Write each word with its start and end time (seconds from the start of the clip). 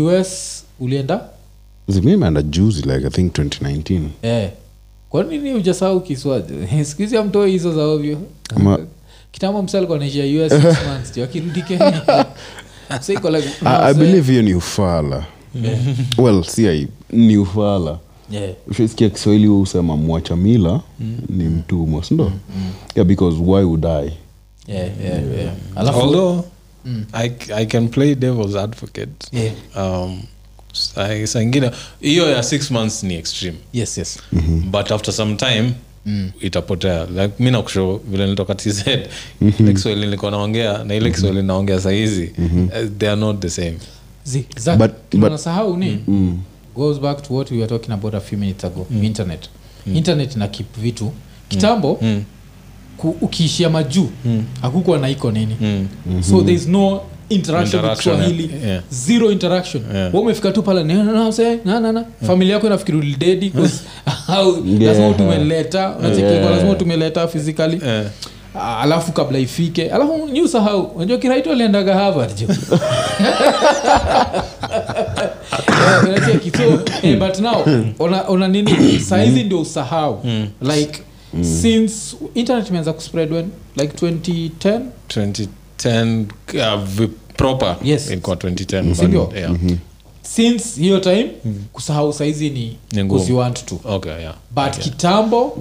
us 0.00 0.64
ulienda? 0.80 1.20
Zimeenda 1.88 2.42
juzi 2.42 2.82
like 2.82 3.06
i 3.06 3.10
think 3.10 3.38
2019 3.38 4.00
eh. 4.22 4.50
kwa 5.08 5.24
nini 5.24 5.54
ujasahau 5.54 6.00
kiswaji 6.00 6.54
sikuhizi 6.84 7.16
amtoi 7.16 7.50
hizo 7.50 7.74
za 7.74 7.82
ovyo. 7.84 8.18
Ma... 8.56 8.78
kitambo 9.32 9.62
msa 9.62 9.78
alikuwa 9.78 9.98
naishia 9.98 10.46
us 10.46 10.52
six 10.52 10.64
months 10.88 11.16
jo 11.16 11.24
akirudi 11.24 11.62
kenya. 11.62 12.02
So 13.00 13.12
iko 13.12 13.30
like, 13.30 13.48
I, 13.64 13.90
i 13.90 13.94
believe 13.94 14.32
hiyo 14.32 14.42
ni 14.42 14.54
ufala. 14.54 15.26
Well 16.18 16.44
si 16.44 16.68
ai 16.68 16.88
ni 17.12 17.36
ufala. 17.36 17.98
Yeah. 18.30 18.50
ushasikia 18.66 19.10
kiswahili 19.10 19.46
husema 19.46 19.96
mwacha 19.96 20.36
mila 20.36 20.80
ni 21.28 21.44
mtumwa 21.44 22.04
sindo 22.04 22.32
yeah 22.94 23.08
because 23.08 23.36
why 23.40 23.64
would 23.64 23.86
i? 23.86 24.12
Yeah, 24.66 24.88
yeah, 25.04 25.22
yeah. 25.38 25.52
alafu 25.76 26.00
although 26.00 26.44
I, 27.12 27.30
i 27.56 27.66
can 27.66 27.88
play 27.88 28.14
devil's 28.14 28.56
advocate. 28.56 29.12
Yeah. 29.32 29.52
um, 29.76 30.22
sa- 30.72 31.26
saa 31.26 31.42
ingine 31.42 31.70
hiyo 32.00 32.30
ya 32.30 32.42
six 32.42 32.70
months 32.70 33.02
ni 33.02 33.14
extreme. 33.14 33.56
Yes 33.72 33.98
yes. 33.98 34.18
But 34.70 34.92
after 34.92 35.14
some 35.14 35.36
time 35.36 35.72
itapotea. 36.40 37.06
Like 37.06 37.30
mi 37.38 37.50
nakusho 37.50 38.00
vile 38.10 38.24
nilitoka 38.24 38.54
tz 38.54 38.84
ile 39.58 39.72
kiswahili 39.72 40.04
nilikuwa 40.06 40.30
naongea 40.30 40.84
na 40.84 40.94
ile 40.94 41.10
kiswahili 41.10 41.42
naongea 41.42 41.80
sahizi 41.80 42.32
uh, 42.38 42.88
they 42.98 43.08
are 43.10 43.20
not 43.20 43.40
the 43.40 43.50
same. 43.50 43.78
Zi, 44.24 44.46
ni 45.76 46.02
mm. 46.08 46.38
but- 46.38 46.38
goes 46.76 47.00
back 47.00 47.22
to 47.22 47.34
what 47.34 47.50
we 47.50 47.56
were 47.56 47.68
talking 47.68 47.92
about 47.92 48.14
a 48.14 48.20
few 48.20 48.38
minutes 48.38 48.64
ago 48.64 48.86
internet. 49.02 49.48
Internet 49.94 50.36
na 50.36 50.48
keep 50.48 50.76
vitu. 50.78 51.12
Kitambo 51.48 51.94
ku, 51.94 52.22
ukiishia 53.04 53.70
majuu 53.70 54.08
mm. 54.24 54.44
akukuwa 54.62 54.98
naiko 54.98 55.30
nini. 55.30 55.56
So 56.30 56.40
there 56.40 56.54
is 56.54 56.68
no 56.68 57.00
interaction 57.30 57.80
Interaction, 57.80 58.16
Swahili. 58.16 58.50
yeah. 58.66 58.82
zero 58.90 59.30
interaction. 59.32 59.82
Yeah. 59.94 60.14
Wewe 60.14 60.24
umefika 60.24 60.52
tu 60.52 60.62
pale 60.62 60.84
"Na- 60.84 61.04
na- 61.04 61.12
na- 61.12 61.28
mse, 61.28 61.58
na- 61.64 61.80
na- 61.80 61.92
na." 61.92 62.04
familia 62.26 62.54
yako 62.54 62.66
inafikiri 62.66 62.98
ulidedi 62.98 63.52
lazima 64.80 65.04
Yeah. 65.04 65.16
tumeleta 65.16 65.94
lazima 66.50 66.74
tumeleta 66.74 67.28
physically. 67.28 67.80
Eh. 67.86 68.04
Ah, 68.54 68.78
alafu 68.78 69.12
kabla 69.12 69.38
ifike 69.38 69.90
alafu 69.90 70.28
nyi 70.32 70.40
usahau 70.40 70.82
unajua 70.82 71.18
kiraito 71.18 71.52
aliendaga 71.52 71.94
harvard 71.94 72.30
jo. 72.40 72.46
So, 76.56 76.82
eh, 77.02 77.16
but 77.18 77.38
now 77.40 77.64
ona, 77.98 78.22
ona 78.28 78.48
nini? 78.48 79.00
Saizi 79.00 79.44
ndio 79.44 79.60
usahau. 79.60 80.22
Like 80.62 81.02
since 81.42 82.16
internet 82.34 82.68
imeanza 82.68 82.92
kuspread 82.92 83.32
when 83.32 83.48
like 83.76 84.06
2010 84.06 84.80
2010 85.08 86.24
uh, 86.54 87.08
proper 87.36 87.76
Yes. 87.84 88.10
ilikuwa 88.10 88.36
2010 88.36 88.94
Sindio? 88.94 89.26
but, 89.26 89.36
yeah. 89.36 89.54
since 90.22 90.80
hiyo 90.80 91.00
time 91.00 91.30
kusahau 91.72 92.12
saizi 92.12 92.50
ni 92.50 92.76
you 93.28 93.36
want 93.36 93.64
to 93.66 93.80
okay 93.84 94.12
yeah 94.12 94.34
but 94.54 94.78
kitambo 94.78 95.58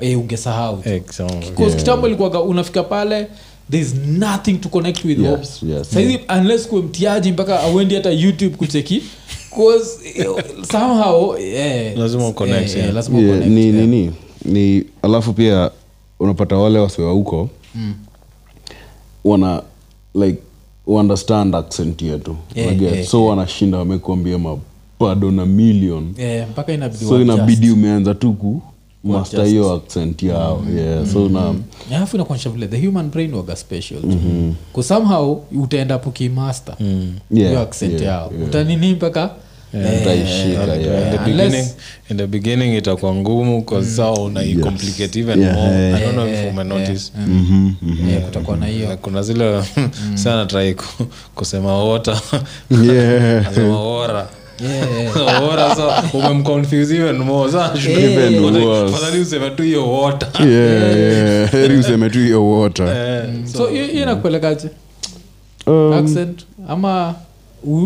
eh, 0.00 0.18
ungesahau 0.20 0.76
tu. 0.76 0.88
Eh, 0.88 1.02
so, 1.16 1.26
Because 1.26 1.76
kitambo 1.76 2.06
ilikuwaga 2.06 2.40
unafika 2.40 2.82
pale 2.82 3.26
thereis 3.70 3.94
nothing 4.06 4.54
to 4.54 4.68
connect 4.68 5.04
with 5.04 5.18
Yes, 5.18 5.60
home. 5.60 5.72
yes. 5.74 5.90
saizi 5.90 6.20
unless 6.38 6.68
kuwe 6.68 6.82
mtiaji 6.82 7.32
mpaka 7.32 7.60
auendi 7.60 7.94
hata 7.94 8.10
youtube 8.10 8.56
kucheki 8.56 9.02
eh, 10.14 10.26
somehow 10.72 11.36
eh, 11.38 11.98
Lazima 11.98 12.28
uconnect, 12.28 12.70
eh, 12.70 12.76
yeah. 12.76 12.88
eh, 12.88 12.94
Yeah, 13.22 13.36
uconnect, 13.36 13.56
yeah. 13.74 13.74
nini 13.86 14.12
ni 14.44 14.84
alafu 15.02 15.32
pia 15.32 15.70
unapata 16.20 16.56
wale 16.56 16.78
wasewa 16.78 17.12
huko 17.12 17.48
wana 19.24 19.62
like 20.14 20.38
understand 20.86 21.54
accent 21.54 22.02
yetu 22.02 22.36
Yeah, 22.54 22.68
Unaget? 22.68 22.92
yeah, 22.94 23.06
so 23.06 23.26
wanashinda 23.26 23.78
wamekuambia 23.78 24.38
mabado 24.38 25.30
na 25.30 25.46
million. 25.46 26.14
Yeah, 26.18 26.48
mpaka 26.50 26.72
inabidi 26.72 27.04
so 27.04 27.20
inabidi 27.22 27.70
umeanza 27.70 28.14
tu 28.14 28.32
ku 28.32 28.62
master 29.04 29.44
hiyo 29.46 29.72
accent 29.72 30.22
yao 30.22 30.62
yeah 30.76 31.06
so 31.06 31.28
na 31.28 31.54
alafu 31.96 32.16
inakuonyesha 32.16 32.50
vile 32.50 32.68
the 32.68 32.86
human 32.86 33.10
brain 33.10 33.34
waga 33.34 33.56
special 33.56 34.00
mm 34.04 34.54
somehow 34.82 35.42
utaenda 35.62 35.98
pukimaster 35.98 36.74
Yeah, 36.80 37.48
hiyo 37.50 37.60
accent 37.60 37.92
yeah, 37.92 38.04
yao. 38.04 38.32
yeah. 38.36 38.48
utanini 38.48 38.92
mpaka 38.94 39.30
eh, 39.74 40.02
in 40.02 40.84
yeah. 40.84 41.10
the 41.12 41.18
beginning 41.30 41.66
in 42.10 42.16
the 42.16 42.26
beginning 42.26 42.76
itakuwa 42.76 43.14
ngumu 43.14 43.62
kasaa 43.62 43.84
saa 43.96 44.12
unaicomplicate 44.12 45.20
even 45.20 45.42
Yeah, 45.42 45.54
more. 45.54 45.74
Yeah. 45.76 45.96
i 45.98 46.00
don't 46.04 46.12
know 46.12 46.26
Yeah, 46.26 46.44
if 46.46 46.52
umenotice 46.52 47.12
Mhm, 47.26 47.72
mhm. 47.82 48.08
eh, 48.10 48.22
kutakuwa 48.22 48.56
na 48.56 48.66
hiyo. 48.66 48.96
Kuna 49.02 49.22
zile 49.22 49.62
sana 50.14 50.46
trai 50.46 50.76
kusema 51.34 51.78
wota 51.84 52.20
Yeah. 52.84 53.46
asema 53.48 53.80
ora 53.80 54.28
Yeah, 54.64 55.02
yeah. 55.16 55.42
ora 55.52 55.74
sa 55.76 56.04
umemconfuse 56.12 56.96
even 56.96 57.16
more. 57.18 57.52
Sa 57.52 57.74
Even 57.88 58.56
worse. 58.64 58.94
fadhali 58.96 59.20
useme 59.22 59.50
tu 59.50 59.62
hiyo 59.62 59.88
wota 59.88 60.44
Yeah, 60.44 60.96
yeah. 60.98 61.50
heri 61.50 61.76
useme 61.76 62.10
tu 62.10 62.18
hiyo 62.18 62.50
water. 62.50 62.86
So 63.52 63.66
hiyo 63.66 63.84
hiyo 63.86 64.02
inakupelekaje 64.02 64.68
Um, 65.66 65.92
accent? 65.92 66.46
Ama 66.68 67.14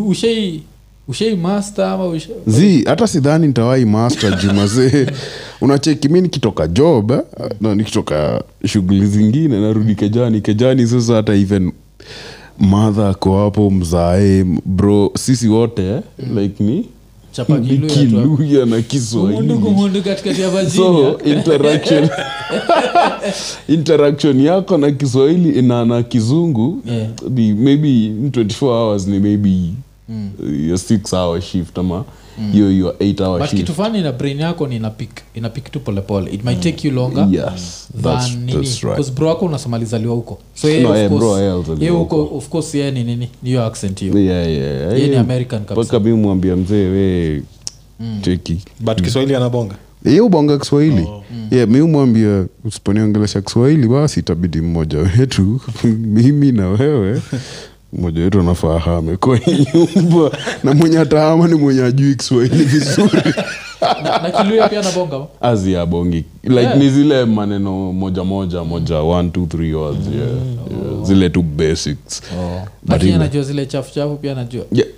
ushai 0.07 0.63
ushai 1.09 1.37
master 1.37 1.85
ama 1.85 2.19
zi 2.47 2.85
hata 2.87 3.07
sidhani 3.07 3.47
nitawai 3.47 3.85
master 3.85 4.39
jumazee 4.43 5.07
unacheki 5.61 6.09
mi 6.09 6.21
nikitoka 6.21 6.67
job 6.67 7.11
eh, 7.11 7.21
na 7.61 7.75
nikitoka 7.75 8.43
shughuli 8.67 9.07
zingine 9.07 9.61
narudi 9.61 9.95
kejani. 9.95 10.41
Kejani 10.41 10.87
sasa 10.87 11.15
hata 11.15 11.35
even 11.35 11.73
madha 12.59 13.09
ako 13.09 13.39
hapo 13.45 13.71
mzae 13.71 14.45
bro 14.65 15.11
sisi 15.17 15.49
wote 15.49 15.83
eh, 15.83 16.01
like 16.37 16.65
ni 16.65 16.87
kiluya 17.87 18.59
na 18.59 18.65
Gumundu, 18.67 18.83
kiswahili 18.89 19.55
gumundu 19.55 20.03
katikati 20.03 20.41
ya 20.41 20.51
Virginia. 20.57 20.71
so 20.75 21.19
interaction. 21.25 22.09
Interaction 23.69 24.41
yako 24.41 24.79
na 24.79 24.91
kiswahili 24.91 25.63
na 25.63 25.85
na 25.85 26.03
kizungu 26.03 26.83
Yeah. 26.87 27.09
maybe 27.57 28.09
24 28.09 28.67
hours 28.67 29.07
ni 29.07 29.19
maybe 29.19 29.59
your 30.69 30.79
6 30.79 31.13
hour 31.17 31.41
shift 31.41 31.79
ama 31.79 32.05
hiyo 32.53 32.71
your 32.73 32.95
8 33.01 33.23
hour 33.25 33.41
but 33.41 33.49
shift. 33.51 33.63
kitu 33.63 33.75
fani 33.75 34.03
na 34.03 34.13
brain 34.13 34.41
yako 34.41 34.67
ni 34.67 34.77
inapik 34.77 35.11
inapik 35.35 35.71
tu 35.73 35.81
polepole 35.81 36.31
it 36.31 36.45
might 36.45 36.61
take 36.61 36.89
you 36.89 36.95
longer 36.95 37.29
yes 37.31 37.89
that's, 38.03 38.31
than 38.31 38.47
that's 38.47 38.81
right. 38.83 38.97
Because 38.97 39.11
bro 39.13 39.29
wako 39.29 39.45
unasema 39.45 39.77
alizaliwa 39.77 40.15
huko. 40.15 40.39
So 40.55 40.69
yeye 40.69 40.83
No, 40.83 40.91
of 40.91 40.97
eh, 40.97 41.11
course- 41.11 41.19
bro, 41.19 41.39
yeye 41.79 41.91
huko. 41.91 42.17
huko. 42.23 42.37
of 42.37 42.49
course 42.49 42.75
yeye 42.75 42.91
ni 42.91 43.05
nini? 43.05 43.29
Ni 43.43 43.49
hiyo 43.49 43.65
accent 43.65 44.01
hiyo. 44.01 44.19
Yeah, 44.19 44.51
yeah. 44.51 44.93
Yeye 44.93 45.09
ni 45.09 45.17
American 45.17 45.65
kabisa. 45.65 45.83
mpaka 45.83 46.01
mi 46.01 46.13
mwambia 46.13 46.57
mzee 46.57 46.87
we 46.89 47.43
cheki 48.23 48.59
but 48.81 49.03
kiswahili 49.03 49.35
anabonga? 49.35 49.75
Ye 50.05 50.21
ubonga 50.21 50.59
kiswahili. 50.59 51.07
Yeah, 51.51 51.69
mi 51.69 51.81
umwambia 51.81 52.47
usiponiongelesha 52.65 53.41
kiswahili 53.41 53.89
basi 53.89 54.21
itabidi 54.21 54.61
mmoja 54.61 54.99
wetu 54.99 55.61
mimi 56.15 56.53
na 56.53 56.69
wewe 56.69 57.23
mmoja 57.93 58.23
wetu 58.23 58.41
anafaa 58.41 58.79
hame 58.79 59.17
nyumba. 59.95 60.31
Na 60.65 60.75
mwenye 60.75 60.99
atahama 60.99 61.49
ni 61.49 61.55
mwenye 61.55 61.83
ajui 61.83 62.15
kiswahili 62.15 62.65
vizuri. 62.65 63.35
Azi 65.41 65.77
abongi. 65.77 66.25
Like 66.45 66.61
Yeah. 66.61 66.77
ni 66.77 66.91
zile 66.91 67.25
maneno 67.25 67.93
moja 67.93 68.25
moja 68.25 68.65
moja 68.65 68.99
one 69.01 69.31
two 69.31 69.47
three 69.47 69.75
words 69.75 70.07
yeah, 70.07 70.29
yeah. 70.29 71.05
zile 71.05 71.31
tu 71.31 71.43
basics. 71.43 72.23
Lakini 72.89 73.13
anajua 73.13 73.43
zile 73.43 73.67
chafu 73.67 73.95
chafu 73.95 74.17
pia 74.17 74.33
anajua. 74.33 74.65
Yeah, 74.73 74.89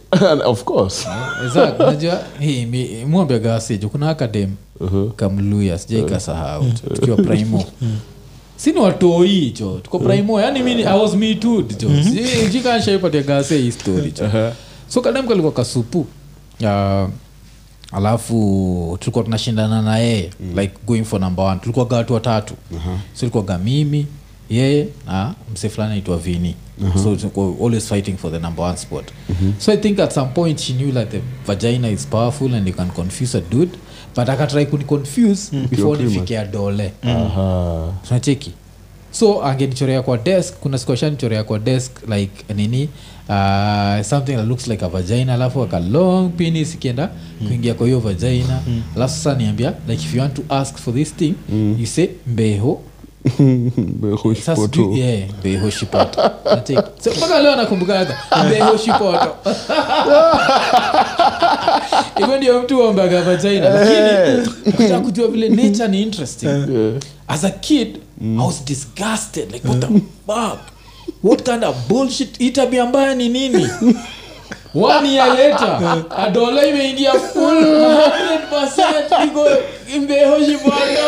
of 0.51 0.65
course. 0.65 1.07
Exact, 1.47 1.81
najua 1.81 2.21
hii 2.41 2.67
mi- 2.67 3.05
mwambia 3.05 3.39
kuna 3.89 4.11
akadem 4.11 4.51
kamluya 5.17 5.79
sijaikasahau 5.79 6.65
tukiwa 6.95 7.17
primo 7.17 7.65
sini 8.57 8.79
watoi 8.81 9.51
cho 9.51 9.81
tuko 9.83 9.99
primo 9.99 10.41
yani 10.41 10.63
mi 10.63 10.73
i 10.85 10.99
was 11.01 11.15
me 11.15 11.35
too 11.35 11.63
cho 11.63 11.89
jikanshaipatia 12.53 13.23
gase 13.23 13.59
hii 13.59 13.73
story 13.73 14.13
cho 14.13 14.25
so 14.89 15.01
kadem 15.01 15.29
kalikuwa 15.29 15.53
kasupu. 15.53 16.07
Uh, 16.61 17.09
alafu 17.93 18.97
tulikuwa 19.01 19.25
tunashindana 19.25 19.83
na 19.83 19.99
yeye 19.99 20.31
like 20.57 20.73
going 20.87 21.05
for 21.05 21.21
number 21.21 21.45
one. 21.45 21.61
Tulikuwaga 21.61 21.97
watu 21.97 22.15
watatu. 22.15 22.55
So 23.15 23.19
tulikuwaga 23.21 23.59
mimi 23.59 24.07
yeye 24.51 24.89
na 25.07 25.35
mse 25.53 25.69
fulani 25.69 25.95
aitwa 25.95 26.19
vini 26.19 26.55
so 27.03 27.17
always 27.65 27.87
fighting 27.89 28.17
for 28.17 28.33
the 28.33 28.39
number 28.39 28.65
one 28.65 28.77
spot. 28.77 29.05
So 29.59 29.73
i 29.73 29.77
think 29.77 29.99
at 30.01 30.13
some 30.15 30.29
point 30.29 30.61
she 30.61 30.73
knew 30.73 30.87
like 30.87 31.07
the 31.07 31.21
vagina 31.47 31.89
is 31.89 32.07
powerful 32.07 32.55
and 32.55 32.69
you 32.69 32.75
can 32.75 32.91
confuse 32.91 33.39
a 33.39 33.41
dude 33.41 33.79
but 34.17 34.29
akatrai 34.29 34.67
kuniconfuse 34.67 35.57
before 35.71 36.03
nifikia 36.05 36.45
dole 36.45 36.93
mm. 37.03 37.31
tunacheki 38.09 38.53
so 39.11 39.43
angenichorea 39.45 40.03
kwa 40.03 40.19
desk 40.19 40.55
kuna 40.61 40.79
siku 40.79 40.93
ashanichorea 40.93 41.45
kwa 41.45 41.59
desk 41.59 41.91
like 42.09 42.55
nini? 42.55 42.89
Uh, 43.29 44.03
something 44.03 44.37
that 44.37 44.47
looks 44.49 44.67
like 44.67 44.85
a 44.85 44.89
vagina 44.89 45.35
alafu 45.35 45.63
aka 45.63 45.81
long 45.81 46.31
penis 46.31 46.75
ikienda 46.75 47.11
kuingia 47.49 47.75
kwa 47.75 47.87
hiyo 47.87 48.01
vagina. 48.01 48.61
Alafu 48.97 49.15
sasa 49.15 49.35
niambia 49.35 49.73
like 49.89 50.03
if 50.05 50.15
you 50.15 50.21
want 50.21 50.35
to 50.35 50.43
ask 50.55 50.77
for 50.77 50.95
this 50.95 51.15
thing 51.17 51.35
you 51.79 51.87
say 51.87 52.09
mbeho 52.27 52.81
Sijui- 54.83 54.99
yeah, 54.99 55.29
behoshipoto 55.43 56.31
mpaka 57.17 57.41
leo 57.41 57.57
nakumbukaga 57.57 58.19
behoshipoto 58.51 59.37
hivyo 62.19 62.37
ndio 62.37 62.63
mtu 62.63 62.79
lakini 63.69 64.89
kujua 65.01 65.29
vile 65.29 65.49
nature 65.49 65.89
ni 65.89 66.03
interesting. 66.03 66.49
As 67.29 67.45
a 67.45 67.51
kid 67.51 67.97
i 68.23 68.37
was 68.47 68.65
disgusted. 68.65 69.53
Like 69.53 69.69
what 69.69 69.81
the 69.81 69.87
fuck? 70.27 70.59
What 71.25 71.43
kind 71.51 71.65
of 71.65 71.77
bullshit? 71.89 72.39
Hii 72.39 72.51
tabia 72.51 72.87
mbaya 72.87 73.15
ni 73.15 73.29
nini 73.29 73.69
one 74.75 75.07
year 75.09 75.27
later 75.35 75.79
adola 76.19 76.67
imeingia 76.67 77.13
full. 77.13 77.65
100% 77.65 79.25
iko 79.25 79.47
imbehoshibando 79.97 81.01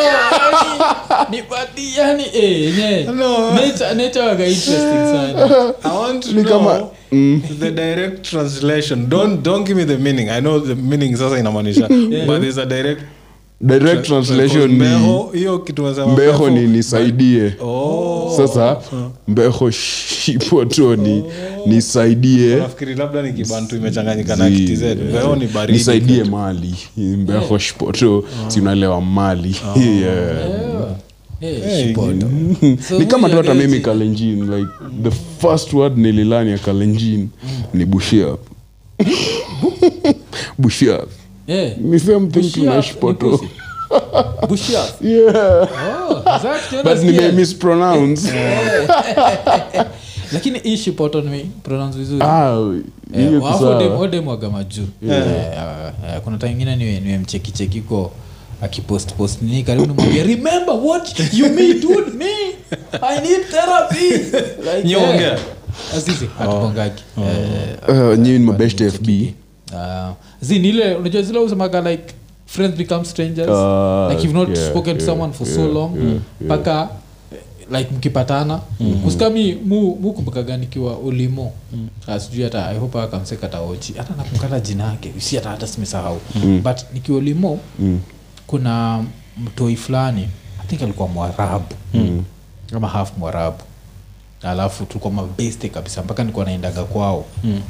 nipati 1.30 1.98
yani 1.98 2.24
eh, 2.34 3.06
No. 3.14 3.50
nature 3.54 3.94
nature 3.94 4.20
waga 4.26 4.46
interesting 4.46 5.06
sana. 5.06 5.74
I 5.84 5.96
want 5.98 6.22
to 6.24 6.32
know 6.32 6.44
kama- 6.44 6.88
the 7.60 7.70
direct 7.70 8.22
translation. 8.30 9.08
Don't 9.08 9.42
don't 9.42 9.64
give 9.66 9.76
me 9.76 9.84
the 9.84 9.98
meaning. 9.98 10.28
I 10.30 10.40
know 10.40 10.58
the 10.60 10.74
meaning 10.74 11.16
sasa 11.16 11.38
inamaanisha, 11.38 11.88
but 12.26 12.40
there's 12.40 12.58
a 12.58 12.66
direct 12.66 13.02
direct 13.61 14.06
translation 14.06 14.70
ni 14.70 14.85
Mbeho, 16.12 16.50
ni 16.50 16.67
nisaidie. 16.67 17.53
Oh. 17.62 18.35
sasa 18.37 18.76
mbeho 19.29 19.70
shipoto 20.20 20.97
ni 20.97 21.23
nisaidie. 21.67 22.56
Nafikiri 22.56 22.94
labda 22.94 23.23
ni 23.23 23.32
kibantu 23.32 23.76
imechanganyika 23.76 24.37
na 24.37 24.50
Zi- 24.50 24.56
kitz 24.64 24.82
mbeho 24.82 25.37
nisaidie 25.69 26.25
mali. 26.25 26.75
Shipoto 27.58 28.25
si 28.49 28.61
unaelewa 28.61 29.00
mali. 29.00 29.56
Yeah. 29.76 30.47
Eh, 31.41 31.62
Hey. 31.64 31.87
shipoto. 31.88 32.26
So 32.88 32.99
ni 32.99 33.06
kama 33.06 33.29
tu 33.29 33.37
hata 33.37 33.55
mimi 33.55 33.81
kalenjin 33.81 34.50
like 34.56 34.70
the 35.02 35.11
first 35.41 35.73
word 35.73 35.99
nililani 35.99 36.50
ya 36.50 36.59
kalenjin 36.59 37.29
ni 37.75 37.85
bushia. 37.85 38.37
Bushiap 40.59 41.09
Eh, 41.46 41.72
ni 41.78 42.00
same 42.00 42.26
thing 42.28 42.60
ni 42.60 42.66
yeah. 45.02 45.69
Oh, 46.10 46.22
but 46.84 46.98
lakini 50.32 50.58
vizuri. 51.98 52.20
Ah 52.22 52.56
Eh, 53.14 53.28
hiyo 53.28 53.46
alafu 53.46 53.58
kisawa. 53.58 53.81
odem- 53.82 53.98
odem 54.00 54.26
waga 54.26 54.50
majuu. 54.50 54.87
Eh, 55.08 55.10
eh, 55.10 56.20
kuna 56.25 56.37
ingine 56.48 56.76
niwe 56.76 57.00
niwe 57.00 57.19
mchekicheki 57.19 57.81
ko 57.81 58.12
nini 59.42 59.62
karibu 59.62 59.87
nimwambia 59.87 60.22
remember 60.22 60.75
what 60.84 61.20
you 61.32 61.49
me 61.49 61.75
dude? 61.75 62.10
Me? 62.19 62.26
I 63.02 63.20
need 63.20 63.40
therapy. 63.50 64.08
Like, 64.75 64.88
Nyi 64.88 64.96
ongea? 64.96 65.38
azizi 65.96 66.28
hatupongagi 66.38 67.02
Uh, 67.88 68.19
nyinyi 68.19 68.38
ni 68.38 68.44
mabest 68.44 68.82
fb 68.90 69.08
uh, 69.72 70.14
zini 70.40 70.68
ile 70.68 70.94
unajua 70.94 71.22
zile 71.22 71.38
usemaga 71.38 71.80
like 71.80 72.14
friends 72.46 72.76
become 72.76 73.04
strangers. 73.04 73.48
Uh, 73.48 74.10
like 74.10 74.22
you've 74.22 74.38
not 74.38 74.48
yeah, 74.56 74.70
spoken 74.70 74.98
to 74.98 75.04
someone 75.04 75.32
for 75.32 75.46
so 75.46 75.68
long 75.68 76.20
mpaka 76.40 76.70
yeah, 76.72 76.88
yeah. 77.32 77.80
like 77.80 77.90
mkipatana. 77.94 78.60
Mu 79.64 79.96
mukumbukaga 80.00 80.56
nikiwa 80.56 80.98
ulimo 80.98 81.52
Ah, 82.06 82.20
sijui 82.20 82.44
hata 82.44 82.74
ihope 82.74 82.98
hope 83.00 83.18
hata 83.96 84.14
nakumkata 84.16 84.60
jina 84.60 84.84
yake 84.84 85.12
si 85.18 85.36
hata 85.36 85.50
hata 85.50 85.66
simesahau. 85.66 86.20
But 86.62 86.76
nikiwa 86.94 87.18
ulimo 87.18 87.58
kuna 88.46 89.04
mtoi 89.38 89.76
fulani 89.76 90.28
i 90.64 90.66
think 90.68 90.82
alikuwa 90.82 91.08
mwarabu. 91.08 91.74
Kama 92.70 92.88
half 92.88 93.18
mwarabu 93.18 93.56
alafu 94.43 94.85
tulikuwa 94.85 95.12
mabeste 95.12 95.69
kabisa 95.69 96.03
mpaka 96.03 96.23
nilikuwa 96.23 96.44
naendaga 96.44 96.85
kwao 96.85 97.25
mm. 97.44 97.61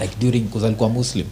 like 0.00 0.16
during 0.20 0.44
alikuwa 0.64 0.88
muslim 0.88 1.26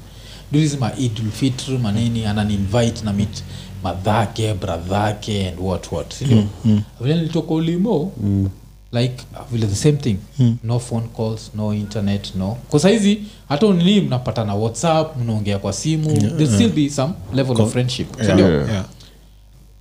durisma 0.53 0.97
idulfitr 0.99 1.71
manini 1.79 2.27
ananinvite 2.27 3.05
na 3.05 3.13
mit 3.13 3.43
madhake 3.83 4.55
bradhake 4.55 5.49
and 5.49 5.59
what 5.61 5.93
what 5.93 6.15
sindio 6.15 6.37
mm. 6.37 6.49
mm. 6.65 6.83
vile 7.01 7.15
nilitoka 7.15 7.55
ulimo 7.55 8.13
mm 8.23 8.49
like 8.93 9.15
vile 9.53 9.67
the 9.67 9.75
same 9.75 9.97
thing 9.97 10.17
mm. 10.39 10.57
no 10.65 10.79
phone 10.79 11.07
calls 11.17 11.51
no 11.55 11.75
internet 11.75 12.35
no 12.35 12.57
kwa 12.69 12.81
sahizi 12.81 13.19
hata 13.49 13.67
unini 13.67 14.01
mnapata 14.01 14.45
na 14.45 14.55
whatsapp 14.55 15.17
mnaongea 15.17 15.59
kwa 15.59 15.73
simu 15.73 16.11
yeah, 16.11 16.21
there'll 16.23 16.55
still 16.55 16.73
be 16.73 16.91
some 16.91 17.13
level 17.35 17.61
of 17.61 17.73
friendship 17.73 18.17
sindio 18.27 18.49
Yeah. 18.51 18.69
Yeah. 18.71 18.85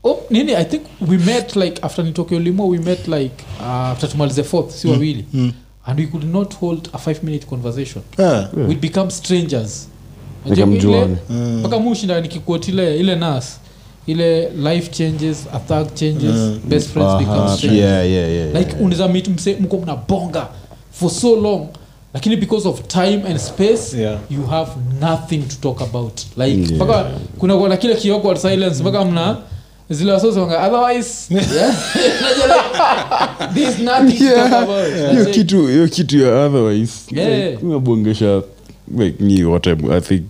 Oh, 0.04 0.20
nini 0.30 0.56
i 0.56 0.66
think 0.66 0.82
we 1.08 1.18
met 1.18 1.56
like 1.56 1.80
after 1.82 2.06
nitokeo 2.06 2.40
limo 2.40 2.68
we 2.68 2.78
met 2.80 3.08
like 3.08 3.44
uh, 3.60 3.66
after 3.68 4.10
tumalize 4.10 4.44
fourth 4.44 4.72
si 4.72 4.88
wawili 4.88 5.26
and 5.86 6.00
we 6.00 6.06
could 6.08 6.24
not 6.34 6.56
hold 6.56 6.90
a 6.94 6.98
five 6.98 7.20
minute 7.24 7.46
conversation 7.46 8.04
Ah. 8.20 8.48
we'd 8.68 8.82
become 8.82 9.12
strangers 9.12 9.88
Like 10.50 10.66
mjuane. 10.66 11.18
mpaka 11.60 11.80
mushinda 11.80 12.22
nikikuot 12.22 12.68
ile 12.68 12.98
ile 13.00 13.16
nas 13.16 13.60
ile 14.08 14.50
life 14.50 14.92
changes 14.92 15.46
a 15.54 15.86
changes 15.86 16.36
mm. 16.36 16.60
best 16.68 16.90
friends 16.90 17.18
become 17.20 17.58
strangers 17.58 17.84
yeah, 17.84 18.12
yeah, 18.12 18.32
yeah, 18.32 18.54
like 18.56 18.70
yeah. 18.72 18.82
unaweza 18.82 19.08
meet 19.08 19.28
mse 19.28 19.56
mko 19.60 19.78
mnabonga 19.78 20.48
for 20.92 21.10
so 21.10 21.36
long 21.36 21.68
lakini 22.14 22.36
because 22.36 22.68
of 22.68 22.82
time 22.88 23.22
and 23.30 23.38
space 23.38 23.94
Yeah. 23.98 24.20
you 24.30 24.46
have 24.46 24.72
nothing 25.02 25.38
to 25.38 25.56
talk 25.62 25.82
about 25.82 26.22
like 26.38 26.74
Yeah. 26.74 27.12
kuna 27.40 27.58
kuna 27.58 27.78
kile 27.78 27.96
kioko 27.96 28.36
silence 28.36 28.82
mpaka 28.82 29.06
mna 29.06 29.26
zile 29.34 29.44
wasosonga 30.02 30.60
otherwise 30.62 31.28
there's 33.54 33.80
nothing 33.80 34.18
to 34.18 34.36
talk 34.36 34.64
about. 34.64 34.88
Hiyo 34.88 35.14
That's 35.14 35.28
it. 35.28 35.34
kitu 35.36 35.68
hiyo 35.68 35.88
kitu 35.88 36.18
ya 36.20 36.46
otherwise. 36.46 36.94
Yeah. 37.12 37.52
like, 37.52 37.66
unabongesha 37.66 38.42
like 38.98 39.24
nyi 39.24 39.44
wote 39.44 39.72
i 39.92 40.02
think 40.02 40.24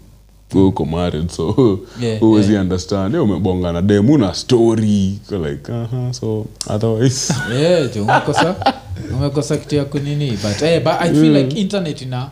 uko 0.56 0.86
married 0.86 1.30
so 1.30 1.80
Yeah, 2.02 2.20
huwezi 2.20 2.56
understand 2.56 3.14
yeah, 3.14 3.24
umebonga 3.26 3.72
na 3.72 3.82
dem 3.82 4.10
una 4.10 4.34
story 4.34 5.20
Ko 5.30 5.38
like 5.38 5.72
uh-huh, 5.72 6.12
so 6.14 6.46
otherwise. 6.68 7.34
Yeah, 7.60 7.94
jo, 7.96 8.04
umekosa 8.04 8.56
umekosa 9.14 9.58
kitu 9.58 9.76
ya 9.76 9.86
kunini 9.86 10.32
but, 10.32 10.62
eh, 10.62 10.84
but 10.84 10.94
i 11.00 11.10
feel 11.14 11.36
like 11.38 11.60
internet 11.60 12.02
ina 12.02 12.30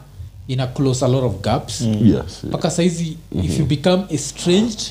ina 0.47 0.67
close 0.67 1.05
a 1.05 1.07
lot 1.07 1.25
of 1.25 1.41
gaps. 1.41 1.81
Yes 1.81 2.43
mpaka 2.43 2.71
saizi 2.71 3.17
if 3.43 3.59
you 3.59 3.65
become 3.65 4.03
estranged 4.09 4.81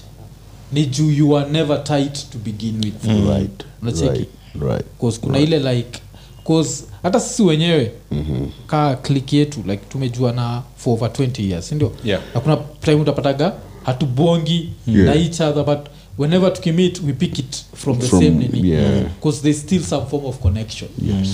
ni 0.73 0.87
juu 0.87 1.11
you 1.11 1.39
are 1.39 1.51
never 1.51 1.85
tight 1.85 2.31
to 2.31 2.39
begin 2.39 2.75
with 2.85 3.29
right 3.29 3.65
Unacheki? 3.83 4.07
right 4.09 4.29
right 4.61 4.85
cause 5.01 5.21
kuna 5.21 5.39
ile 5.39 5.59
like 5.75 5.99
cause 6.47 6.85
hata 7.03 7.21
sisi 7.21 7.43
wenyewe 7.43 7.93
mm-hmm. 8.13 8.49
kaa 8.67 8.95
klik 8.95 9.33
yetu 9.33 9.61
like 9.67 9.83
tumejua 9.89 10.33
na 10.33 10.63
for 10.77 10.93
over 10.93 11.09
20 11.11 11.49
years 11.51 11.69
sindio 11.69 11.93
Yeah. 12.05 12.21
na 12.35 12.41
kuna 12.41 12.57
time 12.81 12.97
utapataga 12.97 13.53
hatubongi 13.83 14.69
Yeah. 14.87 15.05
na 15.07 15.15
each 15.15 15.41
other 15.41 15.65
but 15.65 15.79
whenever 16.19 16.53
tukimit 16.53 17.01
we 17.07 17.13
pick 17.13 17.39
it 17.39 17.65
from 17.75 17.99
the 17.99 18.07
From- 18.07 18.21
same 18.25 18.31
nini 18.49 18.71
yeah. 18.71 19.03
cause 19.23 19.41
there's 19.43 19.61
still 19.61 19.83
some 19.83 20.07
form 20.07 20.25
of 20.25 20.39
connection 20.39 20.91
yes 21.07 21.29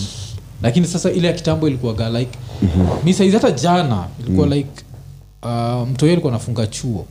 lakini 0.63 0.87
sasa 0.87 1.11
ile 1.13 1.27
ya 1.29 1.33
kitambo 1.35 1.69
ilikuwaga 1.69 2.11
like 2.11 2.39
mm-hmm. 2.63 2.87
mi 3.05 3.15
saizi 3.15 3.37
hata 3.37 3.51
jana 3.51 4.07
ilikuwa 4.21 4.47
mm. 4.47 4.53
like 4.53 4.71
uh, 5.43 5.89
mtoyo 5.89 6.13
alikuwa 6.13 6.33
anafunga 6.33 6.67
chuo 6.67 7.07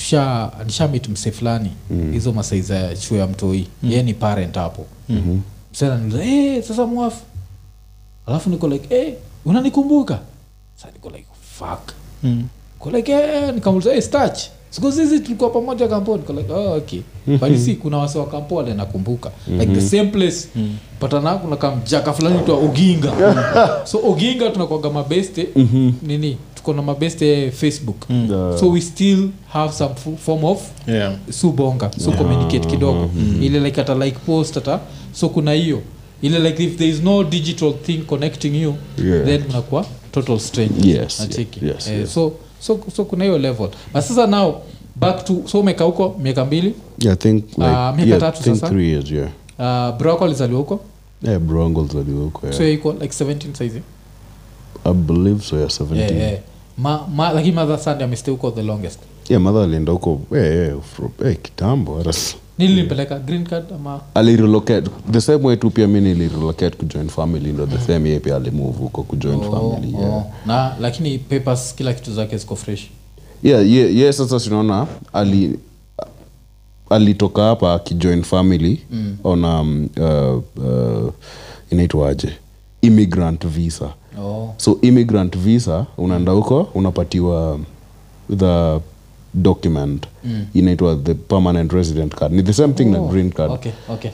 tusha 0.00 0.50
nishamit 0.66 1.08
mse 1.08 1.30
fulani. 1.30 1.70
Hizo 2.12 2.30
mm. 2.30 2.36
masaiza 2.36 2.74
ya 2.76 2.96
chuo 2.96 3.18
ya 3.18 3.26
mtoi. 3.26 3.66
Mm. 3.82 3.90
ye 3.90 4.02
ni 4.02 4.14
parent 4.14 4.54
hapo. 4.54 4.86
Mm-hmm. 5.08 5.40
msena 5.72 6.22
hey, 6.22 6.62
sasa 6.62 6.86
mwafu 6.86 7.22
alafu 8.26 8.50
niko 8.50 8.68
like 8.68 8.94
hey, 8.94 9.14
unanikumbuka? 9.44 10.18
Sa 10.76 10.88
niko 10.92 11.10
like 11.10 11.26
fuck. 11.58 11.92
Mm. 12.22 12.44
ko 12.78 12.90
like 12.90 13.12
hey, 13.12 13.52
nikamuliza 13.52 13.92
hey, 13.92 14.00
stach 14.00 14.40
sikuzizi 14.70 15.20
tulikuwa 15.20 15.50
pamoja 15.50 15.88
kampo 15.88 16.16
niko 16.16 16.32
like 16.32 16.52
oh, 16.52 16.72
okay. 16.76 17.00
But 17.26 17.56
si 17.56 17.74
kuna 17.74 17.98
wase 17.98 18.18
wa 18.18 18.26
kampo 18.26 18.54
wale 18.54 18.74
nakumbuka 18.74 19.30
like 19.48 19.72
the 19.74 19.80
same 19.80 20.06
place. 20.10 20.48
Patana 21.00 21.34
kuna 21.34 21.56
kamjaka 21.56 22.12
fulani 22.12 22.38
twa 22.46 22.56
oginga. 22.56 23.12
So 23.90 24.00
oginga 24.04 24.50
tunakwaga 24.50 24.90
mabeste. 24.90 25.48
Nini 26.02 26.36
tuko 26.60 26.72
na 26.72 26.82
mabeste 26.82 27.50
facebook. 27.50 28.06
So 28.60 28.70
we 28.70 28.80
still 28.80 29.28
have 29.48 29.72
some 29.72 29.94
form 30.16 30.44
of 30.44 30.62
Yeah. 30.86 31.16
subonga 31.30 31.90
so 31.98 32.12
communicate 32.12 32.66
kidogo. 32.68 33.10
Ile 33.42 33.60
like 33.60 33.80
ata 33.80 33.94
like 33.94 34.18
post 34.26 34.56
ata. 34.56 34.80
So 35.12 35.28
kuna 35.28 35.52
hiyo. 35.52 35.80
Ile 36.22 36.38
like 36.38 36.64
if 36.64 36.76
there 36.76 36.90
is 36.90 37.02
no 37.02 37.24
digital 37.24 37.72
thing 37.82 37.98
connecting 38.06 38.54
you 38.62 38.74
Yeah. 39.04 39.24
then 39.24 39.42
mnakuwa 39.48 39.86
total 40.12 40.38
strangers 40.38 40.86
Yes, 40.86 41.20
Nacheki. 41.20 41.66
yes, 41.66 41.88
Eh, 41.88 41.98
yes. 42.00 42.14
so 42.14 42.32
so 42.60 42.80
so 42.96 43.04
kuna 43.04 43.24
hiyo 43.24 43.38
level. 43.38 43.68
But 43.94 44.02
sasa 44.02 44.26
now 44.26 44.54
back 44.96 45.24
to 45.24 45.42
so 45.46 45.60
umeka 45.60 45.84
huko 45.84 46.16
miaka 46.22 46.44
mbili? 46.44 46.74
Yeah 46.98 47.18
think 47.18 47.44
like 47.44 47.64
Ah, 47.64 47.92
miaka 47.96 48.08
yeah, 48.10 48.20
tatu 48.20 48.42
sasa? 48.42 48.68
three 48.68 48.88
years 48.90 49.10
yeah. 49.10 49.28
Uh, 49.58 49.98
broko 49.98 50.24
alizaliwa 50.24 50.58
huko? 50.58 50.80
Yeah 51.22 51.40
so 52.52 52.62
yeah. 52.62 52.74
iko 52.74 52.92
like 52.92 53.24
17 53.24 53.54
size 53.58 53.82
i 54.84 54.92
believe 54.94 55.44
so 55.44 55.56
yeah 55.58 55.68
17 55.70 55.96
yeah, 55.98 56.10
yeah, 56.16 56.22
yeah. 56.32 56.40
Ma, 56.82 57.06
ma, 57.14 57.32
lakini 57.32 57.54
mother 57.54 57.78
sunday 57.78 58.04
amestay 58.04 58.32
huko 58.34 58.50
the 58.50 58.62
longest. 58.62 58.98
Mother 59.40 59.62
alienda 59.62 59.92
huko 59.92 60.20
eh 60.36 60.44
eh, 60.44 60.74
from- 60.96 61.26
eh 61.28 61.36
kitambo 61.42 61.98
hata 61.98 62.10
s- 62.10 62.36
nilipeleka 62.58 63.18
green 63.18 63.44
card 63.44 63.64
ama? 63.74 64.00
Alirelocate 64.14 64.90
the 65.10 65.20
same 65.20 65.46
way 65.46 65.56
tu 65.56 65.70
pia 65.70 65.88
mi 65.88 66.00
nilirelocate 66.00 66.76
kujoin 66.76 67.08
family 67.08 67.52
ndo 67.52 67.66
the 67.66 67.78
same 67.78 68.08
year 68.08 68.22
pia 68.22 68.36
alimove 68.36 68.78
huko 68.78 69.02
kujoin 69.02 69.40
family 69.40 69.92
yeah. 69.98 70.14
oh. 70.16 70.24
na 70.46 70.76
lakini 70.80 71.18
papers 71.18 71.74
kila 71.74 71.92
kitu 71.94 72.14
zake 72.14 72.36
ziko 72.36 72.56
fresh. 72.56 72.86
Yeah, 73.42 73.70
yeah, 73.72 73.96
yeah, 73.96 74.12
sasa 74.12 74.40
tunaona 74.40 74.86
ali 75.12 75.58
alitoka 76.90 77.42
hapa 77.42 77.74
akijoin 77.74 78.22
family 78.22 78.80
mm. 78.90 79.16
on 79.24 79.44
um, 79.44 79.88
uh, 80.00 80.42
uh, 80.64 81.12
inaitwaje? 81.70 82.28
Immigrant 82.82 83.46
visa 83.46 83.90
oh. 84.22 84.54
so 84.56 84.78
immigrant 84.82 85.38
visa 85.38 85.86
unaenda 85.98 86.32
huko 86.32 86.68
unapatiwa 86.74 87.58
the 88.36 88.78
document 89.34 90.06
mm. 90.24 90.46
inaitwa 90.54 90.96
the 90.96 91.14
permanent 91.14 91.72
resident 91.72 92.14
card 92.14 92.32
ni 92.32 92.42
the 92.42 92.52
same 92.52 92.72
thing 92.72 92.84
na 92.84 92.98
green 92.98 93.30
card 93.30 93.50
okay 93.52 93.72
okay 93.88 94.10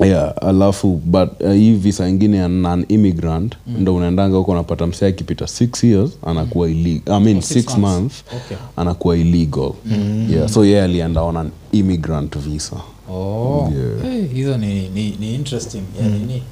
yeah 0.00 0.34
alafu 0.42 1.00
but 1.04 1.28
uh, 1.40 1.52
hii 1.52 1.72
visa 1.74 2.08
ingine 2.08 2.36
ya 2.36 2.48
non 2.48 2.84
immigrant 2.88 3.54
mm. 3.66 3.76
ndo 3.80 3.94
unaendanga 3.94 4.36
huko 4.36 4.50
unapata 4.50 4.86
msee 4.86 5.06
akipita 5.08 5.46
six 5.46 5.84
years 5.84 6.10
anakuwa 6.26 6.68
illegal 6.70 7.14
i 7.16 7.20
mean 7.24 7.40
six 7.40 7.52
six, 7.64 7.78
months. 7.78 7.82
months, 8.00 8.24
Okay. 8.44 8.56
anakuwa 8.76 9.16
illegal 9.16 9.72
mm. 9.86 10.28
yeah 10.32 10.48
so 10.48 10.64
yeye 10.64 10.82
alienda 10.82 11.22
on 11.22 11.36
an 11.36 11.50
immigrant 11.72 12.38
visa 12.38 12.76
oh. 13.10 13.72
hey, 14.02 14.26
hizo 14.26 14.58
ni, 14.58 14.88
ni, 14.88 15.16
ni 15.20 15.34
interesting 15.34 15.82
yeah, 16.00 16.12
nini 16.12 16.42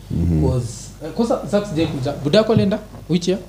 Was- 0.42 0.56
eh, 0.58 0.85
kwanza 1.14 1.36
kuja 1.60 2.12
budako 2.24 2.52
alienda 2.52 2.78
which 3.08 3.28
year 3.28 3.40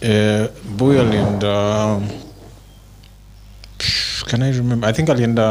Eh, 0.00 0.48
boy 0.78 1.00
alienda 1.00 2.00
can 4.26 4.42
i 4.42 4.52
remember 4.52 4.88
i 4.90 4.92
think 4.92 5.10
alienda 5.10 5.44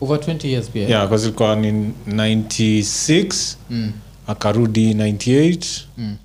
over 0.00 0.18
20 0.18 0.46
years 0.48 0.68
pia 0.70 0.88
yeah 0.88 1.02
because 1.06 1.24
ilikuwa 1.24 1.56
ni 1.56 1.92
96 2.08 3.56
mm. 3.70 3.92
akarudi 4.26 4.94
98 4.94 5.80
Mm. 5.98 6.16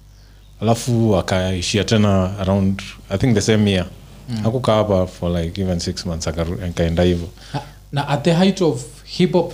alafu 0.62 1.18
akaishia 1.18 1.84
tena 1.84 2.40
around 2.40 2.82
i 3.10 3.18
think 3.18 3.34
the 3.36 3.42
same 3.42 3.72
year 3.72 3.86
mm. 4.30 4.46
akukaa 4.48 4.76
hapa 4.76 5.08
for 5.08 5.42
like 5.42 5.62
even 5.62 5.80
six 5.80 6.06
months 6.06 6.28
akaenda 6.28 7.04
hivyo 7.04 7.28
na, 7.92 8.08
at 8.08 8.24
the 8.24 8.34
height 8.34 8.62
of 8.62 8.84
hip 9.06 9.32
hop 9.34 9.54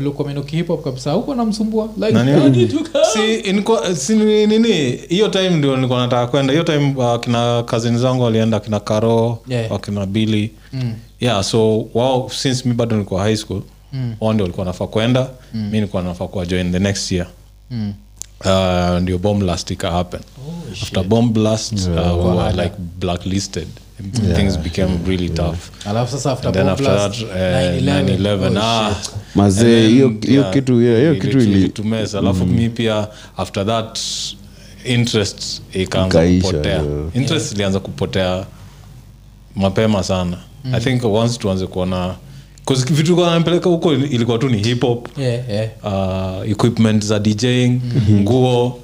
hip 0.52 0.68
hop 0.68 0.84
kabisa 0.84 1.12
huko 1.12 1.36
namsumbua 1.36 1.90
like 1.98 2.12
Nani? 2.12 2.32
I 2.32 2.50
need 2.50 2.72
to 2.72 2.78
come. 2.78 3.06
si, 3.14 3.36
inikuwa- 3.50 3.96
si 3.96 4.16
nini 4.16 4.74
hiyo 5.10 5.28
time 5.28 5.50
ndio 5.50 5.76
nilikuwa 5.76 6.00
nataka 6.00 6.28
kwenda 6.28 6.54
hiyo 6.54 6.64
time 6.64 6.94
wakina 6.96 7.64
kazini 7.64 7.98
zangu 7.98 8.24
walienda 8.24 8.58
akina 8.58 8.80
karo 8.80 9.40
Yeah. 9.48 9.72
wakina 9.72 10.06
bili 10.06 10.52
Mm. 10.74 10.94
yeah 11.20 11.44
so 11.44 11.86
wao 11.94 12.30
since 12.30 12.68
mi 12.68 12.74
bado 12.74 12.96
nilikuwa 12.96 13.24
high 13.24 13.36
school 13.36 13.62
mm. 13.94 14.16
wao 14.22 14.34
ndio 14.34 14.44
walikuwa 14.44 14.66
nafaa 14.66 14.88
kwenda 14.88 15.30
mm. 15.54 15.62
mi 15.66 15.72
nilikuwa 15.72 16.04
nafaa 16.04 16.28
kuwa 16.28 16.46
join 16.46 16.72
the 16.72 16.80
next 16.80 17.12
year 17.12 17.28
Mm. 17.72 17.94
uh, 18.46 19.00
ndio 19.02 19.18
bomb 19.18 19.40
blast 19.40 19.72
ika 19.72 19.92
happen 19.92 20.20
after 20.82 21.04
bomb 21.04 21.34
blast 21.34 21.74
uh, 21.74 22.26
we 22.26 22.38
were 22.38 22.64
like 22.64 22.76
blacklisted 23.00 23.68
things 24.36 24.58
became 24.60 24.92
really 25.08 25.30
tough 25.30 25.58
alafu 25.86 26.12
sasa 26.12 26.32
after 26.32 26.48
and 26.48 26.56
then 26.58 26.70
after 26.70 26.86
that 26.98 27.22
uh, 27.22 27.28
9/11. 27.30 28.18
9/11 28.18 28.58
Oh, 28.58 28.62
ah. 28.62 28.96
Mazee, 29.36 29.88
hiyo- 29.88 30.14
hiyo 30.28 30.44
kitu- 30.52 30.82
yeah, 30.82 31.00
hiyo 31.00 31.16
kitu 31.16 31.40
ili- 31.40 31.52
ilitumes. 31.52 32.16
alafu 32.16 32.46
mi 32.46 32.70
pia 32.70 33.08
after 33.38 33.66
that 33.66 34.00
interest 34.86 35.62
ikaanza 35.74 36.28
kupotea 36.42 36.72
yeah. 36.72 36.86
interest 37.14 37.52
ilianza 37.54 37.80
kupotea 37.80 38.46
mapema 39.56 40.04
sana 40.04 40.38
i 40.74 40.80
think 40.82 41.04
once 41.06 41.38
tuanze 41.38 41.68
kuona 41.68 42.16
vitu 42.92 43.16
nampeleka 43.16 43.70
huko 43.70 43.94
ilikuwa 43.94 44.38
tu 44.38 44.50
ni 44.50 44.58
hip 44.64 44.82
hop 44.82 45.08
Yeah, 45.18 45.50
yeah. 45.50 45.70
uh, 45.84 46.50
equipment 46.52 47.06
za 47.06 47.20
djing 47.20 47.82
nguo 48.12 48.80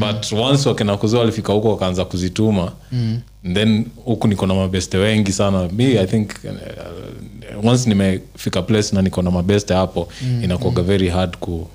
but 0.00 0.32
once 0.32 0.68
wakina 0.68 0.96
kuzia 0.96 1.18
walifika 1.18 1.52
huko 1.52 1.70
wakaanza 1.70 2.04
kuzituma 2.04 2.72
mm. 2.92 3.20
then 3.54 3.84
huku 4.04 4.28
niko 4.28 4.46
na 4.46 4.54
mabeste 4.54 4.98
wengi 4.98 5.32
sana. 5.32 5.68
Mi 5.72 5.84
i 5.98 6.06
think 6.06 6.30
uh, 6.44 7.64
once 7.70 7.88
nimefika 7.88 8.62
place 8.62 8.96
na 8.96 9.02
niko 9.02 9.22
na 9.22 9.30
mabeste 9.30 9.74
hapo 9.74 10.08
mm. 10.22 10.44
inakuaga 10.44 10.82
very 10.82 11.08
hard 11.08 11.36
ku 11.36 11.68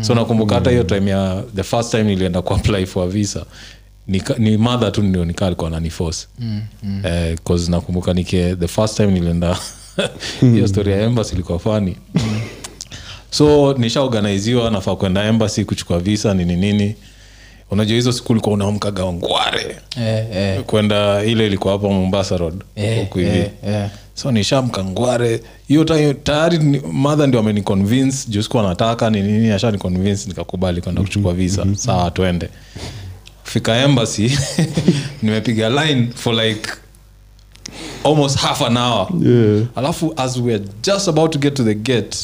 so 0.00 0.14
nakumbuka 0.14 0.54
hata 0.54 0.70
hiyo 0.70 0.82
time 0.82 1.10
ya 1.10 1.42
the 1.56 1.62
first 1.62 1.90
time 1.90 2.02
nilienda 2.04 2.42
kuapply 2.42 2.86
for 2.86 3.04
a 3.04 3.06
visa 3.08 3.44
Nika, 4.08 4.34
ni 4.38 4.56
madha 4.56 4.90
tu 4.90 5.02
ndio 5.02 5.24
nikaa 5.24 5.46
alikuwa 5.46 5.70
naniforce 5.70 6.26
mm, 6.38 6.60
mm. 6.82 7.02
eh, 7.06 7.38
cause 7.44 7.70
nakumbuka 7.70 8.14
nike 8.14 8.56
the 8.56 8.68
first 8.68 8.96
time 8.96 9.12
nilienda 9.12 9.58
hiyo 10.40 10.68
story 10.68 10.92
ya 10.92 11.02
embassy 11.02 11.34
ilikuwa 11.34 11.58
fani 11.58 11.96
so 13.30 13.74
nishaorganiziwa 13.78 14.70
nafaa 14.70 14.96
kwenda 14.96 15.24
embassy 15.24 15.64
kuchukua 15.64 15.98
visa 15.98 16.34
nini 16.34 16.56
nini 16.56 16.94
unajua 17.72 17.94
hizo 17.96 18.12
siku 18.12 18.32
ulikuwa 18.32 18.54
unaamkaga 18.54 19.04
ngware 19.12 19.76
Eh, 20.00 20.26
eh, 20.36 20.62
kwenda 20.62 21.24
ile 21.24 21.46
ilikuwa 21.46 21.72
hapa 21.72 21.88
mombasa 21.88 22.36
road 22.36 22.64
eh, 22.76 22.98
huku 23.00 23.18
hivi. 23.18 23.38
eh, 23.38 23.50
eh. 23.66 23.88
so 24.14 24.32
nishamka 24.32 24.84
ngware. 24.84 25.40
Hiyo 25.68 25.84
tayari 26.24 26.58
madha 26.92 27.26
ndio 27.26 27.40
ameniconvince 27.40 28.28
juu 28.30 28.42
sikuwa 28.42 28.62
nataka 28.62 29.10
ni 29.10 29.22
nini 29.22 29.50
asha 29.50 29.70
niconvince 29.70 30.28
nikakubali 30.28 30.80
kwenda 30.80 31.02
kuchukua 31.02 31.32
visa. 31.34 31.66
Sawa 31.76 32.10
twende. 32.10 32.48
Fika 33.44 33.76
embassy 33.76 34.38
nimepiga 35.22 35.68
line 35.70 36.08
for 36.14 36.34
like 36.34 36.70
almost 38.04 38.38
half 38.38 38.62
an 38.62 38.76
hour. 38.76 39.08
Yeah. 39.22 39.66
alafu 39.76 40.14
as 40.16 40.36
weare 40.36 40.64
just 40.82 41.08
about 41.08 41.32
to 41.32 41.38
get 41.38 41.54
to 41.54 41.64
the 41.64 41.74
gate 41.74 42.16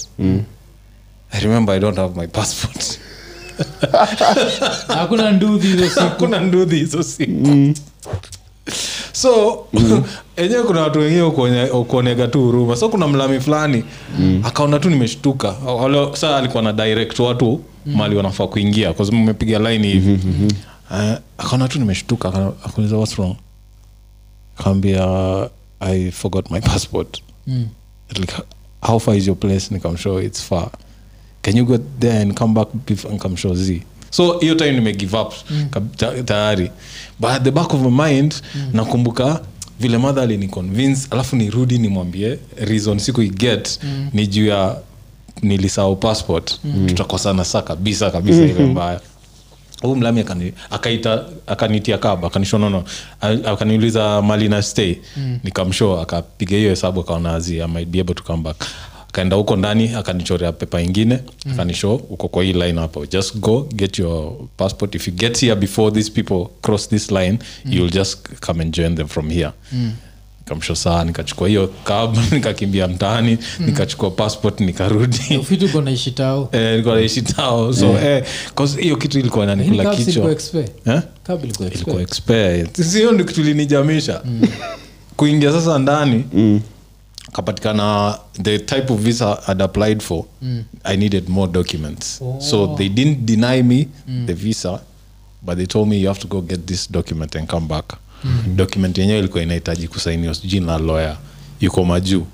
i 1.33 1.40
remember 1.43 1.75
i 1.75 1.81
don't 1.81 1.97
have 1.99 2.21
my 2.21 2.26
passport 2.26 2.99
hakuna 4.98 5.30
nduhi 5.32 5.68
hizo 5.68 5.88
siku. 5.88 6.00
Hakuna 6.00 6.40
nduthi 6.40 6.76
hizo 6.76 7.02
siku. 7.02 7.74
So 9.12 9.64
enyewe 10.36 10.62
kuna 10.62 10.80
watu 10.80 10.98
wengine 10.98 11.22
ukuonega 11.70 12.28
tu 12.28 12.40
huruma. 12.44 12.76
So 12.76 12.88
kuna 12.88 13.08
mlami 13.08 13.40
fulani 13.40 13.84
akaona 14.44 14.78
tu 14.78 14.90
nimeshtuka. 14.90 15.48
Wale- 15.50 16.16
saa 16.16 16.36
alikuwa 16.36 16.62
na 16.62 16.72
direct 16.72 17.18
watu 17.18 17.60
mali 17.86 18.16
wanafaa 18.16 18.46
kuingia 18.46 18.92
kwa 18.92 19.06
sababu 19.06 19.22
mmepiga 19.22 19.58
laini 19.58 19.88
hivi. 19.88 20.18
Eh, 20.94 21.18
akaona 21.38 21.68
tu 21.68 21.78
nimeshtuka 21.78 22.28
akauliza 22.64 22.96
what's 22.96 23.16
wrong? 23.18 23.36
Akaambia 24.58 25.06
i 25.80 26.10
forgot 26.10 26.50
my 26.50 26.60
passport. 26.60 27.22
Like, 28.16 28.34
how 28.82 28.98
far 28.98 29.16
is 29.16 29.26
your 29.26 29.36
place? 29.36 29.66
Nikamshow 29.74 30.22
it's 30.22 30.42
far 30.42 30.70
can 31.49 31.57
you 31.57 31.64
go 31.64 31.78
there 31.99 32.21
and 32.21 32.35
come 32.35 32.52
back 32.55 32.69
before 32.87 33.37
show 33.37 33.55
z? 33.55 33.83
So 34.11 34.38
hiyo 34.38 34.55
time 34.55 34.73
nime 34.73 34.93
give 34.93 35.17
up 35.17 35.33
mm. 35.50 36.25
tayari. 36.25 36.71
But 37.21 37.31
at 37.31 37.43
the 37.45 37.50
back 37.50 37.73
of 37.75 37.81
my 37.81 38.11
mind 38.11 38.35
nakumbuka 38.73 39.40
vile 39.81 39.99
madha 39.99 40.23
aliniconvince 40.23 41.07
alafu 41.11 41.37
nirudi 41.37 41.78
nimwambie 41.78 42.38
reason 42.61 42.99
siku 42.99 43.23
iget 43.23 43.81
ni 44.12 44.26
juu 44.26 44.47
ya 44.47 44.76
nilisahau 45.43 45.97
passport. 45.97 46.61
Tutakosana 46.87 47.45
saa 47.45 47.62
kabisa 47.62 48.11
kabisa 48.11 48.43
ile 48.43 48.64
mbaya. 48.67 49.00
Huu 49.83 49.97
mlami 49.97 50.21
akani- 50.23 50.52
akaita 50.71 51.25
akanitia 51.47 51.99
kab 51.99 52.25
akanishonono 52.25 52.85
akaniuliza 53.45 54.23
mali 54.23 54.49
na 54.49 54.62
stay? 54.62 54.95
Mm. 55.17 55.38
nikamshow 55.45 56.00
akapiga 56.00 56.57
hiyo 56.57 56.71
hesabu 56.71 57.00
akaona 57.00 57.35
azi 57.35 57.62
I 57.62 57.67
might 57.67 57.88
be 57.88 58.00
able 58.00 58.14
to 58.14 58.23
come 58.23 58.43
back 58.43 58.57
akaenda 59.08 59.36
huko 59.36 59.56
ndani 59.56 59.94
akanichorea 59.94 60.52
pepa 60.52 60.80
ingine 60.80 61.18
mm. 61.46 61.52
akanishow 61.52 61.94
uko 61.94 62.28
kwa 62.28 62.44
hii 62.44 62.52
line 62.52 62.80
hapo 62.80 63.06
just 63.06 63.36
go 63.36 63.68
get 63.74 63.98
your 63.98 64.32
passport. 64.56 64.94
If 64.94 65.08
you 65.08 65.14
get 65.14 65.40
here 65.40 65.54
before 65.54 65.94
these 65.94 66.10
people 66.10 66.46
cross 66.62 66.88
this 66.88 67.10
line 67.10 67.38
mm. 67.64 67.72
you'll 67.72 67.92
just 67.92 68.28
come 68.40 68.62
and 68.62 68.74
join 68.74 68.94
them 68.94 69.08
from 69.08 69.30
here. 69.30 69.50
Mm 69.72 69.92
nikamsho 70.48 70.74
saa 70.74 71.04
nikachukua 71.04 71.48
hiyo 71.48 71.70
kab 71.84 72.16
nikakimbia 72.32 72.88
mtaani 72.88 73.38
nikachukua 73.58 74.10
passport 74.10 74.60
nikarudi. 74.60 75.36
Ufiti 75.40 75.66
naishi 76.94 77.22
tao. 77.22 77.68
Eh, 77.72 77.74
so 77.74 77.98
eh, 77.98 78.24
hiyo 78.80 78.96
kitu 78.96 79.18
ilikuwa 79.18 79.46
nanikula 79.46 79.82
inanikula 79.82 80.34
cabs 81.24 81.44
ilikuwa 81.44 81.70
kichwa. 81.70 82.00
expe. 82.02 82.34
Eh? 82.58 82.66
Sio 82.72 83.12
ndio 83.12 83.26
kitu 83.26 83.42
linijamisha 83.42 84.22
kuingia 85.16 85.52
sasa 85.52 85.78
ndani 85.78 86.24
kapatikana 87.32 88.18
the 88.42 88.58
type 88.58 88.92
of 88.92 89.00
visa 89.00 89.42
I'd 89.49 89.62
applied 89.62 90.00
for 90.00 90.25
i 90.85 90.97
needed 90.97 91.28
more 91.28 91.52
documents. 91.52 92.20
So 92.40 92.75
they 92.76 92.88
didn't 92.88 93.26
deny 93.26 93.62
me 93.62 93.88
the 94.26 94.35
visa 94.35 94.80
but 95.42 95.56
they 95.56 95.66
told 95.66 95.88
me 95.88 95.97
you 96.00 96.08
have 96.08 96.20
to 96.20 96.26
go 96.28 96.40
get 96.40 96.66
this 96.66 96.92
document 96.92 97.37
and 97.37 97.49
come 97.49 97.66
back. 97.68 97.85
Document 98.56 98.99
yenyewe 98.99 99.18
ilikuwa 99.18 99.42
inahitaji 99.42 99.88
kusainiwa 99.88 100.35
sijui 100.35 100.61
na 100.61 100.78
lawyer. 100.78 101.16
Yuko 101.61 101.85
majuu 101.85 102.26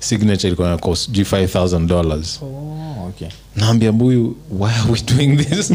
signature 0.00 0.48
ilikuwa 0.48 0.68
na 0.70 0.78
cost 0.78 1.10
g 1.10 1.22
5000 1.22 1.86
dollars. 1.86 2.40
Oh, 2.42 3.08
okay. 3.08 3.28
naambia 3.56 3.92
mbuyu 3.92 4.36
why 4.50 4.70
are 4.70 4.92
we 4.92 5.00
doing 5.16 5.36
this? 5.36 5.70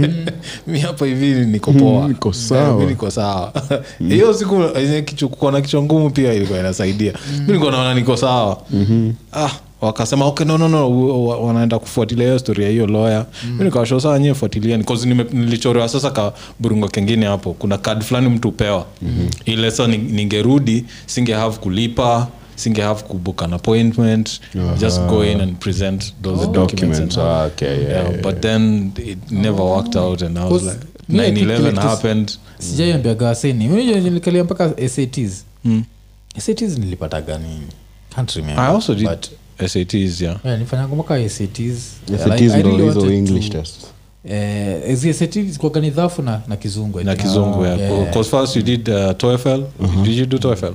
Mi 0.66 0.80
hapa 0.80 1.06
hivi 1.06 1.46
niko 1.46 1.72
poa. 1.72 2.08
Niko 2.08 2.32
sawa. 2.32 2.84
Niko 2.84 3.10
sawa. 3.10 3.52
Hiyo 4.08 4.34
siku 4.34 4.54
yenye 4.78 5.00
kichwa- 5.02 5.52
na 5.52 5.60
kichwa 5.60 5.82
ngumu 5.82 6.10
pia 6.10 6.32
ilikuwa 6.32 6.58
inasaidia. 6.58 7.12
Mi 7.38 7.46
nilikuwa 7.46 7.70
naona 7.72 7.94
niko 7.94 8.16
sawa. 8.16 8.62
Ah 9.32 9.50
wakasema 9.80 10.26
okay 10.26 10.46
no 10.46 10.58
no 10.58 10.68
no 10.68 11.24
wanaenda 11.26 11.78
kufuatilia 11.78 12.24
hiyo 12.26 12.38
storia 12.38 12.66
ya 12.66 12.72
hiyo 12.72 12.86
lawyer. 12.86 13.26
Mm. 13.44 13.56
mi 13.58 13.64
nikawasho 13.64 14.00
saa 14.00 14.18
nyie 14.18 14.34
fuatiliani 14.34 14.84
nilichorewa 15.32 15.88
sasa 15.88 16.10
ka 16.10 16.32
burungo 16.58 16.88
kengine 16.88 17.26
hapo. 17.26 17.52
Kuna 17.52 17.78
kad 17.78 18.02
fulani 18.02 18.28
mtu 18.28 18.48
upewa 18.48 18.86
mm-hmm. 19.02 19.28
ile 19.44 19.70
sa 19.70 19.86
ningerudi 19.86 20.84
singe 21.06 21.34
have 21.34 21.56
kulipa 21.58 22.28
singe 22.60 22.82
have 22.82 23.02
kubook 23.04 23.42
an 23.42 23.52
appointment 23.52 24.40
just 24.78 25.00
go 25.00 25.24
in 25.24 25.40
and 25.40 25.56
present 25.56 26.14
those 26.22 26.46
documents 26.46 26.98
and 26.98 27.10
documents 27.10 27.18
ah, 27.18 27.46
okay, 27.46 27.68
yeah, 27.82 27.90
yeah, 27.90 28.10
yeah, 28.10 28.22
but 28.22 28.40
then 28.40 28.92
it 28.96 29.18
never 29.30 29.62
worked 29.62 29.96
out 29.96 30.22
and 30.22 30.38
i 30.38 30.44
was 30.44 30.62
like 30.62 30.78
me, 31.08 31.20
I 31.20 31.34
think 31.34 31.46
9-11 31.48 31.62
like 31.62 31.74
this- 31.74 31.84
happened 31.84 32.38
sijaiambiaga 32.58 33.26
waseni 33.26 33.68
nilikalia 34.00 34.44
mpaka 34.44 34.88
sats 34.88 35.44
sats 36.38 36.78
nilipataga 36.78 37.38
nini 37.38 37.66
Can't 38.14 38.32
remember. 38.36 38.64
i 38.64 38.74
also 38.74 38.94
did 38.94 39.08
But, 39.08 39.26
sats 39.70 40.20
yeah 40.20 40.36
yeah, 40.44 40.58
mpaka 40.94 41.28
sats 41.28 41.60
SATs 42.08 42.54
ndo 42.54 42.84
hizo 42.84 43.12
english 43.12 43.50
dhafu 45.90 46.22
na, 46.22 46.40
na 46.48 46.56
kizungu 46.56 47.00
na 47.00 47.16
kizungu 47.16 47.64
yeah. 47.64 47.78
yeah. 47.78 47.98
yeah. 47.98 48.12
first 48.30 48.56
you 48.56 48.62
did 48.62 48.88
uh, 48.88 49.10
TOEFL. 49.16 49.62
Did 50.04 50.14
you 50.18 50.26
do 50.26 50.38
TOEFL? 50.38 50.74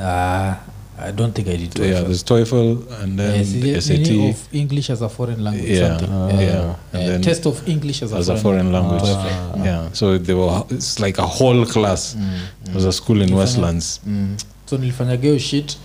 Ah, 0.00 0.54
i 0.98 1.12
don't 1.12 1.34
think 1.34 1.48
i 1.48 1.56
did 1.56 1.70
TOEFL. 1.74 1.90
Yeah, 1.92 2.00
there's 2.02 2.24
TOEFL 2.24 3.02
and 3.02 3.18
then 3.18 3.34
Yes, 3.38 3.52
the 3.52 3.80
SAT 3.80 4.30
of 4.30 4.48
english 4.54 4.90
as 4.90 5.02
a 5.02 5.08
foreign 5.08 5.44
language 5.44 5.70
Yeah, 5.70 5.88
something. 5.88 6.14
uh, 6.14 6.28
Yeah. 6.28 6.40
yeah. 6.40 6.74
And 6.92 7.02
Yeah, 7.02 7.08
then 7.08 7.22
test 7.22 7.46
of 7.46 7.68
english 7.68 8.02
as 8.02 8.12
as 8.12 8.28
a, 8.28 8.36
foreign, 8.36 8.66
a 8.66 8.72
foreign 8.72 8.72
language. 8.72 9.02
TOEFL. 9.02 9.64
Yeah, 9.64 9.88
so 9.92 10.18
they 10.18 10.34
were. 10.34 10.62
It's 10.70 11.00
like 11.00 11.18
a 11.22 11.26
whole 11.26 11.66
class. 11.66 12.14
Mm, 12.14 12.22
mm. 12.22 12.68
It 12.68 12.74
was 12.74 12.84
a 12.84 12.92
school 12.92 13.22
in 13.22 13.34
Westlands. 13.34 14.00
mm. 14.06 14.36
so 14.66 14.76
nilifanyaga 14.78 15.22
hiyo 15.22 15.38
shit 15.38 15.76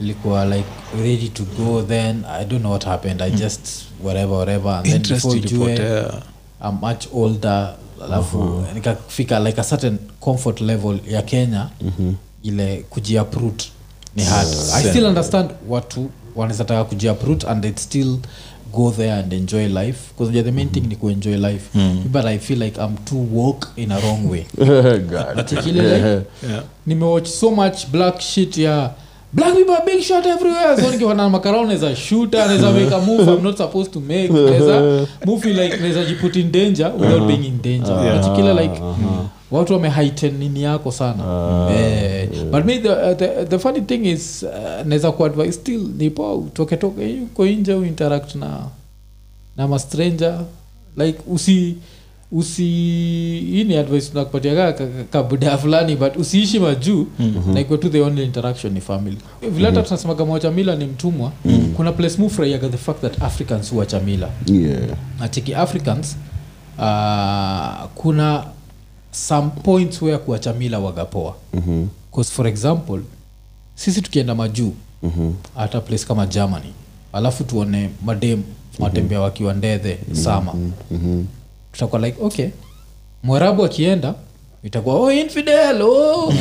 ilikuwa 0.00 0.44
like 0.44 0.68
ready 1.02 1.28
to 1.28 1.42
go 1.58 1.82
then 1.82 2.24
i 2.24 2.44
don't 2.44 2.60
know 2.60 2.72
what 2.72 2.84
happened 2.84 3.22
i 3.22 3.30
just 3.30 3.60
whatever 4.04 4.32
whatever 4.36 4.72
and 4.72 4.86
then 4.86 5.02
before 5.02 5.36
ilipotea. 5.38 6.22
I'm 6.64 6.78
much 6.80 7.06
older 7.14 7.74
alafu 8.04 8.38
uh-huh. 8.38 8.74
nikafika 8.74 9.40
like 9.40 9.60
a 9.60 9.64
certain 9.64 9.98
comfort 10.20 10.60
level 10.60 10.98
ya 11.08 11.22
kenya 11.22 11.68
mm-hmm. 11.80 12.14
ile 12.42 12.84
kujiaprut 12.90 13.62
ni 14.16 14.22
hard. 14.24 14.48
I 14.74 14.82
still 14.90 15.06
understand 15.06 15.50
watu 15.68 16.10
wanaweza 16.36 16.64
taka 16.64 16.84
kujiaprut 16.84 17.44
and 17.44 17.64
it 17.64 17.78
still 17.78 18.16
go 18.72 18.90
there 18.90 19.12
and 19.12 19.32
enjoy 19.32 19.66
life. 19.68 19.98
Because 20.18 20.42
the 20.42 20.50
main 20.52 20.68
thing 20.70 20.80
ni 20.80 20.96
kuenjoy 20.96 21.36
life. 21.36 21.78
But 22.12 22.24
i 22.24 22.38
feel 22.38 22.62
like 22.62 22.80
i'm 22.80 22.96
too 23.04 23.26
woke 23.32 23.68
in 23.76 23.92
a 23.92 23.98
wrong 24.00 24.30
way. 24.30 24.46
Particularly 25.34 25.90
like, 26.02 26.26
Yeah. 26.42 26.62
nimewatch 26.86 27.26
so 27.26 27.50
much 27.50 27.86
black 27.92 28.20
shit 28.20 28.56
ya 28.58 28.90
black 29.32 29.54
people 29.54 29.74
are 29.74 29.84
being 29.86 30.02
shot 30.02 30.26
everywhere. 30.26 30.76
So 30.76 30.90
nikiwa 30.90 31.14
na 31.14 31.28
makarao 31.30 31.64
naweza 31.64 31.96
shoot 31.96 32.32
naweza 32.34 32.72
make 32.72 32.94
a 32.94 33.00
move. 33.00 33.32
I'm 33.32 33.42
not 33.42 33.56
supposed 33.56 33.92
to 33.92 34.00
make. 34.00 34.28
Naweza 34.28 35.06
move 35.26 35.52
like 35.52 35.76
naweza 35.76 36.04
jiput 36.04 36.36
in 36.36 36.52
danger 36.52 36.92
without 36.98 37.26
being 37.26 37.44
in 37.46 37.62
danger. 37.62 37.92
Unachikile 37.92 38.54
like 38.54 38.80
watu 39.52 39.72
wameheighten 39.72 40.34
nini 40.38 40.62
yako 40.62 40.92
sana. 40.92 41.24
Eh, 41.76 42.28
but 42.52 42.64
me 42.64 42.78
the, 42.78 43.14
the, 43.14 43.44
the 43.44 43.58
funny 43.58 43.80
thing 43.80 44.06
is 44.10 44.42
uh, 44.42 44.86
naweza 44.86 45.12
kuadvise 45.12 45.52
still 45.52 45.80
nipo 45.98 46.36
utoke 46.36 46.76
uko 47.22 47.46
nje 47.46 47.74
uinteract 47.74 48.34
na 48.34 48.60
na 49.56 49.68
mastranger 49.68 50.40
like 50.96 51.18
usi 51.26 51.74
usi 52.34 52.62
hii 53.52 53.64
ni 53.64 53.76
advice 53.76 54.08
tunakupatia 54.10 54.54
ka- 54.54 54.72
ka- 54.72 54.86
fulani 55.58 55.96
but 55.96 56.16
usiishi 56.16 56.58
majuu. 56.60 57.06
Mm-hmm. 57.18 57.54
we're 57.70 57.82
to 57.82 57.88
the 57.88 58.00
only 58.02 58.24
interaction 58.24 58.72
ni 58.72 58.80
family. 58.80 59.16
Vile 59.50 59.66
hata 59.66 59.82
tunasemaga 59.82 60.24
mwachamila 60.24 60.76
ni 60.76 60.84
mtumwa 60.84 61.32
kuna 61.76 61.92
place 61.92 62.22
mufurahiaga 62.22 62.68
the 62.68 62.76
fact 62.76 63.00
that 63.00 63.22
africans 63.22 63.70
huwa 63.70 63.86
chamila 63.86 64.28
Yeah. 64.46 64.80
nachiki 65.20 65.54
africans 65.54 66.16
uh, 66.78 67.86
kuna 67.94 68.44
some 69.12 69.50
points 69.50 70.02
where 70.02 70.18
kuachamila 70.18 70.78
wagapoa 70.78 71.34
mm-hmm. 71.54 71.88
cause 72.14 72.32
for 72.32 72.46
example 72.48 73.00
sisi 73.74 74.02
tukienda 74.02 74.34
majuu 74.34 74.72
Mhm. 75.02 75.32
hata 75.54 75.80
place 75.80 76.04
kama 76.06 76.26
germany 76.26 76.72
alafu 77.12 77.44
tuone 77.44 77.90
madem 78.04 78.42
watembea 78.78 79.20
wakiwa 79.20 79.54
ndethe 79.54 79.98
sama 80.12 80.54
Mhm. 80.90 81.24
tutakuwa 81.72 82.00
like 82.06 82.22
okay 82.22 82.48
mwarabu 83.22 83.64
akienda 83.64 84.14
itakuwa 84.64 84.94
oh, 85.00 85.12
infidel 85.12 85.82
oh, 85.82 86.32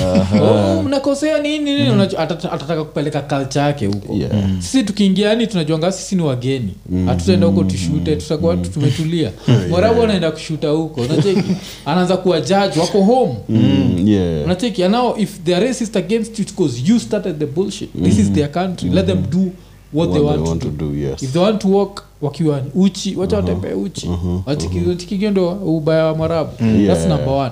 oh, 0.42 0.84
mnakosea 0.84 1.40
nini 1.40 1.74
nini? 1.74 1.90
Atata- 1.92 2.52
atataka 2.52 2.84
kupeleka 2.84 3.22
kalcha 3.22 3.62
yake 3.62 3.86
huko. 3.86 4.14
Yeah. 4.14 4.32
sisi 4.60 4.84
tukiingia 4.84 5.30
yani 5.30 5.48
tunajuanga 5.48 5.92
sisi 5.92 6.16
ni 6.16 6.22
wageni. 6.22 6.74
Hatutaenda 7.06 7.48
huko 7.48 7.64
tushute 7.64 8.16
tutakuwa 8.16 8.56
mm. 8.56 8.66
tumetulia. 8.66 9.32
Mwarabu 9.70 10.02
anaenda 10.04 10.32
kushuta 10.32 10.70
huko. 10.70 11.02
Unacheki? 11.02 11.56
Anaanza 11.86 12.18
kuwa 12.18 12.42
judge 12.42 12.80
wako 12.80 13.02
home. 13.02 13.36
Mm, 13.50 14.08
yeah. 14.08 14.46
unacheki? 14.46 14.84
And 14.84 14.94
now 14.96 15.16
if 15.18 15.44
they 15.44 15.56
are 15.56 15.68
racist 15.68 15.96
against 15.96 16.40
you 16.40 16.46
because 16.46 16.92
you 16.92 17.00
started 17.00 17.40
the 17.40 17.46
bullshit. 17.46 17.90
This 18.04 18.20
is 18.20 18.32
their 18.32 18.52
country. 18.52 18.90
Let 18.90 19.06
them 19.06 19.24
do 19.30 19.52
what, 19.94 20.12
they 20.14 20.22
want, 20.22 20.62
to, 20.62 20.70
do. 20.70 20.94
yes. 20.96 21.24
if 21.24 21.34
they 21.34 21.42
want 21.42 21.62
to 21.62 21.68
walk 21.68 22.04
wakiwa 22.22 22.62
uchi 22.76 23.16
wacha 23.16 23.36
watembee 23.36 23.74
uchi. 23.74 24.10
Watikigio 24.46 25.32
ndo 25.32 25.50
ubaya 25.50 26.06
wa 26.06 26.16
mwarabu. 26.16 26.52
That's 26.58 27.00
Yeah. 27.00 27.08
number 27.08 27.30
one 27.34 27.52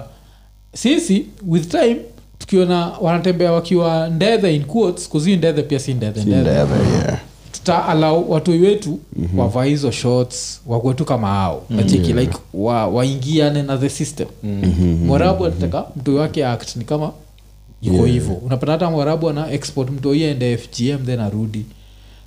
sisi 0.73 1.25
with 1.47 1.67
time 1.71 1.97
tukiona 2.37 2.85
wanatembea 3.01 3.51
wakiwa 3.51 4.09
ndethe 4.09 4.55
in 4.55 4.63
quotes 4.63 5.09
kuzii 5.09 5.35
ndethe 5.37 5.63
pia 5.63 5.79
si 5.79 5.93
ndethe 5.93 6.21
ndethe. 6.23 6.49
yeah. 6.49 7.19
tutaalau 7.51 8.31
watoi 8.31 8.59
wetu 8.59 8.99
mm-hmm. 9.15 9.39
wavaa 9.39 9.63
hizo 9.63 9.91
shots 9.91 10.61
wakwetu 10.67 11.05
kama 11.05 11.27
hao. 11.27 11.63
Nacheki 11.69 12.13
like 12.13 12.37
wa, 12.53 12.87
waingiane 12.87 13.63
na 13.63 13.77
the 13.77 13.89
system. 13.89 14.27
Mm-hmm. 14.43 15.05
mwarabu 15.05 15.45
anataka 15.45 15.85
mtoi 15.95 16.15
wake 16.15 16.45
act 16.45 16.75
ni 16.75 16.83
kama 16.83 17.11
iko 17.81 18.05
hivo 18.05 18.33
unapata 18.33 18.71
hata 18.71 18.89
mwarabu 18.89 19.29
ana 19.29 19.51
export 19.51 19.89
mtoi 19.89 20.23
ende 20.23 20.57
fgm 20.57 21.05
then 21.05 21.19
arudi. 21.19 21.65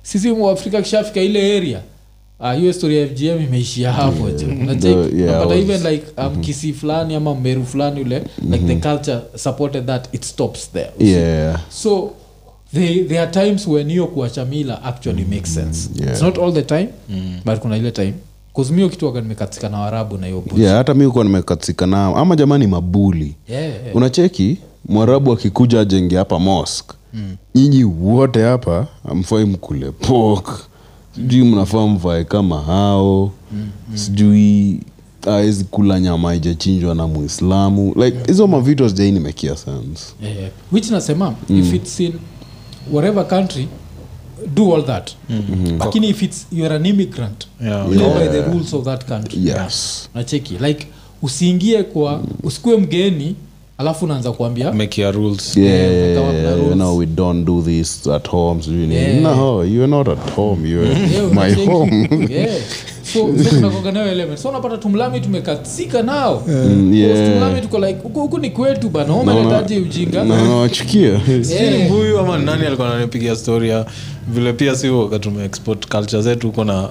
Sisi 0.03 0.31
mwafrika 0.31 0.81
kishafika 0.81 1.21
ile 1.21 1.57
area 1.57 1.81
Ah, 2.45 2.53
hiyo 2.53 2.73
story 2.73 2.97
ya 2.97 3.07
fgm 3.07 3.43
imeishia 3.43 3.91
hapo 3.93 4.29
jo 4.29 4.47
even 5.55 5.87
like 5.87 6.03
um, 6.17 6.41
kisi 6.41 6.73
fulani 6.73 7.15
ama 7.15 7.35
mmeru 7.35 7.65
fulani 7.65 8.01
ule 8.01 8.23
like 8.51 8.65
the 8.65 8.75
culture 8.75 9.19
supported 9.35 9.85
that 9.85 10.13
it 10.15 10.23
stops 10.23 10.71
there 10.71 10.89
Yeah. 10.99 11.59
so 11.69 12.11
they, 12.73 13.03
there 13.03 13.19
are 13.19 13.31
times 13.31 13.67
when 13.67 13.89
hiyo 13.89 14.07
kuachamila 14.07 14.83
actually 14.83 15.25
makes 15.25 15.53
sense. 15.53 15.89
Yeah. 15.95 16.11
it's 16.11 16.21
not 16.21 16.37
all 16.37 16.53
the 16.53 16.61
time 16.61 16.89
but 17.45 17.59
kuna 17.59 17.77
ile 17.77 17.91
time. 17.91 18.13
Kuzimio 18.53 18.89
kitu 18.89 19.11
nimekatika 19.21 19.69
na 19.69 19.79
warabu 19.79 20.17
na 20.17 20.27
hiyo 20.27 20.43
yeah, 20.57 20.77
hata 20.77 20.93
mi 20.93 21.05
ukuwa 21.05 21.23
nimekatika 21.23 21.87
nao 21.87 22.17
ama 22.17 22.35
jamani 22.35 22.67
mabuli. 22.67 23.35
Yeah, 23.49 23.63
yeah. 23.63 23.95
unacheki? 23.95 24.57
Mwarabu 24.85 25.33
akikuja 25.33 25.79
ajenge 25.79 26.17
hapa 26.17 26.39
mosk 26.39 26.93
mm. 27.13 27.35
nyinyi 27.55 27.83
wote 27.83 28.41
hapa 28.43 28.87
amfai 29.09 29.45
mkule 29.45 29.91
pok 29.91 30.72
sijui 31.15 31.43
mnafaa 31.43 31.87
mvae 31.87 32.23
kama 32.23 32.61
hao. 32.61 33.31
Mm, 33.51 33.69
sijui 33.97 34.79
awezi 35.27 35.63
kula 35.63 35.99
nyama 35.99 36.27
haijachinjwa 36.29 36.95
na 36.95 37.07
muislamu. 37.07 37.93
Like 38.03 38.17
hizo 38.27 38.47
mavitu 38.47 38.89
sijai 38.89 39.11
nimekia 39.11 39.55
sense. 39.55 40.13
Yeah, 40.23 40.37
yeah. 40.37 40.51
which 40.71 40.89
nasema 40.91 41.35
if 41.49 41.73
it's 41.73 41.99
in 41.99 42.13
whatever 42.91 43.27
country 43.27 43.67
do 44.55 44.75
all 44.75 44.85
that. 44.85 45.11
Lakini 45.79 46.09
if 46.09 46.21
it's 46.23 46.47
you're 46.51 46.75
an 46.75 46.85
immigrant 46.85 47.47
Yeah. 47.63 47.87
play 47.87 48.13
by 48.19 48.27
the 48.27 48.41
rules 48.41 48.73
of 48.73 48.85
that 48.85 49.05
country. 49.05 49.47
Yes. 49.47 50.09
Nacheki 50.15 50.53
like 50.57 50.87
usiingie 51.21 51.83
kwa 51.83 52.21
usikue 52.43 52.77
mgeni 52.77 53.35
alafu 53.77 54.05
unaanza 54.05 54.31
kuambia 54.31 54.71
Make 54.73 55.01
your 55.01 55.15
rules. 55.15 55.57
yeah, 55.57 56.15
kama 56.15 56.27
kuna 56.27 56.49
you 56.51 56.57
rules. 56.57 56.73
know 56.73 56.97
we 56.97 57.05
don't 57.05 57.45
do 57.45 57.61
this 57.61 58.07
at 58.07 58.29
home 58.29 58.61
sijui 58.63 58.77
nini. 58.79 58.95
Yeah. 58.95 59.21
no 59.21 59.63
you're 59.65 59.87
not 59.87 60.07
at 60.07 60.35
home 60.35 60.69
you're 60.69 60.89
Yeah, 61.13 61.31
my 61.31 61.31
unacheki. 61.31 61.65
home 61.65 62.27
Yeah. 62.29 62.55
so 63.13 63.19
so 63.43 63.49
kunakuwaga 63.55 63.91
nayo 63.91 64.11
element 64.11 64.39
so 64.39 64.49
unapata 64.49 64.77
tumlami 64.77 65.19
tumekatsika 65.21 66.01
nao 66.03 66.43
Mm, 66.47 66.93
yeah. 66.93 67.31
Tumlami 67.31 67.61
tuko 67.61 67.79
like 67.79 67.99
huku 68.03 68.19
huku 68.19 68.37
ni 68.39 68.49
kwetu 68.49 68.89
bana 68.89 69.13
umeletaje 69.15 69.77
ujinga 69.77 70.23
na 70.23 70.43
nawachukia 70.43 71.21
Sijui 71.43 71.69
ni 72.11 72.17
ama 72.19 72.37
ni 72.37 72.45
nani 72.45 72.65
alikuwa 72.65 72.91
ananipigia 72.93 73.35
story 73.35 73.69
ya 73.69 73.85
vile 74.27 74.53
pia 74.53 74.75
si 74.75 74.89
wakati 74.89 75.29
culture 75.89 76.21
zetu 76.21 76.47
huko 76.47 76.63
na 76.63 76.89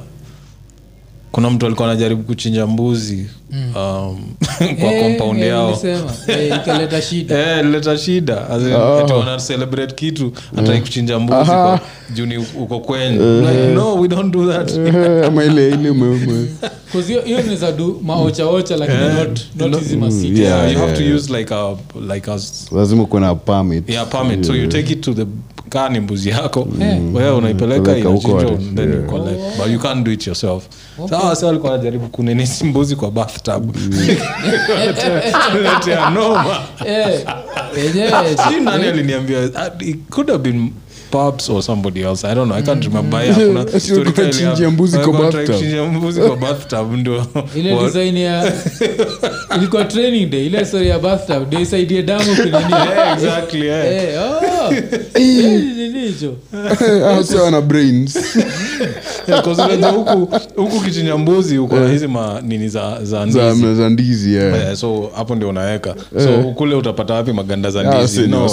kuna 1.32 1.50
mtu 1.50 1.66
alikuwa 1.66 1.88
anajaribu 1.90 2.22
kuchinja 2.22 2.66
mbuzi 2.66 3.26
um, 3.52 4.18
kwa 4.80 4.90
compound 5.02 5.40
eh, 5.40 5.48
yao. 5.48 5.66
nilisema. 5.66 6.12
Eh, 6.28 7.02
shida. 7.08 7.38
Eh, 7.58 7.98
shida. 7.98 8.48
As 8.50 8.62
in, 8.62 8.72
ati 8.72 9.12
wana 9.12 9.36
celebrate 9.36 9.94
kitu 9.94 10.32
hataki 10.56 10.80
kuchinja 10.80 11.18
mbuzi 11.18 11.44
kwa- 11.50 11.80
juni 12.14 12.36
uko 12.36 12.80
kwenyu. 12.80 13.40
Like, 13.40 13.66
no 13.74 13.94
we 13.94 14.08
don't 14.08 14.32
do 14.34 14.52
that. 14.52 14.70
Ama 15.26 15.44
ile 15.44 15.68
ile 15.68 15.90
ume- 15.90 16.08
ume- 16.08 16.48
hiyo- 17.06 17.22
hiyo 17.22 17.42
niza 17.42 17.72
du 17.72 18.00
maochaocha 18.04 18.76
lakini 18.76 18.98
not, 18.98 19.40
not 19.56 19.78
hizi 19.78 19.96
masiti 19.96 20.40
Yeah, 20.42 20.58
yeah, 20.58 20.72
you 20.72 20.78
have 20.78 20.92
yeah. 21.04 21.10
to 21.10 21.16
use 21.16 21.38
like 21.38 21.54
a 21.54 21.76
like 22.14 22.30
a 22.30 22.38
lazima 22.76 23.04
kuwe 23.06 23.20
na 23.20 23.34
permit. 23.34 23.88
Yeah 23.90 24.06
permit. 24.08 24.44
So 24.46 24.54
you 24.56 24.66
take 24.66 24.92
it 24.92 25.00
to 25.00 25.14
the 25.14 25.26
kaa 25.68 25.88
ni 25.88 26.00
mbuzi 26.00 26.28
yako. 26.28 26.68
Mm. 26.78 27.14
wewe 27.14 27.30
unaipeleka 27.30 27.82
Peleka 27.92 28.08
inachinjwa 28.08 28.42
ati- 28.42 28.74
then 28.74 28.88
you 28.92 28.96
yeah. 28.98 29.10
collect. 29.10 29.40
But 29.58 29.72
you 29.72 29.78
can't 29.78 30.04
do 30.04 30.12
it 30.12 30.26
yourself. 30.26 30.64
Sawa 31.10 31.36
sa 31.36 31.48
alikuwa 31.48 31.74
anajaribu 31.74 32.08
kunenisi 32.08 32.64
mbuzi 32.64 32.96
kwa 32.96 33.10
bathtub 33.42 33.76
Letea 35.62 36.10
noma 36.10 36.62
nani 38.64 38.86
aliniambia 38.86 39.50
it 39.80 39.98
could 40.10 40.28
have 40.30 40.42
been 40.42 40.72
Pops 41.12 41.50
or 41.50 41.62
somebody 41.62 42.02
else. 42.02 42.24
I 42.24 42.32
don't 42.32 42.48
know. 42.48 42.54
I 42.54 42.62
can't 42.62 42.82
remember. 42.86 43.22
Yeah, 43.22 43.34
kuna 43.34 43.68
story 43.80 44.12
kali 44.12 44.28
wanachinjia 44.28 44.70
mbuzi 44.70 44.98
kwa 44.98 45.12
bathtub. 45.12 45.34
wanachinjia 45.34 45.84
mbuzi 45.84 46.20
kwa 46.20 46.36
bathtub 46.36 46.92
ndio. 46.92 47.26
Ile 47.56 47.78
design 47.78 48.16
ya 48.16 48.52
ilikuwa 49.56 49.84
training 49.84 50.30
day. 50.30 50.46
Ile 50.46 50.64
story 50.64 50.88
ya 50.88 50.98
bathtub 50.98 51.46
ndio 51.46 51.60
isaidie 51.60 52.02
damu 52.02 52.24
kunini 52.36 52.52
Yeah, 52.72 53.12
exactly 53.12 53.66
yeah. 53.66 54.42
Oh. 54.42 54.61
Eh, 55.14 55.62
nini 55.76 56.00
hicho 56.00 56.34
Ah, 57.06 57.24
sio 57.24 57.42
wana 57.44 57.60
brains 57.60 58.16
Yeah, 59.28 59.42
'cause 59.44 59.62
unajua 59.62 59.90
huku 60.56 60.80
kichinya 60.84 61.16
mbuzi 61.18 61.58
uko 61.58 61.76
na 61.76 61.88
hizi 61.92 62.06
manini 62.06 62.68
za 62.68 63.04
za 63.04 63.26
ndizi 63.26 63.38
ndizi 63.90 64.34
yeah. 64.34 64.60
Yeah, 64.62 64.76
so 64.76 65.10
hapo 65.16 65.34
ndio 65.34 65.48
unaweka 65.48 65.94
so 66.24 66.42
kule 66.54 66.74
utapata 66.74 67.14
wapi 67.14 67.32
maganda 67.32 67.70
za 67.70 67.80
Ah, 67.80 67.84
ndizi 67.98 68.20
No, 68.28 68.48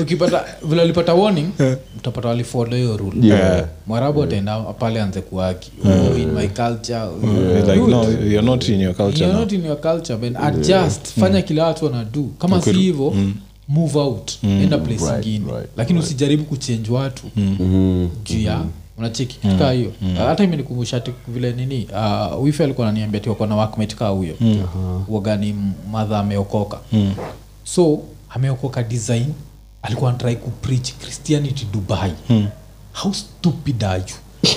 ukipata 0.00 0.44
vile 0.62 0.82
alipata 0.82 1.14
warning 1.14 1.48
utapata 2.00 2.28
walifolo 2.28 2.76
hiyo 2.76 2.96
rule. 2.96 3.26
Yeah. 3.26 3.64
mwarabu 3.86 4.22
ataenda 4.22 4.60
pale 4.60 5.02
anze 5.02 5.20
kuaki. 5.20 5.72
Oh, 5.84 6.18
in 6.18 6.30
my 6.32 6.48
culture. 6.48 7.00
It's 7.58 7.68
like 7.68 7.80
no 7.90 8.02
you're 8.02 8.42
not 8.42 8.68
in 8.68 8.80
your 8.80 8.94
culture 8.94 9.18
You're 9.24 9.32
now. 9.32 9.40
not 9.42 9.52
in 9.52 9.64
your 9.66 9.80
culture 9.80 10.16
man. 10.18 10.36
Adjust. 10.36 11.12
Fanya 11.20 11.42
kila 11.42 11.64
watu 11.66 11.84
wanadu 11.84 12.24
kama 12.38 12.62
si 12.62 12.72
hivo 12.72 13.14
move 13.68 13.98
out. 13.98 14.32
Enda 14.44 14.78
place 14.78 15.04
Right, 15.04 15.26
ingine. 15.26 15.52
right, 15.52 15.68
lakini 15.76 15.98
usijaribu 15.98 16.44
kuchange 16.44 16.90
watu. 16.90 17.22
Juu 18.24 18.40
ya 18.40 18.60
unacheki 18.98 19.38
kitu 19.38 19.56
kaa 19.58 19.72
hiyo. 19.72 19.92
Hata 20.18 20.44
imenikumbusha 20.44 21.00
ti 21.00 21.10
vile 21.28 21.52
nini 21.52 21.88
uh, 21.92 22.44
wife 22.44 22.64
alikuwa 22.64 22.86
naniambia 22.86 23.20
tiwako 23.20 23.46
na 23.46 23.56
workmate 23.56 23.96
kaa 23.96 24.08
huyo. 24.08 24.34
Uagani 25.08 25.54
madha 25.92 26.18
ameokoka. 26.18 26.78
So 27.64 27.98
ameokoka 28.30 28.82
design 28.82 29.26
alikuwa 29.82 30.10
anatrai 30.10 30.36
kupreach 30.36 30.92
christianity 31.02 31.66
dubai. 31.72 32.12
How 32.92 33.12
stupid 33.12 33.84
are 33.84 33.98
you? 34.08 34.50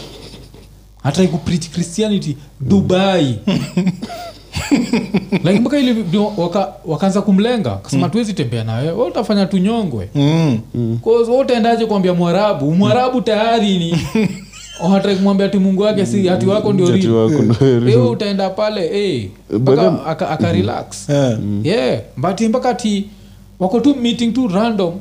Anatrai 1.03 1.27
kupreach 1.27 1.69
christianity 1.69 2.37
dubai. 2.61 3.39
Like 5.31 5.59
mpaka 5.59 5.79
ili 5.79 6.05
waka, 6.37 6.73
wakaanza 6.85 7.21
kumlenga 7.21 7.75
kasema 7.75 8.09
tuwezi 8.09 8.33
tembea 8.33 8.63
nawe 8.63 8.91
we 8.91 9.05
utafanya 9.07 9.45
tunyongwe. 9.45 10.09
Mm. 10.15 10.59
mm. 10.75 10.99
wewe 11.05 11.37
utaendaje 11.41 11.85
kuambia 11.85 12.13
mwarabu? 12.13 12.71
Mwarabu 12.71 13.21
tayari 13.21 13.77
ni. 13.77 13.97
Hataki 14.91 15.15
kumwambia 15.15 15.45
ati 15.45 15.57
mungu 15.57 15.81
wake 15.81 16.05
si 16.05 16.27
hati 16.27 16.45
wako 16.45 16.73
ndio 16.73 16.87
Ati 16.87 16.97
real. 17.07 17.11
wako 17.15 17.41
ndio 17.43 17.59
real. 17.79 17.83
Wewe 17.83 18.09
utaenda 18.09 18.49
pale 18.49 18.85
eh, 19.15 19.29
But 19.59 19.79
aka, 20.05 20.29
aka 20.29 20.51
relax. 20.51 21.09
Yeah. 21.09 21.39
yeah. 21.63 22.01
But 22.17 22.41
mpaka 22.41 22.69
ati 22.69 23.05
wako 23.59 23.79
tu 23.79 23.95
meeting 23.95 24.33
tu 24.33 24.47
random 24.47 24.93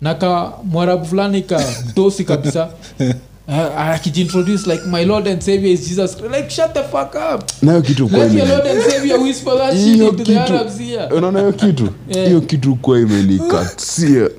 na 0.00 0.14
ka 0.14 0.52
mwarabu 0.64 1.04
fulani 1.04 1.42
ka 1.42 1.64
dosi 1.96 2.24
kabisa. 2.24 2.68
Uh, 3.48 3.54
akijintroduce 3.54 4.66
like 4.66 4.84
my 4.86 5.04
lord 5.04 5.26
and 5.26 5.42
savior 5.42 5.72
is 5.72 5.88
jesus. 5.88 6.14
Christ. 6.14 6.30
like 6.34 6.50
shut 6.50 6.74
the 6.74 6.82
fuck 6.82 7.14
up. 7.14 7.50
Nayo 7.62 7.82
kitu 7.82 8.08
kwa 8.08 8.18
let 8.18 8.48
lord 8.48 8.66
and 8.66 8.82
savior 8.82 9.18
whisper 9.20 9.56
that 9.58 9.72
shit 9.74 9.84
hiyo 9.94 10.10
the 10.12 10.24
kitu. 10.24 10.38
Arabs 10.40 10.78
here 10.78 11.04
unaona 11.06 11.38
hiyo 11.40 11.52
kitu? 11.52 11.88
Yeah. 12.08 12.42
kitu 12.42 12.76
kwa 12.76 13.00
imenikatia. 13.00 14.08
Yeah. 14.08 14.30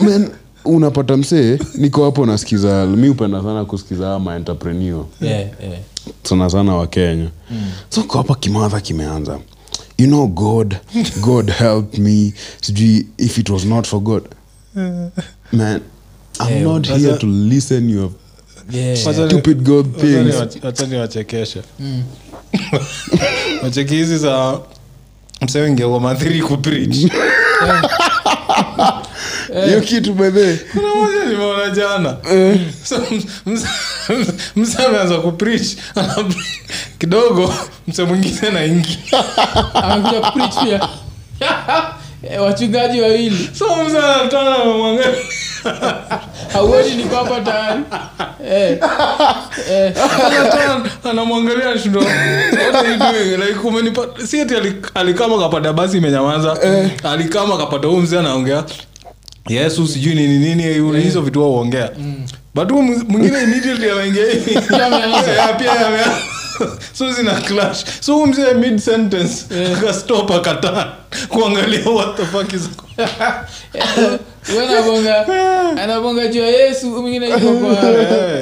Man, 0.00 0.30
unapata 0.64 1.16
msee 1.16 1.58
niko 1.74 2.04
hapo 2.04 2.26
nasikiza 2.26 2.86
mi 2.86 3.08
upenda 3.08 3.42
sana 3.42 3.64
kusikiza 3.64 4.14
ama 4.14 4.32
yeah, 4.32 5.04
yeah. 5.20 5.48
sana 6.22 6.50
sana 6.50 6.74
wa 6.74 6.86
kenya. 6.86 7.28
So 7.88 8.02
ko 8.02 8.18
hapa 8.18 8.34
kimadha 8.34 8.80
kimeanza. 8.80 9.38
You 9.98 10.06
know 10.06 10.26
god? 10.26 10.76
God 11.20 11.50
help 11.50 11.98
me. 11.98 12.32
Sijui 12.60 13.06
if 13.18 13.38
it 13.38 13.48
was 13.50 13.64
not 13.64 13.86
for 13.86 14.00
god 14.00 14.22
man 14.74 15.80
i'm 16.40 16.48
Yeah, 16.48 16.62
not 16.62 16.86
here 16.86 17.18
to 17.18 17.26
listen 17.26 17.90
your 17.90 18.10
Yeah. 18.70 18.94
Stupid 18.96 19.62
god 19.64 19.96
things. 20.00 20.34
wachani 20.34 20.60
wacha 20.64 20.86
ni 20.86 20.96
wachekeshe. 20.96 21.62
Wacheki 23.62 23.94
hizi 23.94 24.18
za 24.18 24.58
msewengeuo 25.42 26.00
madhiri 26.00 26.42
kuprich 26.42 26.96
hiyo 29.66 29.80
kitu 29.80 30.14
bedhe 30.14 30.56
kuna 30.72 30.94
moja 30.94 31.24
nimeona 31.24 31.70
jana. 31.70 32.16
So, 32.84 32.96
mse- 34.56 34.86
ameanza 34.86 35.18
kuprich 35.18 35.76
kidogo 36.98 37.54
mse 37.88 38.04
mwingine 38.04 38.50
naingia 38.50 38.98
amekuja 39.74 40.20
kupreach 40.20 40.54
pia 40.64 40.88
Eh, 42.22 42.42
wachungaji 42.42 43.00
wawili. 43.00 43.50
So 43.58 43.64
anatana 43.74 44.50
hauoni 46.52 46.94
ni 46.94 47.02
hapa 47.02 47.40
tayari. 47.40 47.80
Eh, 48.50 48.78
eh, 49.70 49.92
Anatana, 50.26 50.90
anamwangalia 51.10 51.78
shindo 51.78 51.98
what 52.00 52.74
are 52.74 52.90
you 52.92 52.96
doing 52.98 53.36
like 53.46 53.58
umenipa 53.68 54.06
si 54.26 54.40
ati 54.40 54.56
ali- 54.56 54.76
alikama 54.94 55.38
kapata 55.38 55.72
basi 55.72 55.96
imenyamaza. 55.96 56.56
Alikama 57.04 57.56
kapata 57.58 57.88
huu 57.88 57.96
mzee 57.96 58.18
anaongea. 58.18 58.64
Yesu 59.48 59.86
sijui 59.88 60.14
nini 60.14 60.38
nini 60.38 60.62
hizo 61.00 61.20
vitu 61.20 61.42
but 62.54 62.70
huu 62.70 62.82
mwingine 62.82 63.42
immediately 63.42 63.90
ameingia 63.90 64.24
hivi. 64.26 64.60
Pia 64.60 64.86
ameanza. 65.86 66.16
So 66.92 67.12
zina 67.12 67.40
clash. 67.40 67.84
So 68.00 68.26
mzee 68.26 68.54
mid 68.54 68.78
sentence 68.78 69.44
akastop 69.76 70.30
akataa 70.38 70.92
kuangalia 71.28 71.84
what 71.90 72.16
the 72.16 72.26
fuck 72.26 72.52
is 72.52 72.68
anabonga 74.58 75.26
anabonga 75.82 76.26
juu 76.26 76.40
ya 76.40 76.48
yesu 76.48 76.86
mwingine 76.86 77.28
iko 77.28 77.38
kwa 77.38 77.74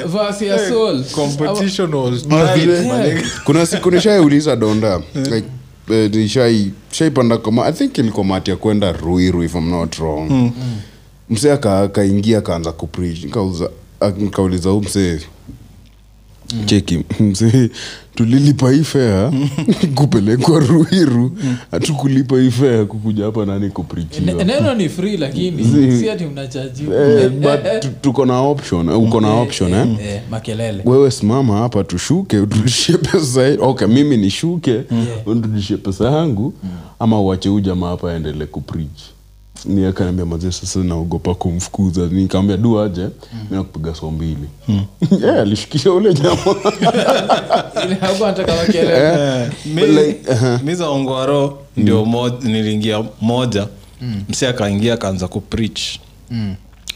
vasi 0.05 0.45
ya 0.45 0.69
soul. 0.69 1.03
competition 1.03 1.93
was 1.93 2.27
tight, 2.27 3.25
kuna 3.43 3.65
siku 3.65 3.91
nishaiuliza 3.91 4.55
donda 4.55 5.01
like 5.31 6.71
shaipanda 6.91 7.37
koma 7.37 7.65
i 7.65 7.73
think 7.73 7.97
ilikuwa 7.97 8.25
mati 8.25 8.51
ya 8.51 8.57
kwenda 8.57 8.91
ruiru 8.91 9.43
if 9.43 9.55
I'm 9.55 9.69
not 9.71 9.95
wrong. 9.95 10.51
Msee 11.29 11.51
aka- 11.51 11.79
akaingia 11.79 12.37
akaanza 12.37 12.71
kupreach 12.71 13.23
nikauliza 14.17 14.69
ah, 14.69 14.71
huu 14.71 14.81
msee 14.81 15.19
cheki 16.65 16.99
mzee 17.19 17.69
tulilipa 18.15 18.71
hii 18.71 18.83
fea 18.83 19.31
kupelekwa 19.95 20.59
ruiru. 20.59 21.37
Hatukulipa 21.71 22.39
hii 22.39 22.51
fea 22.51 22.85
kukuja 22.85 23.25
hapa 23.25 23.45
nani 23.45 23.65
Ne- 23.65 23.69
kuprichiwa 23.71 24.75
ni 24.77 24.89
free 24.89 25.17
lakini 25.17 25.63
si 25.99 26.09
ati 26.09 26.25
mnachajiwa. 26.25 26.95
Eh, 27.19 27.31
tuko 28.01 28.25
na 28.25 28.39
option 28.41 28.89
eh, 28.89 28.99
uko 28.99 29.21
na 29.21 29.33
option 29.33 29.73
eh? 29.73 29.87
Eh, 30.01 30.21
makelele. 30.31 30.81
Wewe 30.85 31.11
simama 31.11 31.57
hapa 31.57 31.83
tushuke 31.83 32.39
uturudishie 32.39 32.97
pesa 32.97 33.57
okay 33.59 33.87
mimi 33.87 34.17
nishuke 34.17 34.81
unirudishie 35.25 35.77
pesa 35.77 36.11
yangu 36.11 36.53
ama 36.99 37.21
uache 37.21 37.49
huu 37.49 37.59
jamaa 37.59 37.89
hapa 37.89 38.11
aendelee 38.11 38.45
kuprich 38.45 38.99
ni 39.65 39.85
akaniambia 39.85 40.25
mazee 40.25 40.51
sasa 40.51 40.79
naogopa 40.79 41.35
kumfukuza. 41.35 42.01
Nikaambia 42.07 42.57
du 42.57 42.79
aje 42.79 43.01
mi 43.49 43.57
nakupiga 43.57 43.95
so 43.95 44.11
mbili. 44.11 44.47
Yeah, 45.21 45.39
alishikisha 45.41 45.91
ule 45.91 46.13
makelele 48.55 49.47
Eh, 49.49 50.15
uh-huh. 50.25 50.75
za 50.75 50.89
ongwaro 50.89 51.59
ndio 51.77 52.05
mo- 52.05 52.29
niliingia 52.29 53.03
moja. 53.21 53.67
Msi 54.29 54.45
akaingia 54.45 54.93
akaanza 54.93 55.27
kupreach 55.27 55.81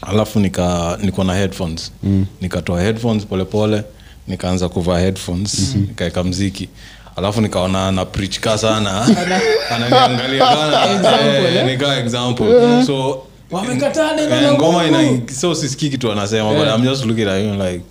alafu 0.02 0.40
nika 0.40 0.98
niko 1.02 1.24
na 1.24 1.34
headphones. 1.34 1.92
Nikatoa 2.40 2.82
headphones 2.82 3.26
polepole 3.26 3.82
nikaanza 4.28 4.68
kuvaa 4.68 4.98
headphones. 4.98 5.74
Nikaeka 5.76 6.24
mziki 6.24 6.68
alafu 7.16 7.40
nikaona 7.40 7.92
na 7.92 8.04
preach 8.04 8.40
ka 8.40 8.58
sana. 8.58 9.06
Ananiangalia 9.74 10.46
kana 10.46 11.20
eh, 11.20 11.56
eh? 11.56 11.66
nika 11.66 11.96
example. 11.98 12.46
So 12.86 13.22
wamekataa 13.50 14.14
neno 14.16 14.36
Eh, 14.36 14.42
la 14.42 14.52
ngoma 14.52 14.84
ina 14.86 15.20
so 15.40 15.54
sisikii 15.54 15.88
kitu 15.88 16.12
anasema 16.12 16.54
but 16.54 16.68
i'm 16.68 16.82
just 16.82 17.04
looking 17.04 17.28
at 17.28 17.40
him 17.42 17.60
like 17.62 17.84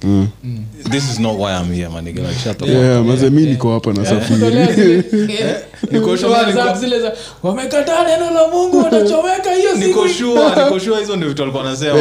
this 0.90 1.12
is 1.12 1.20
not 1.20 1.38
why 1.40 1.52
i'm 1.62 1.74
here 1.74 1.90
my 1.90 2.02
nigga. 2.02 2.22
Like 2.28 2.40
shut 2.44 2.62
up. 2.62 2.68
Yeah, 2.68 3.04
maze 3.06 3.30
mi 3.30 3.42
niko 3.42 3.74
hapa 3.74 3.90
Kutolea 3.92 4.14
nasafiri 4.14 5.04
Niko 5.92 6.18
sure, 6.18 6.34
niko- 6.34 6.52
zap 6.54 6.78
zile 6.78 7.00
za 7.00 7.14
wamekataa 7.44 8.04
neno 8.08 8.32
la 8.32 8.48
mungu 8.48 8.78
watachomeka 8.78 9.52
hiyo 9.58 9.70
siku. 9.76 9.88
niko 9.88 10.08
sure 10.08 10.42
niko 10.66 10.80
sure 10.80 11.00
hizo 11.00 11.16
ndio 11.16 11.30
vitu 11.30 11.44
alikuwa 11.44 11.64
anasema 11.64 11.98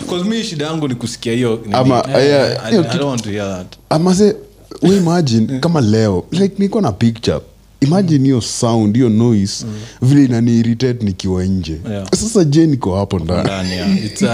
because 0.00 0.44
shida 0.44 0.66
yangu 0.66 0.88
ni 0.88 0.94
kusikia 0.94 1.32
hiyo. 1.32 1.60
Ama, 1.72 1.94
yeah, 1.94 2.66
I, 2.66 2.70
hiyo 2.70 2.82
I 2.82 2.84
kitu- 2.84 2.98
don't 2.98 3.10
want 3.10 3.22
to 3.22 3.30
hear 3.30 3.56
that. 3.58 3.66
Amaze 3.90 4.36
we 4.82 4.96
imagine 4.96 5.58
kama 5.60 5.80
leo 5.80 6.24
like 6.30 6.54
niko 6.58 6.80
na 6.80 6.92
picture. 6.92 7.40
Imagine 7.82 8.24
hiyo 8.24 8.40
sound 8.40 8.96
hiyo 8.96 9.08
noise 9.08 9.66
vile 10.02 10.24
inaniiritate 10.24 11.04
nikiwa 11.04 11.44
nje. 11.44 11.80
Yeah. 11.90 12.08
sasa 12.10 12.44
je 12.44 12.66
niko 12.66 12.96
hapo 12.96 13.18
ndani? 13.18 13.40
Ndani 13.44 13.70
yeah. 13.70 14.04
it's, 14.04 14.22
uh, 14.22 14.28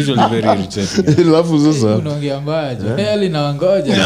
usually 0.00 0.28
very 0.30 0.48
irritating. 0.60 1.28
Alafu 1.28 1.58
sasa 1.72 1.86
unaongea 1.96 2.40
mbaya 2.40 2.74
jo 2.74 2.96
heli 2.96 3.28
nawangoja. 3.28 3.94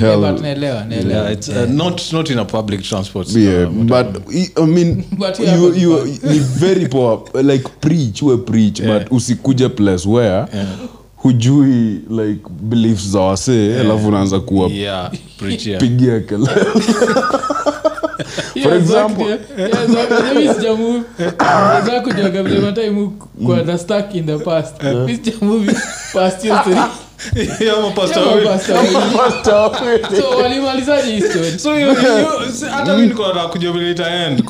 Hell, 0.00 0.20
But 0.32 0.40
naelewa 0.42 0.84
naelewa. 0.84 1.20
Yeah, 1.22 1.32
it's 1.32 1.48
not 1.68 2.12
not 2.12 2.30
in 2.30 2.38
a 2.38 2.44
public 2.44 2.82
transport 2.82 3.28
yeah, 3.36 3.68
but 3.70 4.06
I- 4.34 4.50
i 4.62 4.66
mean 4.66 5.04
But 5.18 5.40
yeah, 5.40 5.58
you, 5.62 5.70
but- 5.70 5.82
you, 5.82 5.98
ni 6.32 6.38
very 6.38 6.86
poor 6.88 7.22
like 7.42 7.64
preach 7.80 8.22
we 8.22 8.36
preach 8.36 8.80
Yeah. 8.80 8.98
but 8.98 9.12
usikuje 9.12 9.68
place 9.68 10.08
where 10.08 10.46
Yeah. 10.54 10.66
Hujui 11.24 12.00
like 12.10 12.40
beliefs 12.62 13.08
za 13.08 13.20
wasee 13.20 13.80
alafu 13.80 14.08
unaanza 14.08 14.40
kuwa 14.40 14.68
yeah 14.70 15.10
pigia 15.78 16.20
kelele. 16.20 16.50
For 18.62 18.72
example- 18.72 19.38
vile 22.42 22.60
matime 22.60 23.10
kwa 23.46 23.60
the 23.62 23.78
stuck 23.78 24.14
in 24.14 24.26
the 24.26 24.38
past? 24.38 24.74
Past 26.12 26.44
hata 32.70 32.96
mi 32.96 33.06
niko 33.06 33.24
vile 33.72 33.90
itaend. 33.90 34.42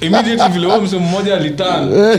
Immediately 0.00 0.48
vile 0.52 0.66
huyo 0.66 0.80
mse 0.80 0.96
mmoja 0.96 1.34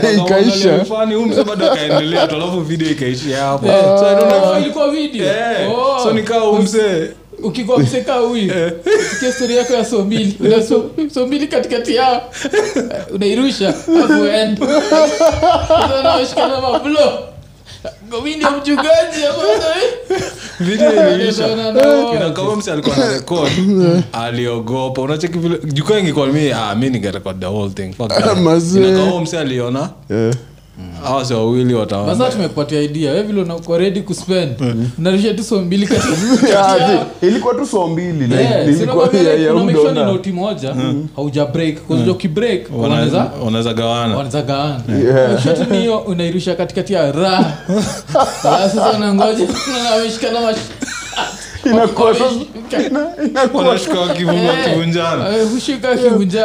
Eh, 0.04 0.18
ikaisha. 0.18 0.84
fani 0.84 1.14
huyu 1.14 1.26
mse 1.26 1.44
bado 1.44 1.72
akaendelea 1.72 2.26
tu 2.26 2.34
alafu 2.36 2.60
video 2.60 2.90
ikaishia 2.90 3.36
hapo. 3.38 3.66
Eh, 3.66 3.82
so 3.98 4.06
I 4.06 4.14
don't 4.14 4.28
know 4.32 4.52
oh, 4.52 4.58
ilikuwa 4.58 4.90
video? 4.90 5.26
Eh, 5.26 5.70
Oh. 5.70 6.00
so 6.02 6.12
nikaa 6.12 6.52
mse. 6.52 7.10
Ukikuwa 7.42 7.78
mseka 7.78 8.14
huyu. 8.14 8.52
Sikia 9.10 9.32
stori 9.32 9.56
yako 9.56 9.72
ya 9.72 9.84
sombili 9.84 10.36
una 10.40 10.62
so, 10.62 10.90
sombili 11.14 11.46
katikati 11.46 11.94
yao 11.94 12.22
unairusha 13.14 13.68
afu 13.68 13.90
mablo 16.60 17.31
aliogopa 24.12 25.02
unacheki 25.02 25.38
vile 25.38 25.58
jukaa 25.64 25.98
ingekuwa 25.98 26.26
mi 26.26 26.52
ah 26.52 26.74
mi 26.74 26.90
ningerecord 26.90 27.40
the 27.40 27.46
whole 27.46 27.70
thing 27.70 27.92
fuck 27.92 28.08
that. 28.08 28.36
Mazee. 28.38 28.88
Inakaa 28.88 29.20
mse 29.20 29.38
aliona 29.38 29.90
Eh. 30.10 30.34
Hawa 31.04 31.24
si 31.24 31.34
wawili 31.34 31.74
wataona 31.74 32.16
sasa 32.16 32.30
tumekupatia 32.30 32.80
idea. 32.82 33.12
We 33.12 33.22
vile 33.22 33.42
unakuwa 33.42 33.78
ready 33.78 34.00
kuspend 34.00 34.56
tu 34.56 34.64
zi- 37.20 37.26
ilikuwa 37.26 37.54
tu 37.54 37.66
so 37.66 37.88
mbili 37.88 38.24
ilikuwa 38.64 38.78
sinakwambia 38.78 39.22
ya- 39.22 39.32
like, 39.32 39.44
ya 39.46 39.54
una 39.54 39.64
make 39.64 39.76
sure 39.78 39.84
ni 39.92 39.98
udonda. 39.98 40.12
noti 40.12 40.32
moja. 40.32 40.74
Hauja 41.16 41.46
break. 41.46 41.76
Ukibreak 41.90 42.60
wanaweza 42.78 43.30
wanaweza 43.44 43.74
gawana. 43.74 44.16
Wanaweza 44.16 44.42
gawana. 44.42 44.80
Yeah. 45.04 45.42
Shoot 45.42 45.70
ni 45.70 45.78
hiyo 45.78 45.98
unairusha 45.98 46.54
katikati 46.54 46.92
ya 46.92 47.12
raha. 47.12 47.52
Sasa 48.42 48.90
unangoja. 48.96 49.46
Na 49.84 49.90
ameshikana 49.94 50.40
Inakuwa 51.66 52.14
Eh, 55.38 55.48
hushika 55.52 55.94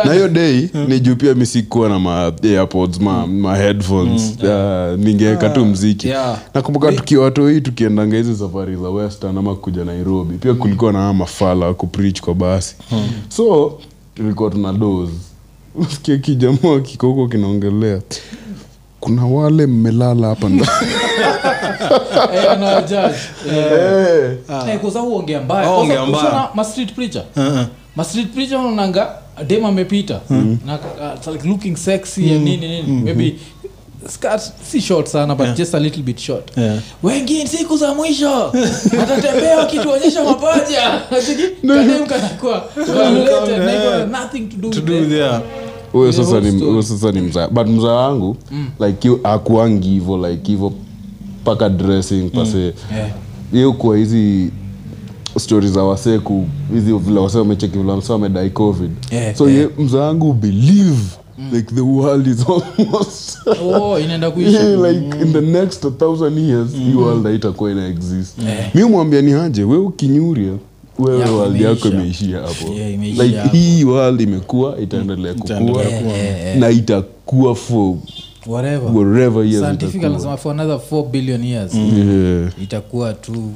na 0.06 0.14
hiyo 0.14 0.28
day 0.28 0.70
ni 0.88 1.00
juu 1.00 1.16
pia 1.16 1.34
misikuwa 1.36 1.90
na 1.90 2.00
maairpods 2.00 3.00
ma, 3.00 3.28
ma 3.28 3.56
headphones. 3.56 4.38
Uh, 4.44 5.00
ningeweka 5.06 5.50
tu 5.50 5.66
mziki. 5.66 6.08
yeah. 6.08 6.40
nakumbuka 6.54 6.92
tukiwa 6.92 7.24
watoi 7.26 7.62
tukiendanga 7.62 8.18
hizi 8.18 8.36
safari 8.36 8.76
za 8.76 8.90
western 8.90 9.38
ama 9.38 9.56
kuja 9.56 9.86
nairobi. 9.86 10.38
Pia 10.38 10.54
kulikuwa 10.54 10.94
na 10.94 11.14
mafala 11.14 11.74
kuprich 11.74 12.22
kwa 12.22 12.34
basi. 12.36 12.76
So 13.30 13.80
tulikuwa 14.16 14.50
tuna 14.52 14.74
dos 14.74 15.10
sikia 15.94 16.18
kijamaa 16.18 16.80
kiko 16.84 17.08
huko 17.08 17.28
kinaongelea. 17.28 18.02
Kuna 19.00 19.26
wale 19.26 19.66
mmelala 19.68 20.28
hapa 20.28 20.50
ndani 20.50 20.70
Eh, 22.36 22.52
anawajaji. 22.52 23.16
Eh. 23.50 23.56
Eh. 23.56 24.70
Eh, 24.70 24.80
huongea 25.00 25.42
mbaya. 25.42 25.70
Oh, 25.70 25.76
Kwanza 25.76 25.94
ongea 26.02 26.06
mbaya. 26.06 26.24
ushaona 26.28 26.50
ma 26.54 26.64
street 26.64 26.94
preacher? 26.94 27.24
Uh-uh. 27.38 27.66
ma 27.96 28.04
preacher 28.34 28.58
unaonanga 28.58 29.10
dem 29.48 29.66
amepita. 29.66 30.20
Na 30.66 30.80
uh, 31.26 31.34
like 31.34 31.48
looking 31.48 31.76
sexy 31.76 32.32
and 32.34 32.44
nini 32.44 32.68
nini. 32.68 33.02
Maybe 33.02 33.40
skirt 34.08 34.42
si 34.72 34.82
short 34.82 35.08
sana 35.08 35.36
but 35.36 35.56
just 35.56 35.74
a 35.74 35.80
little 35.80 36.04
bit 36.04 36.20
short. 36.20 36.52
Yeah. 36.58 36.80
wengine 37.04 37.48
siku 37.48 37.78
za 37.78 37.94
mwisho 37.94 38.52
watatembea 39.00 39.58
wakituonyesha 39.58 40.24
mapaja. 40.24 41.02
Kadem 41.68 42.06
kanakuwa 42.08 42.64
violated 42.76 43.60
na 43.60 43.76
iko 43.76 43.90
na 43.90 44.06
nothing 44.06 44.40
to 44.48 44.58
do 44.58 44.70
to 44.70 44.80
with 44.80 44.86
do 45.10 45.26
it. 45.26 45.42
huyo 45.92 46.14
sasa 46.14 46.40
ni 46.40 46.84
sasa 46.84 47.12
ni 47.12 47.22
mzaa. 47.22 47.48
But 47.48 47.68
mzaa 47.68 47.92
wangu 47.94 48.38
like 48.80 49.10
akuangi 49.24 49.90
hivo 49.90 50.28
like 50.28 50.52
hivo 50.52 50.74
paka 51.48 51.70
dressing 51.70 52.30
pase. 52.30 52.58
Yeah. 52.58 53.10
hiyo 53.52 53.74
kwa 53.74 53.98
hizi 53.98 54.52
stori 55.40 55.68
za 55.68 55.84
waseku 55.84 56.46
hizi 56.74 56.94
vile 56.94 57.20
wase 57.20 57.38
wamecheki 57.38 57.78
vile 57.78 57.92
wasee 57.92 58.14
wamedai 58.14 58.50
covid. 58.50 58.92
Yeah, 59.12 59.36
so 59.36 59.50
yeah. 59.50 59.62
ye 59.62 59.84
mzaa 59.84 60.00
wangu 60.00 60.34
believe 60.34 61.02
like 61.54 61.76
the 61.76 61.82
world 61.82 62.28
is 62.28 62.46
almost 62.50 63.38
oh 63.64 64.00
inaenda 64.00 64.32
kuisha. 64.32 64.64
Like 64.76 65.22
in 65.22 65.34
the 65.34 65.42
next 65.42 65.88
thousand 65.98 66.38
years 66.38 66.72
hii 66.72 66.94
world 66.94 67.24
haitakuwa 67.24 67.72
ina 67.72 67.88
exist. 67.88 68.38
Mi 68.74 68.84
umwambia 68.84 69.22
ni 69.22 69.32
haje 69.32 69.64
we 69.64 69.78
ukinyuria 69.78 70.54
wewe 71.00 71.30
world 71.30 71.62
yako 71.62 71.88
imeishia 71.88 72.40
hapo. 72.40 72.74
Yeah, 72.74 73.00
like 73.00 73.38
hapo. 73.38 73.58
hii 73.58 73.84
world 73.84 74.22
imekuwa 74.22 74.80
itaendelea 74.82 75.34
kukua 75.34 75.56
Yeah, 75.82 76.04
yeah, 76.04 76.42
yeah. 76.46 76.58
na 76.58 76.70
itakuwa 76.70 77.56
for 77.56 77.96
whatever 78.48 78.92
wherever 78.98 79.46
years 79.46 79.60
scientific 79.64 79.96
itakuwa. 79.96 80.12
anasema 80.16 80.38
for 80.38 80.52
another 80.52 80.80
4 80.92 81.08
billion 81.10 81.44
years 81.44 81.74
Yeah. 81.76 82.52
itakuwa 82.64 83.14
tu 83.14 83.52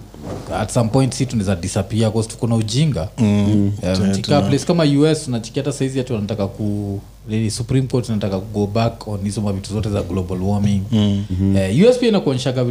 at 0.56 0.72
some 0.72 0.90
point 0.90 1.14
si 1.14 1.26
tunaweza 1.26 1.56
disappear 1.56 2.14
cause 2.14 2.30
tuko 2.30 2.48
na 2.48 2.56
ujinga 2.56 3.08
mm. 3.18 3.72
um, 3.84 4.12
place 4.48 4.66
kama 4.66 4.84
us 4.84 5.28
unachikia 5.28 5.64
hata 5.64 5.74
saizi 5.78 5.98
hatu 5.98 6.14
wanataka 6.14 6.48
ku 6.48 7.00
nini, 7.28 7.52
supreme 7.52 7.88
court 7.88 8.10
nataka 8.10 8.40
go 8.40 8.68
back 8.68 9.08
on 9.08 9.20
hizo 9.24 9.42
mavitu 9.42 9.74
zote 9.74 9.90
za 9.90 10.02
global 10.02 10.42
warming. 10.42 10.82
Mm-hmm. 10.92 11.56
uh, 11.56 11.90
us 11.90 11.98
pia 12.00 12.10
inakuonyeshaga 12.10 12.64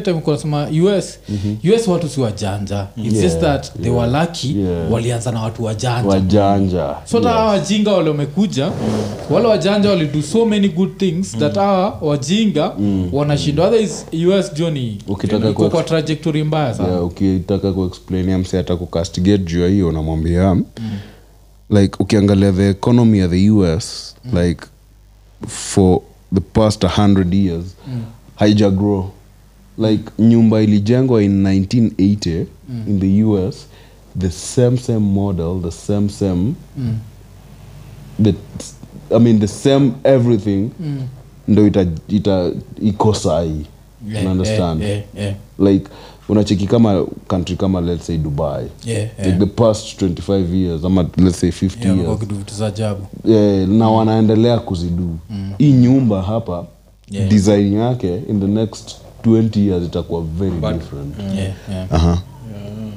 time 0.00 0.20
kunasema 0.20 0.68
us 0.68 1.18
mm-hmm. 1.28 1.74
us 1.74 1.88
watu 1.88 2.08
si 2.08 2.20
wajanja. 2.20 2.86
Its 2.96 3.12
Yeah, 3.12 3.22
just 3.24 3.40
that 3.40 3.72
they 3.82 3.90
were 3.90 4.12
lucky 4.20 4.58
yeah. 4.58 4.92
walianza 4.92 5.32
na 5.32 5.42
watu 5.42 5.64
wajanja. 5.64 6.08
Wajanja. 6.08 6.94
So 7.04 7.16
hata 7.18 7.30
hawa 7.30 7.44
wajinga 7.50 7.92
wale 7.92 8.08
wamekuja 8.10 8.72
wale 9.30 9.48
wajanja 9.48 9.90
walido 9.90 10.22
so 10.22 10.46
many 10.46 10.68
good 10.68 10.96
things 10.96 11.38
that 11.38 11.54
hawa 11.54 11.98
wajinga 12.00 12.72
wanashindwa 13.12 13.66
otherwise 13.68 14.04
us 14.38 14.54
joni 14.54 14.98
Ukitaka 15.08 15.52
kwa 15.52 15.82
trajectory 15.82 16.44
mbaya 16.44 16.74
sana. 16.74 16.88
Yeah, 16.88 17.04
ukitaka 17.04 17.72
kuexplainia 17.72 18.38
mse 18.38 18.56
hata 18.56 18.76
kukastigate 18.76 19.38
juu 19.44 19.60
ya 19.62 19.68
hiyo 19.68 19.88
unamwambia 19.88 20.56
like 21.70 21.96
ukiangalia 22.02 22.52
the 22.52 22.70
economy 22.70 23.18
ya 23.18 23.28
the 23.28 23.50
us 23.50 24.14
like 24.32 24.66
for 25.46 26.02
the 26.34 26.40
past 26.40 26.82
100 26.84 27.34
years 27.34 27.64
haija 28.36 28.70
grow 28.70 29.10
like 29.78 30.04
nyumba 30.18 30.62
ilijengwa 30.62 31.22
in 31.22 31.42
1980 31.46 32.46
in 32.86 33.00
the 33.00 33.24
us 33.24 33.66
the 34.18 34.30
same 34.30 34.76
same 34.78 34.98
model 35.14 35.60
the 35.62 35.70
same 35.70 36.08
same 36.08 36.54
the, 38.22 38.34
i 39.16 39.18
mean 39.18 39.40
the 39.40 39.48
same 39.48 39.92
everything 40.04 40.70
ndo 41.48 41.66
ita, 41.66 41.86
ita 42.08 42.50
iko 42.82 43.14
sahii 43.14 43.66
Yeah, 44.08 44.22
unaunderstand 44.22 44.82
yeah, 44.82 45.02
yeah, 45.16 45.34
like 45.58 45.90
unacheki 46.28 46.66
kama 46.66 47.06
country 47.26 47.56
kama 47.56 47.80
let's 47.80 48.06
say 48.06 48.18
dubai. 48.18 48.64
Yeah, 48.84 49.08
like 49.24 49.38
the 49.38 49.46
past 49.46 50.02
25 50.02 50.54
years 50.54 50.84
ama 50.84 51.06
let's 51.16 51.40
say 51.40 51.50
50 51.50 51.84
Yeah, 51.84 51.96
years. 51.98 52.08
za 52.58 52.66
ajabu. 52.66 53.06
Yeah, 53.24 53.68
na 53.68 53.90
wanaendelea 53.90 54.58
kuzidu. 54.58 55.16
Hii 55.58 55.72
nyumba 55.72 56.22
hapa 56.22 56.66
Yeah. 57.10 57.28
design 57.28 57.72
yake 57.72 58.16
in 58.28 58.40
the 58.40 58.46
next 58.46 58.96
20 59.24 59.66
years 59.68 59.84
itakuwa 59.84 60.22
very 60.38 60.50
different. 60.74 61.14
Yeah, 61.36 61.52
yeah. 61.70 61.86
Aha. 61.92 62.22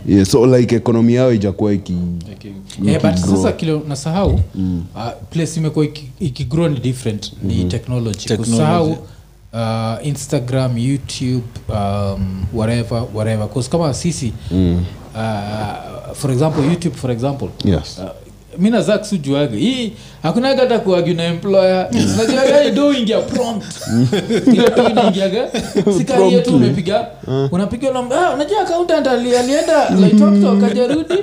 yeah, 0.07 0.25
so 0.25 0.45
like 0.57 0.75
ekonomi 0.75 1.13
yao 1.13 1.33
ijakuwa 1.33 1.73
iki 1.73 1.93
Eh, 2.87 3.01
but 3.01 3.15
sasa 3.15 3.51
kile 3.51 3.81
nasahau 3.87 4.33
uh, 4.33 4.39
place 5.29 5.59
imekuwa 5.59 5.85
iki- 5.85 6.09
ni 6.69 6.79
different 6.79 7.33
ni 7.43 7.65
technology. 7.65 8.17
Technology. 8.27 8.51
kusahau 8.51 8.97
uh, 9.53 10.07
instagram 10.07 10.77
youtube 10.77 11.43
um, 11.69 12.45
whatever 12.53 13.03
whatever. 13.13 13.47
'Cause 13.49 13.69
kama 13.69 13.93
sisi 13.93 14.33
uh, 15.15 16.13
for 16.13 16.31
example 16.31 16.63
youtube 16.63 16.95
for 16.95 17.11
example. 17.11 17.49
Yes. 17.65 17.99
Uh, 17.99 18.09
mi 18.59 18.69
nazak 18.69 19.05
hii 19.57 19.93
hakunaga 20.23 20.61
hata 20.61 20.79
kuagi 20.79 21.13
na 21.13 21.23
employer. 21.25 21.89
Najuaga 22.17 22.69
do 22.69 22.93
ingia 22.93 23.21
prompt. 23.21 23.65
Inaingiaga. 24.91 25.47
Sikaie 25.97 26.41
tu 26.41 26.55
umepiga. 26.55 27.07
Unapiga 27.51 27.89
ah, 27.95 28.33
unajua 28.33 28.61
accountant 28.61 29.07
alienda 29.07 29.89
laitoktok 29.89 30.63
ajarudi 30.63 31.13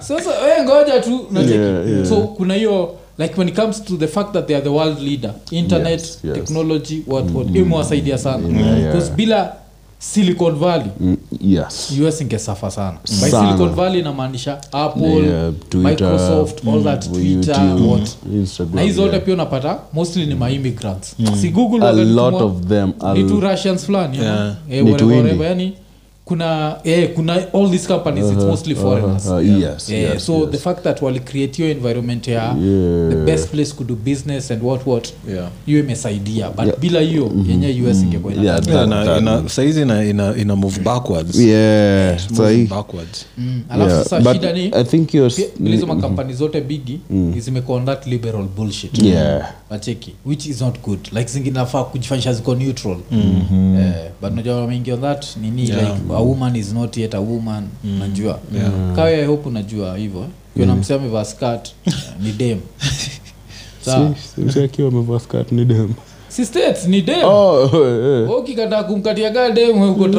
sasa 0.00 0.30
we 0.30 0.64
ngoja 0.64 1.00
tu. 1.00 1.18
Unacheki. 1.30 1.54
Yeah, 1.54 1.88
yeah. 1.90 2.06
so 2.08 2.16
kuna 2.16 2.54
hiyo 2.54 2.94
like 3.18 3.38
when 3.38 3.48
it 3.48 3.54
comes 3.56 3.84
to 3.84 3.96
the 3.96 4.06
fact 4.08 4.32
that 4.32 4.46
they 4.46 4.56
are 4.56 4.64
the 4.64 4.70
world 4.70 4.98
leader 5.00 5.34
internet 5.50 6.00
Yes, 6.00 6.18
yes. 6.24 6.34
technology 6.34 7.02
what 7.06 7.30
what 7.34 7.46
imewasaidia 7.56 8.18
sana 8.18 8.48
Yeah, 8.60 8.78
yeah. 8.80 9.10
Bila 9.16 9.52
silicon 9.98 10.54
valley 10.58 10.90
Mm, 11.00 11.16
yes 11.40 11.90
us 12.08 12.20
ingesafa 12.20 12.70
sana 12.70 12.98
by 13.20 13.30
silicon 13.30 13.68
valley 13.74 13.98
inamaanisha 14.00 14.58
apple 14.72 15.02
Yeah, 15.26 15.52
Twitter, 15.68 15.78
microsoft 15.78 16.66
all 16.68 16.82
that 16.84 17.06
mm, 17.06 17.12
twitter 17.12 17.54
YouTube, 17.54 17.90
what 17.90 18.16
na 18.74 18.82
hizo 18.82 19.02
zote 19.02 19.12
yeah. 19.12 19.24
pia 19.24 19.34
unapata 19.34 19.78
mostly 19.92 20.26
ni 20.26 20.34
maimmigrants 20.34 21.16
si 21.40 21.48
google 21.50 21.86
a 21.88 21.92
lot 21.92 22.36
of 22.44 22.60
them 22.66 22.92
ni 23.14 23.24
tu 23.24 23.40
russians 23.40 23.84
fulani 23.86 24.16
you 24.16 24.22
know? 24.24 24.34
Yeah. 24.34 24.54
Eh, 24.70 24.84
Ni 24.84 24.90
whatever, 24.90 24.98
tu 25.16 25.22
whatever. 25.22 25.46
Yani 25.46 25.72
kuna 26.28 26.76
eh, 26.84 27.10
kuna 27.14 27.32
all 27.54 27.70
these 27.70 27.88
companies 27.88 28.24
it's 28.32 28.44
mostly 28.44 28.74
foreigners. 28.74 29.26
uh, 29.26 29.60
yes, 29.60 29.90
Eh, 29.90 30.02
yes, 30.02 30.26
so 30.26 30.32
yes. 30.38 30.50
the 30.50 30.58
fact 30.58 30.82
that 30.82 31.02
wali 31.02 31.20
create 31.20 31.62
your 31.62 31.70
environment 31.70 32.28
ya 32.28 32.34
Yeah. 32.42 33.08
the 33.10 33.16
best 33.16 33.48
place 33.50 33.72
to 33.76 33.84
do 33.84 33.94
business 33.96 34.50
and 34.50 34.62
what 34.62 34.86
what 34.86 35.08
Yeah. 35.28 35.48
hiyo 35.66 35.80
imesaidia. 35.80 36.50
But 36.50 36.78
bila 36.80 37.00
hiyo 37.00 37.30
yenye 37.48 37.90
us 37.90 38.02
ingekuwa 38.02 38.32
Yeah, 38.32 38.44
Yeah, 38.68 38.88
na- 38.88 39.04
that- 39.04 39.18
ina- 39.20 39.48
saizi 39.48 39.82
ina, 39.82 40.04
ina, 40.04 40.36
ina 40.36 40.56
move 40.56 40.80
backwards. 40.80 41.38
Yeah 41.38 42.16
Moving 42.30 42.36
sahi 42.36 42.64
backwards. 42.66 43.26
Mm, 43.38 43.62
alafu 43.68 43.90
yeah, 43.90 44.04
sasa 44.04 44.34
shida 44.34 44.52
ni 44.52 44.64
i 44.74 44.84
think 44.84 45.14
you're 45.14 45.34
hizo 45.64 45.86
makampani 45.86 46.32
zote 46.34 46.60
bigi 46.60 47.00
zimekuwa 47.38 47.78
on 47.78 47.84
that 47.86 48.06
liberal 48.06 48.44
bullshit. 48.56 49.02
Yeah. 49.02 49.52
Wacheki 49.70 50.14
which 50.26 50.46
is 50.46 50.60
not 50.60 50.80
good. 50.84 50.98
Like 51.12 51.30
zinginafaa 51.30 51.84
kujifanyisha 51.84 52.32
ziko 52.32 52.54
neutral. 52.54 52.96
Mm-hmm. 53.12 53.76
eh, 53.76 53.94
but 54.22 54.30
unajua 54.32 54.60
wameingia 54.60 54.94
on 54.94 55.00
that 55.00 55.26
nini 55.42 55.68
Yeah. 55.68 55.80
like 55.80 55.92
a 56.18 56.20
woman 56.20 56.56
is 56.56 56.72
not 56.72 56.96
yet 56.96 57.14
a 57.14 57.20
woman 57.20 57.68
najua 57.98 58.38
yeah. 58.54 58.94
kawa 58.94 59.10
i 59.10 59.24
hope 59.26 59.48
unajua 59.48 59.96
hivyo 59.96 60.26
kiona 60.54 60.76
msee 60.76 60.94
amevaa 60.94 61.24
skirt 61.24 61.72
ni 62.22 62.32
dem. 62.32 62.58
Akiwa 64.64 64.88
amevaa 64.88 65.18
skirt 65.18 65.52
ni 65.52 65.64
dem 65.64 65.94
si 66.38 66.46
states 66.46 66.86
ni 66.86 67.02
dem. 67.02 67.24
Oh 67.24 67.66
eh, 67.66 68.22
eh. 68.22 68.30
ukikataa 68.38 68.82
kumkatia 68.82 69.30
kaa 69.30 69.50
dem 69.50 69.82
uko 69.82 70.08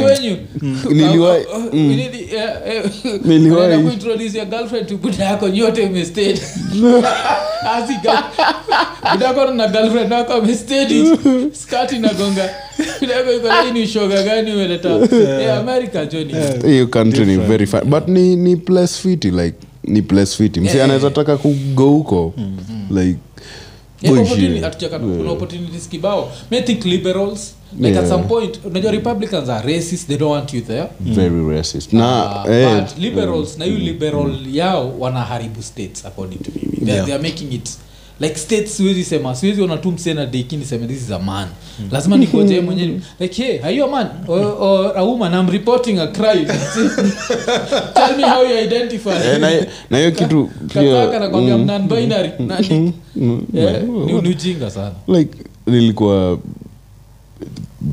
kwenyu. 0.00 0.36
Oh, 1.12 1.22
oh, 1.22 1.56
oh, 1.56 1.76
girlfriend 4.44 4.88
to 4.88 4.96
buda 4.96 5.24
yako 5.24 5.48
nyote 5.48 5.82
umestate 5.82 6.32
asika 7.76 8.22
buda 9.12 9.54
na 9.54 9.68
girlfriend 9.68 10.12
wako 10.12 10.32
amestate 10.32 11.04
skati 11.52 11.98
nagonga 11.98 12.50
ni 13.72 13.82
ushoga 13.82 14.22
gani 14.22 14.52
umeleta 14.52 14.88
eh 15.40 15.58
america 15.58 16.06
joni 16.12 16.34
hiyo 16.66 16.86
country 16.86 17.26
ni 17.26 17.36
very 17.36 17.66
fun 17.66 17.80
but 17.84 18.08
ni 18.08 18.36
ni 18.36 18.56
place 18.56 18.94
fiti 19.02 19.30
like 19.30 19.54
ni 19.84 20.02
place 20.02 20.42
msi 20.60 20.76
Yeah, 20.76 20.84
anaweza 20.84 21.10
taka 21.10 21.36
kugo 21.36 21.86
huko. 21.88 22.34
Like 22.90 23.18
Yeah, 24.02 24.14
boy, 24.16 24.24
opportunity- 24.24 25.16
kuna 25.18 25.30
opportunities 25.30 25.88
kibao. 25.88 26.32
May 26.50 26.62
think 26.62 26.84
liberals 26.84 27.54
like 27.80 27.98
at 27.98 28.08
some 28.08 28.24
point 28.24 28.60
unajua 28.64 28.90
republicans 28.92 29.48
are 29.48 29.74
racist 29.74 30.06
they 30.08 30.16
don't 30.16 30.32
want 30.32 30.54
you 30.54 30.60
there. 30.60 30.86
Very 31.00 31.48
racist. 31.56 31.92
Na 31.92 32.42
Uh, 32.44 32.50
eh, 32.50 32.80
but 32.80 32.98
liberals 32.98 33.58
na 33.58 33.64
hiyo 33.64 33.78
liberal 33.78 34.36
yao 34.52 34.98
wanaharibu 34.98 35.62
states 35.62 36.06
according 36.06 36.38
to 36.38 36.50
me. 36.54 36.60
They, 36.86 36.94
Yeah. 36.94 37.06
they 37.06 37.14
are 37.14 37.22
making 37.22 37.52
it 37.52 37.68
like 38.20 38.36
state 38.38 38.66
siwezi 38.66 39.04
sema. 39.04 39.34
Siwezi 39.34 39.62
ona 39.62 39.76
tu 39.76 39.90
msena 39.92 40.26
deki 40.26 40.56
niseme 40.56 40.86
this 40.86 41.02
is 41.02 41.10
a 41.10 41.18
man. 41.18 41.48
Lazima 41.92 42.16
nikoje 42.16 42.60
mwenyewe. 42.66 43.00
Like 43.20 43.42
hey 43.42 43.60
are 43.62 43.74
you 43.76 43.84
a 43.84 43.88
man? 43.90 44.06
Or, 44.28 44.40
or 44.60 44.98
a 44.98 45.04
woman 45.04 45.32
i'm 45.34 45.50
reporting 45.52 45.98
a 45.98 46.06
crime. 46.06 46.46
Tell 47.94 48.16
me 48.16 48.22
how 48.22 48.42
you 48.42 48.58
identify. 48.58 49.10
Yeah, 49.10 49.38
na- 49.40 49.66
na 49.90 49.98
hiyo 49.98 50.10
kitu 50.12 50.50
pia 50.72 51.18
nakwambia 51.20 51.58
mm, 51.58 51.64
non 51.66 51.88
binary. 51.88 52.30
Nani? 52.38 52.92
Mm, 53.16 53.42
yeah, 53.54 53.82
ni 53.82 54.12
ni 54.22 54.28
ujinga 54.28 54.70
sana. 54.70 54.92
Like 55.08 55.38
nilikuwa 55.66 56.38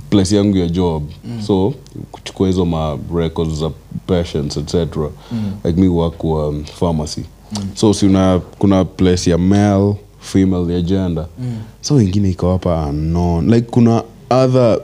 place 0.09 0.35
yangu 0.35 0.57
ya 0.57 0.67
job. 0.67 1.03
So 1.47 1.73
kuchukua 2.11 2.47
hizo 2.47 2.65
ma 2.65 2.97
records 3.15 3.53
za 3.59 3.71
patients 4.07 4.57
etc 4.57 4.75
like 5.65 5.81
mi 5.81 5.87
work 5.87 6.17
kwa 6.17 6.47
um, 6.49 6.63
pharmacy 6.79 7.21
so 7.75 7.93
si 7.93 8.05
una 8.05 8.41
kuna 8.59 8.85
place 8.85 9.29
ya 9.29 9.37
male 9.37 9.95
female 10.19 10.77
agenda. 10.77 11.27
Mm. 11.39 11.57
so 11.81 11.95
wengine 11.95 12.29
ikawapa 12.29 12.85
unknown. 12.89 13.49
Like 13.49 13.67
kuna 13.71 14.03
other 14.29 14.79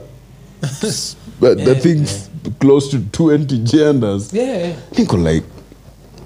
but 1.40 1.58
the 1.64 1.74
Yeah, 1.74 2.28
close 2.58 2.88
to 2.90 2.98
20 2.98 3.58
genders. 3.58 4.32
Yeah, 4.32 4.58
yeah. 4.58 4.76
niko 4.98 5.16
like 5.16 5.44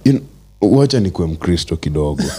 you 0.05 0.12
know, 0.12 0.79
wacha 0.79 1.01
nikuwe 1.01 1.29
mkristo 1.29 1.77
kidogo. 1.77 2.23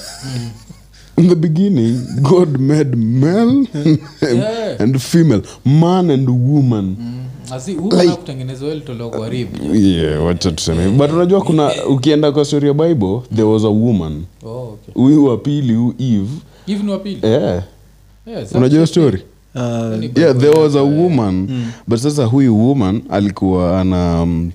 In 1.18 1.28
the 1.28 1.36
beginning 1.36 2.00
god 2.22 2.60
made 2.60 2.96
male 2.96 3.68
Yeah. 4.22 4.82
and 4.82 5.00
female 5.00 5.42
man 5.66 6.10
and 6.12 6.30
woman. 6.30 6.96
Mm. 7.00 7.26
Yeah 9.74 10.36
but 10.98 11.12
unajua 11.12 11.42
kuna 11.42 11.86
ukienda 11.86 12.32
kwa 12.32 12.46
story 12.46 12.68
ya 12.68 12.74
bible 12.74 13.22
there 13.36 13.44
was 13.48 13.64
a 13.64 13.68
woman. 13.70 14.24
Oh, 14.44 14.50
okay. 14.50 14.94
huyu 14.94 15.26
wa 15.26 15.38
pili 15.38 15.74
hu 15.74 15.94
eve 16.00 16.30
hivi 16.70 16.84
ni 16.84 16.92
wapili 16.92 17.20
yeah. 17.28 17.64
yeah, 18.26 18.56
unajua 18.56 18.88
story? 18.88 19.24
Uh, 19.56 19.62
yeah 20.18 20.38
there 20.38 20.60
was 20.60 20.76
a 20.76 20.82
woman 20.84 21.48
mm. 21.50 21.72
but 21.88 22.00
sasa 22.00 22.26
huyu 22.26 22.60
woman 22.68 23.02
alikuwa 23.10 23.82
ana 23.82 24.22
um, 24.22 24.52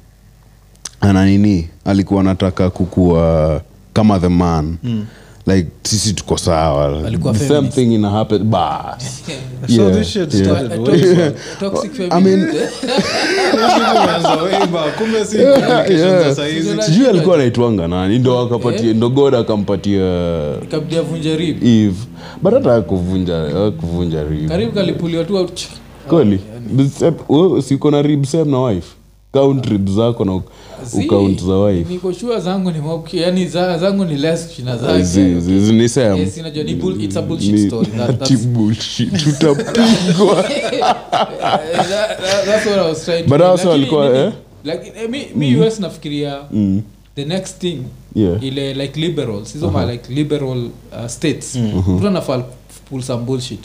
ana 1.00 1.24
nini? 1.26 1.68
Alikuwa 1.84 2.20
anataka 2.20 2.70
kukuwa 2.70 3.62
kama 3.92 4.18
the 4.20 4.28
man 4.28 4.76
like 5.46 5.68
sisi 5.82 6.12
tuko 6.12 6.38
sawa. 6.38 7.10
Same 7.48 7.68
thing 7.68 7.94
ina 7.94 8.10
happen 8.10 8.44
bas 8.44 9.22
so 9.76 9.90
this 9.90 10.08
shit 10.08 10.32
started. 10.32 10.80
Toxic- 10.80 11.34
toxic 11.60 12.12
I 12.12 12.20
mean. 12.20 12.48
Sijui 16.86 17.06
alikuwa 17.08 17.34
anaitwanga 17.34 17.88
nani. 17.88 18.18
Ndo 18.18 18.38
akapatia 18.40 18.92
ndo 18.94 19.08
god 19.08 19.34
akampatia 19.34 20.02
Ikabidi 20.62 20.96
avunje 20.96 21.36
rib. 21.36 21.64
Eve. 21.64 21.96
But 22.42 22.54
hata 22.54 22.80
kuvunja 22.80 23.70
kuvunja 23.80 24.22
rib. 24.24 24.48
Karibu 24.48 24.72
kalipuliwa 24.72 25.24
tu 25.24 25.48
kweli? 26.08 26.40
Siko 27.62 27.90
na 27.90 28.02
rib 28.02 28.24
same 28.24 28.50
na 28.50 28.60
wife 28.62 28.88
count 29.34 29.66
rib 29.66 29.88
zako 29.88 30.24
na 30.24 30.40
ukaunt 31.04 31.44
za 31.44 31.58
wife 31.58 31.92
niko 31.92 32.12
sure 32.12 32.40
zangu 32.40 32.70
ni 32.70 32.78
mob- 32.78 33.16
yani 33.16 33.46
za- 33.48 33.78
zangu 33.78 34.04
ni 34.04 34.16
less 34.16 34.52
shina 34.56 34.76
zake 34.76 35.02
Zi- 35.04 35.40
zi- 35.40 35.60
zi- 35.60 35.72
ni 35.72 35.88
same. 35.88 36.18
Yes, 36.20 36.36
inajua 36.36 36.64
ni 36.64 36.74
bull- 36.74 37.04
it's 37.04 37.16
a 37.16 37.22
bullshit 37.22 37.52
Ni- 37.52 37.66
story. 37.68 37.86
That- 37.98 38.10
ati 38.22 38.34
that's- 38.34 38.46
bullshit. 38.46 39.24
tutapigwa 39.24 40.42
That- 40.92 42.18
that- 42.20 42.44
that's 42.46 42.66
what 42.66 42.78
I 42.78 42.88
was 42.88 43.04
trying 43.04 43.22
to 43.22 43.28
But 43.28 43.40
also 43.40 43.76
Lakini 43.76 44.18
eh? 44.18 44.32
like, 44.64 45.08
mi- 45.08 45.26
mi 45.34 45.56
US 45.60 45.80
nafikiria 45.80 46.38
Mm. 46.52 46.82
the 47.16 47.24
next 47.24 47.58
thing 47.60 47.78
Yeah. 48.14 48.44
ile 48.44 48.74
like 48.74 49.00
liberals 49.00 49.52
hizo 49.52 49.70
ma 49.70 49.92
like 49.92 50.12
liberal 50.12 50.58
uh, 50.58 51.06
states 51.06 51.56
mtu 51.88 52.08
anafaa 52.08 52.42
pull 52.90 53.02
some 53.02 53.22
bullshit 53.24 53.60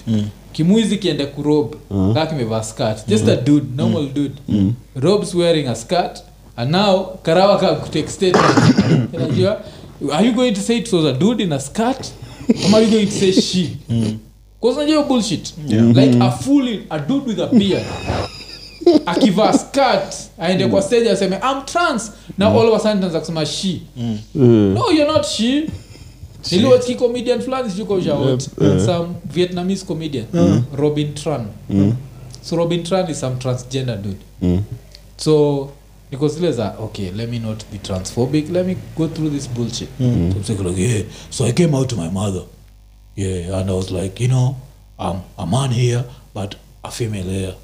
kimuizi 0.51 0.97
kiende 0.97 1.25
kurob. 1.25 1.75
Kaa 2.13 2.25
kimevaa 2.25 2.63
skirt. 2.63 3.07
Just 3.07 3.27
a 3.27 3.35
dude 3.35 3.65
normal 3.75 4.01
mm. 4.01 4.13
dude. 4.13 4.35
Mm. 4.49 4.73
robs 4.95 5.35
wearing 5.35 5.67
a 5.67 5.75
skirt 5.75 6.23
and 6.57 6.71
now 6.71 7.05
karawa 7.23 7.57
ka 7.59 7.75
kutake 7.75 8.07
statement. 8.09 8.55
Unajua? 9.13 9.61
Are 10.11 10.27
you 10.27 10.33
going 10.33 10.53
to 10.53 10.61
say 10.61 10.77
it 10.77 10.93
was 10.93 11.05
a 11.05 11.13
dude 11.13 11.43
in 11.43 11.53
a 11.53 11.59
skirt? 11.59 12.11
Or 12.49 12.75
are 12.75 12.81
you 12.81 12.91
going 12.91 13.05
to 13.05 13.11
say 13.11 13.31
she? 13.31 13.77
Cause 14.61 14.77
unajua 14.77 15.03
bullshit. 15.07 15.53
Like 15.95 16.15
a 16.21 16.31
fool 16.31 16.67
a 16.89 16.99
dude 16.99 17.25
with 17.27 17.39
a 17.39 17.47
beard. 17.47 17.85
Akivaa 19.05 19.53
skirt 19.53 20.15
aende 20.39 20.67
kwa 20.67 20.81
stage 20.81 21.09
aseme 21.09 21.35
I'm 21.43 21.65
trans. 21.65 22.11
Na 22.37 22.49
mm. 22.49 22.55
all 22.57 22.67
of 22.67 22.73
a 22.75 22.79
sudden 22.79 22.97
anaanza 22.97 23.19
kusema 23.19 23.45
she. 23.45 23.81
Mm. 23.95 24.73
no 24.73 24.91
you're 24.91 25.13
not 25.13 25.25
she 25.25 25.69
niliwatch 26.51 26.85
ki 26.85 26.95
comedian 26.95 27.41
fulani 27.41 27.69
sijuko 27.71 27.93
ushaot 27.93 28.41
some 28.85 29.07
vietnamese 29.33 29.85
comedian. 29.85 30.25
Robin 30.77 31.13
tran. 31.13 31.45
So 32.41 32.55
robin 32.57 32.83
tran 32.83 33.09
is 33.09 33.19
some 33.19 33.35
transgender 33.35 33.97
dude. 34.01 34.17
Mm. 34.41 34.61
so 35.17 35.69
niko 36.11 36.27
zile 36.27 36.51
za 36.51 36.75
okay 36.79 37.11
let 37.11 37.29
me 37.29 37.39
not 37.39 37.63
be 37.71 37.77
transphobic. 37.77 38.49
Let 38.51 38.65
me 38.65 38.75
go 38.97 39.07
through 39.07 39.29
this 39.29 39.47
bullshit. 39.49 39.89
So, 40.43 40.53
like, 40.53 40.77
yeah. 40.77 41.03
so 41.29 41.45
i 41.45 41.51
came 41.51 41.75
out 41.75 41.89
to 41.89 41.95
my 41.95 42.09
mother. 42.09 42.43
Yeah 43.15 43.59
and 43.59 43.69
i 43.69 43.73
was 43.73 43.91
like 43.91 44.23
you 44.23 44.27
know 44.29 44.55
i'm 44.99 45.21
a 45.37 45.45
man 45.45 45.71
here 45.71 46.03
but 46.33 46.55
a 46.83 46.91
female 46.91 47.23
here. 47.29 47.55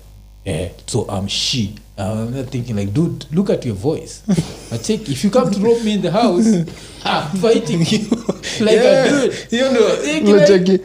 Yeah. 0.46 0.70
So 0.88 1.06
i'm 1.10 1.28
she 1.28 1.76
i'm 1.98 2.32
not 2.38 2.50
thinking 2.50 2.76
like 2.76 2.92
dude 2.94 3.26
look 3.32 3.50
at 3.50 3.66
your 3.66 3.76
voice. 3.76 4.22
I 4.74 4.78
check 4.78 5.10
if 5.10 5.24
you 5.24 5.30
come 5.30 5.52
to 5.52 5.60
rob 5.60 5.82
me 5.84 5.94
in 5.94 6.02
the 6.02 6.12
house 6.12 6.46
i'm 7.06 7.38
fighting 7.42 7.86
you. 7.92 8.00
Like 8.60 8.78
a 8.80 9.10
dude. 9.10 9.34
Hiyo 9.50 9.72
ndio 9.72 9.90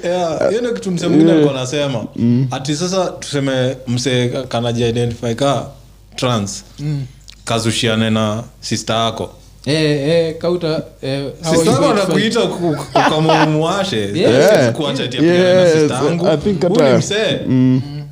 Yeah, 0.04 0.52
ndio 0.60 0.72
kitu 0.74 0.90
msee 0.90 1.08
mwingine 1.08 1.32
alikuwa 1.32 1.54
anasema 1.54 2.04
ati 2.50 2.76
sasa 2.76 3.06
tuseme 3.06 3.76
msee 3.88 4.28
kanajiidentify 4.28 5.34
ka 5.34 5.66
trans 6.16 6.64
kazushiane 7.44 8.10
na 8.10 8.42
sister 8.60 8.96
yako. 8.96 9.30
Eh 9.66 10.08
eh 10.08 10.38
kauta 10.38 10.82
eh 11.02 11.26
ukamumuashe 13.06 14.10
Yeah. 14.14 14.72
kuacha 14.72 15.04
ati 15.04 15.16
Yes, 15.16 15.74
na 15.74 15.80
sister 15.80 16.04
yangu. 16.06 16.26
I 16.28 16.36
think 16.36 16.60
Huyu 16.62 16.74
ni 16.76 16.82
hata- 16.86 16.98
msee 16.98 17.40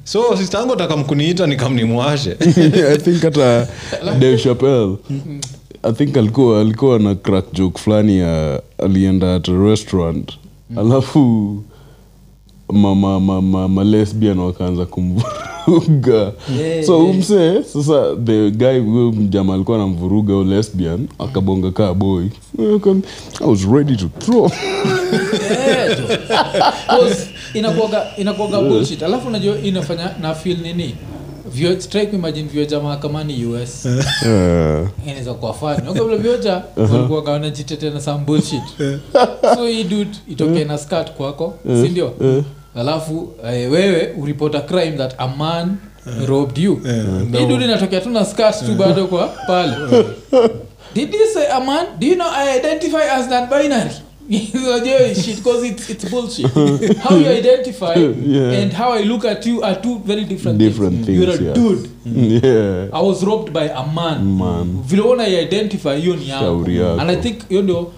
so 0.08 0.36
sistangu 0.36 0.72
atakamkuniita 0.72 1.46
nikamnimwashe. 1.46 2.36
I 2.94 2.98
think 2.98 3.22
hata 3.22 3.68
dave 4.18 4.38
chapel 4.38 4.96
i 5.82 5.92
think 5.92 6.16
alikuwa 6.16 6.60
alikuwa 6.60 6.98
na 6.98 7.14
crack 7.14 7.52
joke 7.52 7.78
fulani 7.78 8.18
ya 8.18 8.62
alienda 8.78 9.34
at 9.34 9.48
a 9.48 9.52
restaurant. 9.52 10.32
Alafu 10.76 11.56
mama 12.72 13.20
mama 13.20 13.68
malesbian 13.68 14.38
wakaanza 14.38 14.86
kumvuruga. 14.86 16.32
Yeah, 16.58 16.84
so 16.86 17.06
umse 17.06 17.62
sasa 17.62 18.16
the 18.24 18.50
guy 18.50 18.78
huyo 18.78 19.12
mjama 19.12 19.54
alikuwa 19.54 19.76
anamvuruga 19.76 20.36
u 20.36 20.44
lesbian 20.44 21.08
akabonga 21.18 21.70
kaa 21.70 21.94
boy. 21.94 22.24
I 23.40 23.44
was 23.46 23.64
ready 23.64 23.96
to 23.96 24.08
throw 24.18 24.50
tu. 27.52 27.58
Cause 27.58 27.58
inakuwaga 27.58 28.06
inakuwaga 28.16 28.60
bullshit 28.60 29.02
alafu 29.02 29.28
unajua 29.28 29.58
inafanya 29.58 30.10
na 30.20 30.34
feel 30.34 30.58
nini? 30.58 30.94
Vio- 31.54 31.74
try 31.76 32.06
kuimagine 32.06 32.48
vioja 32.48 32.80
mahakamani 32.80 33.46
us 33.46 33.86
Eh, 33.86 34.86
inaweza 35.06 35.34
kuwa 35.34 35.54
fani 35.54 35.88
ukavile 35.88 36.16
vioja 36.16 36.62
walikuwaga 36.76 37.32
wanajitetea 37.32 37.90
na 37.90 38.00
some 38.00 38.24
bullshit. 38.24 38.62
So 39.54 39.66
hii 39.66 39.84
dude 39.84 40.10
itokee 40.30 40.64
na 40.64 40.78
skat 40.78 41.12
kwako 41.12 41.54
sindio 41.64 42.12
alafu 42.76 43.32
eh, 43.52 43.72
wewe 43.72 44.14
uripota 44.18 44.60
crime 44.60 44.92
that 44.92 45.14
a 45.18 45.28
man 45.28 45.76
robbed 46.26 46.58
you. 46.58 46.80
Hii 47.38 47.46
dude 47.46 47.64
inatokea 47.64 48.00
tu 48.00 48.10
na 48.10 48.24
skat 48.24 48.66
tu 48.66 48.72
bado 48.74 49.06
kwa 49.06 49.26
pale. 49.46 49.72
Did 50.94 51.14
you 51.14 51.26
say 51.34 51.46
a 51.52 51.60
man? 51.60 51.86
Do 51.98 52.06
you 52.06 52.14
know 52.14 52.28
i 52.36 52.58
identify 52.58 52.96
as 53.12 53.28
non-binary 53.30 53.90
Unajua 53.90 54.07
shit 55.14 55.42
cause 55.42 55.62
it's, 55.64 55.90
it's 55.90 56.04
bullshit 56.10 56.46
how 57.02 57.16
you 57.16 57.26
identify 57.28 57.94
Yeah. 58.26 58.62
and 58.62 58.72
how 58.72 58.92
i 58.92 59.04
look 59.04 59.24
at 59.24 59.46
you 59.46 59.64
are 59.64 59.80
two 59.80 59.98
very 60.04 60.24
different, 60.24 60.58
Different 60.58 61.04
things. 61.06 61.18
you're 61.18 61.30
a 61.30 61.36
things, 61.36 61.46
yeah. 61.46 61.54
dude 61.54 61.88
yeah 62.44 62.88
i 62.92 63.02
was 63.02 63.22
robbed 63.24 63.52
by 63.52 63.68
a 63.70 63.86
man, 63.94 64.36
Man. 64.38 64.82
vile 64.86 65.02
una 65.02 65.28
identify 65.28 65.96
hiyo 66.00 66.16
ni 66.16 66.28
yako 66.28 66.64
and 67.00 67.10
i 67.10 67.16
think 67.16 67.48
hiyo 67.48 67.62
ndio 67.62 67.92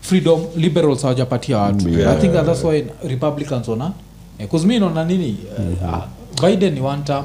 freedom 0.00 0.40
liberals 0.56 1.02
hawajapatia 1.02 1.58
watu 1.58 1.88
Yeah. 1.88 2.12
i 2.16 2.20
think 2.20 2.32
that's 2.32 2.64
why 2.64 2.84
republicans 3.08 3.68
wana 3.68 3.92
bcause 4.38 4.66
mi 4.66 4.78
naona 4.78 5.04
nini 5.04 5.36
uh, 5.82 5.98
biden 6.42 6.74
ni 6.74 6.80
one 6.80 7.02
term 7.02 7.24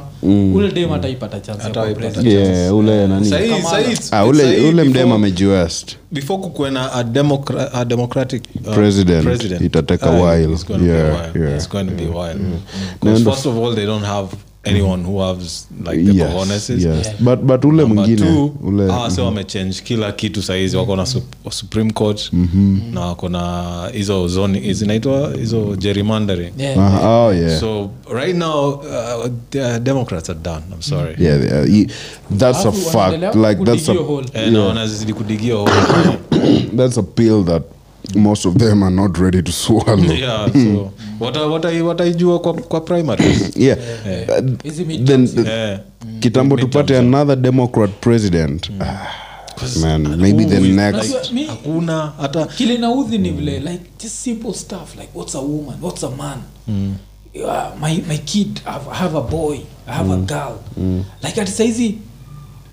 ule 0.55 0.71
dem 0.71 0.91
ataipata 0.93 1.39
chance 1.39 1.63
ya 1.63 1.69
kuwa 1.69 1.93
president. 1.93 2.27
yeah 2.27 2.75
ule 2.75 3.07
nani 3.07 3.29
Sahi- 3.29 3.49
Kamala. 3.49 3.69
sahi 3.69 3.97
ah, 4.11 4.25
ule 4.25 4.43
sahi 4.43 4.61
ule 4.69 4.83
mdem 4.83 5.03
before- 5.09 5.15
amejiwest 5.15 5.95
before 6.11 6.39
kukuwe 6.43 6.71
na 6.71 6.93
a, 6.93 7.03
democra- 7.03 7.69
a 7.73 7.85
democratic 7.85 8.43
uh, 8.67 8.73
President, 8.73 9.61
itatake 9.61 10.05
Ah, 10.05 10.11
while. 10.11 10.53
it's 10.53 10.65
going 10.65 10.79
be 10.79 10.91
a 10.91 10.95
Yeah, 10.95 11.13
while. 11.33 11.43
yeah, 11.45 11.55
It's 11.57 11.69
going 11.69 11.83
be 11.85 12.03
a 12.03 12.09
while. 12.09 12.39
No, 13.03 13.15
first 13.31 13.45
of 13.45 13.57
all, 13.57 13.75
they 13.75 13.85
don't 13.85 14.05
have 14.05 14.27
anyone 14.65 15.03
who 15.03 15.19
has 15.19 15.67
like 15.85 16.03
the 16.03 16.11
yes, 16.13 16.33
cojoneses. 16.33 16.83
yes. 16.83 17.07
but 17.19 17.39
but 17.39 17.65
ule 17.65 17.85
mwingine 17.85 18.51
ule 18.63 18.91
hawa 18.91 19.09
sasa 19.09 19.23
wamechange 19.23 19.75
kila 19.83 20.11
kitu 20.11 20.43
sahizi 20.43 20.77
wako 20.77 20.95
na 20.95 21.03
sup- 21.03 21.49
supreme 21.51 21.91
court 21.93 22.31
na 22.93 23.01
wako 23.01 23.29
na 23.29 23.63
hizo 23.93 24.27
zoni 24.27 24.73
zinaitwa 24.73 25.31
hizo 25.39 25.75
gerrymandering 25.79 26.51
Yeah. 26.57 26.77
Ah, 27.03 27.25
oh 27.25 27.33
yeah 27.33 27.59
so 27.59 27.89
right 28.13 28.35
now 28.35 28.69
uh, 28.73 29.27
the 29.49 29.79
democrats 29.79 30.29
are 30.29 30.39
done 30.43 30.61
i'm 30.75 30.81
sorry 30.81 31.15
yeah, 31.25 31.43
yeah, 31.45 31.65
he- 31.67 31.87
that's 32.37 32.65
a 32.65 32.71
fact 32.71 33.35
like 33.35 33.63
that's 33.65 33.89
a 33.89 33.93
kudigio 33.93 34.03
hole. 34.03 34.25
Eh, 34.33 34.51
na 34.51 34.59
wanazidi 34.63 35.13
kudigia 35.13 35.55
hole. 35.55 35.71
that's 36.77 36.97
a 36.97 37.03
pill 37.03 37.43
that 37.45 37.63
most 38.15 38.45
of 38.45 38.57
them 38.57 38.83
are 38.83 38.95
not 38.95 39.17
ready 39.17 39.41
to 39.41 39.51
swallow. 39.51 39.97
Yeah 40.15 40.49
so 40.53 40.91
kwa, 42.39 42.53
kwa 42.53 42.81
primaries? 42.81 43.51
Yeah. 43.57 43.77
Uh, 43.77 44.41
then 44.63 44.87
midterms. 44.87 45.37
Eh. 45.37 45.79
kitambo 46.19 46.57
tupate 46.57 46.97
another 46.97 47.35
democrat 47.35 47.89
president. 48.01 48.69
Ah, 48.81 49.07
man 49.81 50.17
maybe 50.17 50.45
the 50.45 50.59
next 50.59 51.31
hakuna 51.47 52.13
hata 52.21 52.45
kile 52.45 52.77
naudhi 52.77 53.17
ni 53.17 53.29
vile 53.29 53.59
like 53.59 53.83
just 54.03 54.15
simple 54.15 54.53
stuff 54.53 54.95
like 54.95 55.09
what's 55.15 55.35
a 55.35 55.41
woman 55.41 55.75
what's 55.81 56.03
a 56.03 56.09
man? 56.09 56.37
Uh, 56.67 57.79
my, 57.81 58.01
my 58.07 58.17
kid 58.17 58.61
I 58.65 58.71
have, 58.71 58.87
I 58.91 58.95
have 58.95 59.17
a 59.17 59.21
boy 59.21 59.59
i 59.87 59.93
have 59.93 60.13
a 60.13 60.17
girl. 60.17 60.59
Like 61.23 61.41
at 61.41 61.47
saizi 61.47 61.97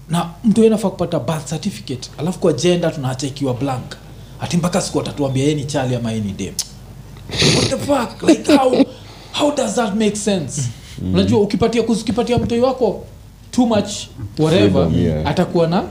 na 0.08 0.30
mtu 0.44 0.66
anafaa 0.66 0.90
kupata 0.90 1.20
birth 1.20 1.48
certificate 1.48 2.10
alafu 2.18 2.38
kwa 2.38 2.52
gender 2.52 2.94
tunaacha 2.94 3.26
ikiwa 3.26 3.54
blank 3.54 3.96
ati 4.42 4.56
mpaka 4.56 4.80
siku 4.80 5.00
atatuambia 5.00 5.42
yeye 5.42 5.54
ni 5.54 5.64
chali 5.64 5.94
ama 5.94 6.10
yeye 6.12 6.24
ni 6.24 6.32
dem 6.32 6.54
what 7.56 7.68
the 7.70 7.76
fuck? 7.76 8.22
Like 8.28 8.56
how 8.56 8.84
how 9.32 9.54
does 9.56 9.74
that 9.74 9.94
make 9.94 10.16
sense? 10.16 10.62
Unajua 11.12 11.40
ukipatia 11.40 11.82
ukipatia 11.82 12.38
mtoi 12.38 12.60
wako 12.60 13.04
too 13.50 13.66
much 13.66 13.90
whatever 14.38 14.88
Freedom, 14.90 15.04
yeah. 15.16 15.26
atakuwa 15.26 15.66
na 15.68 15.84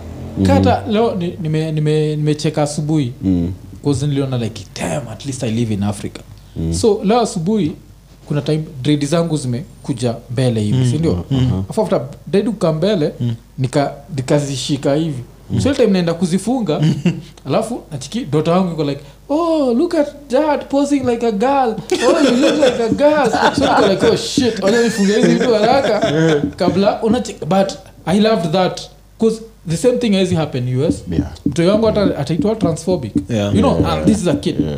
kata 0.43 0.83
leo 0.89 1.15
nimecheka 1.15 1.41
nime- 1.43 1.71
nime- 1.71 2.15
nimecheka 2.15 2.63
asubuhi. 2.63 3.13
Mm. 3.21 3.51
niliona 4.07 4.37
like 4.37 4.65
damn 4.75 5.07
at 5.07 5.25
least 5.25 5.43
i 5.43 5.51
live 5.51 5.73
in 5.73 5.83
africa. 5.83 6.19
So 6.79 7.01
leo 7.03 7.21
asubuhi 7.21 7.71
kuna 8.27 8.41
time 8.41 8.63
dredi 8.81 9.05
zangu 9.05 9.37
zimekuja 9.37 10.15
mbele 10.31 10.61
hivi 10.61 10.91
sindio 10.91 11.25
afu 11.69 11.81
after 11.81 12.01
dredi 12.27 12.49
kukaa 12.49 12.71
mbele 12.73 13.11
mm. 13.19 13.35
nikazishika 14.15 14.95
hivi 14.95 15.23
so 15.59 15.73
time 15.73 15.87
naenda 15.87 16.13
kuzifunga. 16.13 16.81
Alafu 17.47 17.81
nachiki 17.91 18.25
dota 18.25 18.51
wangu 18.51 18.71
iko 18.73 18.83
like 18.83 19.01
oh 19.29 19.73
look 19.73 19.95
at 19.95 20.07
that 20.29 20.69
posing 20.69 20.99
like 21.03 21.27
a 21.27 21.31
girl. 21.31 21.75
Oh 22.07 22.19
you 22.21 22.35
look 22.35 22.55
like 22.65 22.83
a 22.83 22.89
girl. 22.89 23.29
So 23.55 23.65
niko 23.65 23.87
like 23.89 24.07
oh 24.07 24.15
shit 24.15 24.59
wacha 24.63 24.81
nifunge 24.81 25.13
hizi 25.13 25.27
vitu 25.27 25.53
haraka? 25.53 25.99
Kabla 26.55 27.03
unachik 27.03 27.45
but 27.45 27.73
i 28.05 28.19
loved 28.19 28.51
that. 28.51 28.81
Because 29.19 29.41
the 29.69 29.77
same 29.77 29.97
thing 29.97 30.13
has 30.15 30.31
happen 30.33 30.81
us 30.83 31.03
Yeah. 31.11 31.31
mtoi 31.45 31.67
wangu 31.67 31.85
hata 31.85 32.17
ataitwa 32.17 32.55
transphobic 32.55 33.11
Yeah. 33.29 33.55
you 33.55 33.59
know 33.61 33.79
Yeah. 33.79 33.93
and 33.93 34.05
this 34.05 34.21
is 34.21 34.27
a 34.27 34.33
kid 34.33 34.55
Yeah. 34.59 34.77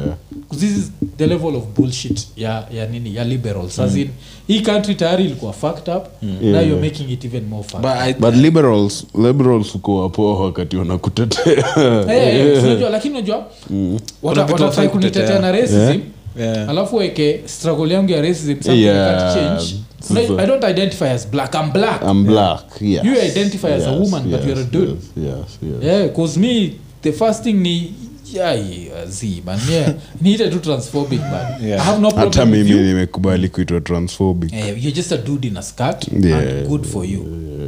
this 0.59 0.77
is 0.77 0.91
the 1.17 1.27
level 1.27 1.55
of 1.55 1.63
bullshit 1.77 2.27
ya, 2.37 2.65
ya 2.75 2.87
nini 2.87 3.15
ya 3.15 3.23
liberals 3.23 3.79
as 3.79 3.95
in 3.95 4.09
hii 4.47 4.59
country 4.61 4.95
tayari 4.95 5.25
ilikuwa 5.25 5.53
fucked 5.53 5.95
up 5.95 6.05
now 6.21 6.31
Yeah. 6.53 6.67
you're 6.67 6.81
making 6.89 7.09
it 7.11 7.25
even 7.25 7.43
more 7.45 7.63
fucked 7.63 7.81
but. 7.81 7.91
I, 8.01 8.13
but 8.13 8.35
liberals 8.35 9.05
liberals 9.23 9.75
uko 9.75 9.97
wapoa 10.01 10.39
wakati 10.45 10.77
wanakutetea 10.77 11.65
hey, 12.07 12.37
yeah. 12.49 12.63
unajua, 12.63 12.89
lakini 12.89 13.13
unajua 13.13 13.45
Kuna 13.67 13.99
wata- 14.23 14.41
vitu 14.43 14.53
watatry 14.53 14.57
hawafai 14.63 14.89
kunitetea 14.89 15.39
na 15.39 15.51
racism 15.51 15.99
yeah. 16.39 16.69
alafu 16.69 16.95
weke 16.95 17.41
struggle 17.45 17.93
yangu 17.93 18.11
ya 18.11 18.21
racism 18.21 18.53
something 18.53 18.81
Yeah. 18.83 19.33
Can't 19.33 19.59
change 19.59 19.75
Una- 20.09 20.21
Sasa- 20.21 20.43
i 20.43 20.47
don't 20.47 20.63
identify 20.63 21.09
as 21.09 21.27
black. 21.27 21.55
I'm 21.55 21.71
black. 21.71 22.01
I'm 22.01 22.23
black 22.25 22.81
yes. 22.81 23.05
You 23.05 23.11
identify 23.21 23.67
as 23.73 23.83
a 23.87 23.91
Yes, 23.91 24.09
but 24.11 24.45
you're 24.45 24.61
a 24.61 24.63
dude. 24.63 24.89
yes, 24.89 25.27
yes, 25.31 25.59
yes. 25.61 25.83
yeah 25.83 26.09
cause 26.13 26.39
me 26.39 26.71
the 27.01 27.11
first 27.11 27.43
thing 27.43 27.53
ni 27.53 27.93
niite 30.21 30.49
tu 30.49 30.59
transphobic 30.59 31.21
i 31.21 31.71
hata 32.15 32.45
mimi 32.45 32.71
nimekubali 32.71 33.49
kuitwa 33.49 33.81
transphobic. 33.81 34.53
Eh, 34.53 34.67
you're 34.67 34.91
just 34.91 35.11
a 35.11 35.17
dude 35.17 35.47
in 35.47 35.57
a 35.57 35.61
skirt. 35.61 36.07
Yeah. 36.23 36.39
and 36.39 36.67
good 36.67 36.85
for 36.85 37.05
you. 37.05 37.25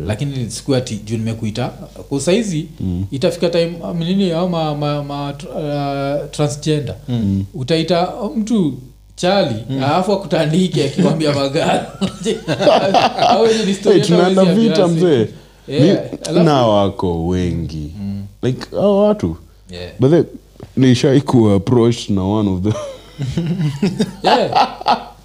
Lakini 0.08 0.52
siku 0.52 0.76
ati 0.76 0.96
juu 1.06 1.18
nimekuita. 1.18 1.68
Kwa 2.10 2.20
saizi 2.22 2.68
itafika 3.12 3.50
time 3.50 3.72
nini 4.00 4.32
au 4.32 4.50
ma, 4.50 4.76
ma, 4.76 5.04
ma, 5.04 5.30
uh, 5.30 6.32
transgender. 6.32 6.96
Utaita 7.54 8.08
mtu 8.38 8.74
chali 9.16 9.55
alafu 9.70 10.13
akutandike 10.13 10.86
akikwambia 10.86 11.30
Au 13.30 13.47
story 13.80 14.01
hey, 14.01 14.53
vita 14.53 14.88
mzee. 14.88 15.28
Yeah, 15.68 15.99
na 16.43 16.68
wako 16.68 17.28
wengi. 17.28 17.91
Like 18.43 18.68
hao 18.72 18.97
watu. 18.97 19.38
Yeah. 19.70 19.91
but 19.99 20.11
then 20.11 20.26
nishai 20.78 21.22
kuapproach 21.22 22.09
na 22.09 22.24
one 22.24 22.49
of 22.49 22.61
the 22.61 22.74
Yeah. 24.28 24.70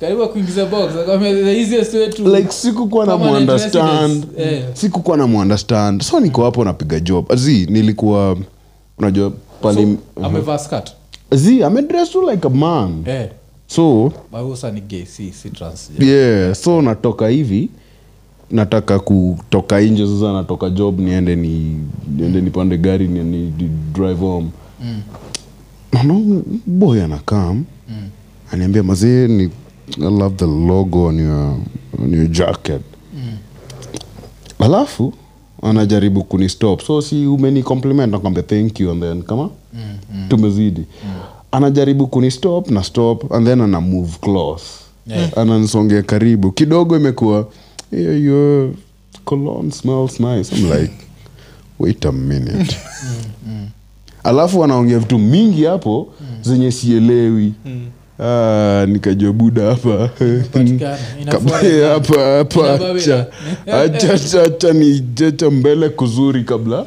karibu 0.00 0.28
kuingiza 0.28 0.66
box. 0.66 0.92
The 0.92 1.60
easiest 1.60 1.94
way 1.94 2.08
to 2.08 2.36
like 2.36 2.52
sikukuwa 2.52 3.06
na 3.06 3.16
muunderstand. 3.16 4.26
sikukuwa 4.74 5.16
na 5.16 5.26
muunderstand. 5.26 6.02
So 6.02 6.20
niko 6.20 6.44
hapo 6.44 6.64
napiga 6.64 7.00
job. 7.00 7.34
Z 7.34 7.66
nilikuwa 7.70 8.36
unajua 8.98 9.32
pale 9.62 9.96
amevaa 10.22 10.58
skirt. 10.58 10.92
Zi 11.32 11.64
amedress 11.64 12.14
like 12.14 12.46
a 12.46 12.50
man. 12.50 13.04
Eh 13.06 13.28
so 13.70 14.12
si 15.06 15.32
si 15.32 15.52
yeah 15.98 16.54
so 16.54 16.82
natoka 16.82 17.28
hivi 17.28 17.68
nataka 18.50 18.98
kutoka 18.98 19.80
nje 19.80 20.06
sasa 20.06 20.32
natoka 20.32 20.70
job 20.70 21.00
niende 21.00 21.36
ni 21.36 21.76
niende 22.16 22.40
nipande 22.40 22.78
gari 22.78 23.08
ni, 23.08 23.24
ni, 23.24 23.38
ni 23.38 23.70
drive 23.92 24.20
home 24.20 24.48
mm. 24.84 25.00
naona 25.92 26.40
boy 26.66 27.02
anakam 27.04 27.64
mm. 27.88 28.08
aniambia 28.52 28.82
mazee 28.82 29.28
ni 29.28 29.42
i 29.96 30.00
love 30.18 30.36
the 30.36 30.46
logo 30.46 31.04
on 31.04 31.18
your, 31.18 31.56
on 32.02 32.14
your 32.14 32.28
jacket 32.28 32.82
mm. 33.14 33.36
alafu 34.58 35.12
anajaribu 35.62 36.24
kunistop 36.24 36.80
so 36.82 37.02
si 37.02 37.26
umeni 37.26 37.62
compliment 37.62 38.12
nakwambia 38.12 38.42
thank 38.42 38.80
you 38.80 38.90
and 38.90 39.02
then 39.02 39.22
kama 39.22 39.42
mm, 39.42 39.80
mm. 40.14 40.28
tumezidi 40.28 40.80
mm. 41.04 41.39
Anajaribu 41.52 42.06
kunistop 42.06 42.70
na 42.70 42.82
stop 42.84 43.32
and 43.32 43.46
then 43.46 43.60
ana 43.60 43.80
move 43.80 44.12
cloth. 44.20 44.62
Yeah. 45.06 45.38
ananisongea 45.38 46.02
karibu. 46.02 46.52
Kidogo 46.52 46.96
imekuwa 46.96 47.46
yeah, 47.92 48.22
your 48.22 48.70
cologne 49.24 49.70
smells 49.72 50.20
nice. 50.20 50.56
I'm 50.56 50.70
like 50.80 50.92
wait 51.78 52.06
a 52.06 52.12
minute. 52.12 52.76
Alafu 54.24 54.64
anaongea 54.64 54.98
vitu 54.98 55.18
mingi 55.18 55.64
hapo 55.64 56.08
zenye 56.42 56.70
sielewi. 56.72 57.52
Ah, 58.22 58.86
nikajua 58.88 59.32
buda 59.32 59.62
hapa. 59.70 60.10
Hapa 61.88 62.20
hapa 62.36 62.74
acha. 62.90 63.26
Acha 63.66 64.12
acha- 64.14 64.42
acha 64.42 64.72
ni 64.72 65.00
jeta 65.00 65.50
mbele 65.50 65.88
kuzuri 65.88 66.44
kabla 66.44 66.86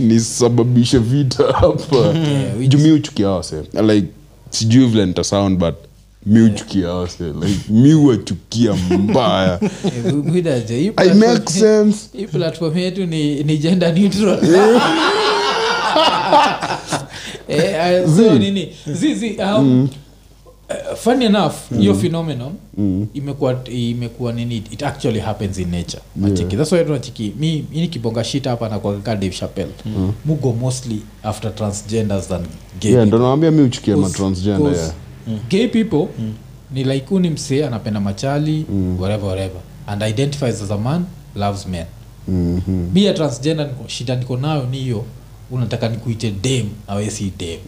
nisababishe 0.00 0.98
vita 0.98 1.44
hapa. 1.60 1.96
Which- 2.58 2.68
juu 2.68 2.78
mi 2.78 2.90
uchukia 2.92 3.28
wase 3.28 3.56
like 3.92 4.06
sijui 4.50 4.86
vile 4.86 5.06
nitasound 5.06 5.58
but 5.58 5.74
mi 6.26 6.40
uchukia 6.40 6.88
wase 6.92 7.24
like 7.24 7.60
mi 7.72 7.94
wachukia 7.94 8.74
mbaya. 8.98 9.60
Eh, 10.06 10.12
Budaje, 10.14 10.76
hii 10.78 10.92
i 10.96 11.14
make 11.14 11.52
sense. 11.52 11.98
hii 12.16 12.26
platform 12.26 12.78
yetu 12.78 13.06
ni, 13.06 13.42
ni 13.44 13.58
gender 13.58 13.94
neutral. 13.94 14.38
Eh, 17.48 18.04
uh, 18.04 18.16
so 18.16 18.38
nini? 18.38 18.68
Zizi 18.86 19.36
um, 19.56 19.88
uh, 20.70 20.96
funny 20.96 21.24
enough 21.24 21.52
hiyo 21.78 21.94
phenomenon 21.94 22.52
imekuwa 23.14 23.64
imekuwa 23.70 24.32
nini 24.32 24.56
it 24.56 24.82
actually 24.82 25.20
happens 25.20 25.58
in 25.58 25.70
nature. 25.70 26.02
Nachiki 26.16 26.56
that's 26.56 26.72
why 26.72 26.84
tunachiki 26.84 27.32
mi 27.38 27.64
ini 27.72 27.88
kibonga 27.88 28.24
shit 28.24 28.44
hapa 28.44 28.68
na 28.68 28.78
kwa 28.78 28.96
Dave 29.04 29.30
Chappelle 29.30 29.70
mugo 30.24 30.52
mostly 30.52 31.00
after 31.22 31.54
transgenders 31.54 32.28
than 32.28 32.42
gay 32.80 32.92
yeah 32.92 33.06
ndio 33.06 33.18
naambia 33.18 33.50
mimi 33.50 33.62
uchukie 33.62 33.96
ma 33.96 34.10
transgender 34.10 34.72
yeah. 34.72 34.92
gay 35.50 35.68
people 35.68 36.06
ni 36.72 36.84
like 36.84 37.14
uni 37.14 37.30
msee 37.30 37.64
anapenda 37.66 38.00
machali 38.00 38.66
whatever 38.98 39.24
whatever 39.28 39.60
and 39.86 40.02
identifies 40.02 40.62
as 40.62 40.70
a 40.70 40.78
man 40.78 41.04
loves 41.36 41.66
men. 41.66 41.84
Mhm. 42.28 42.86
mi 42.94 43.04
ya 43.04 43.14
transgender 43.14 43.66
niko- 43.66 43.88
shida 43.88 44.16
niko 44.16 44.36
nayo 44.36 44.66
ni 44.66 44.78
hiyo 44.78 45.04
unataka 45.50 45.88
nikuite 45.88 46.30
dem 46.30 46.66
na 46.88 46.94
we 46.94 47.10
si 47.10 47.32
dem. 47.38 47.58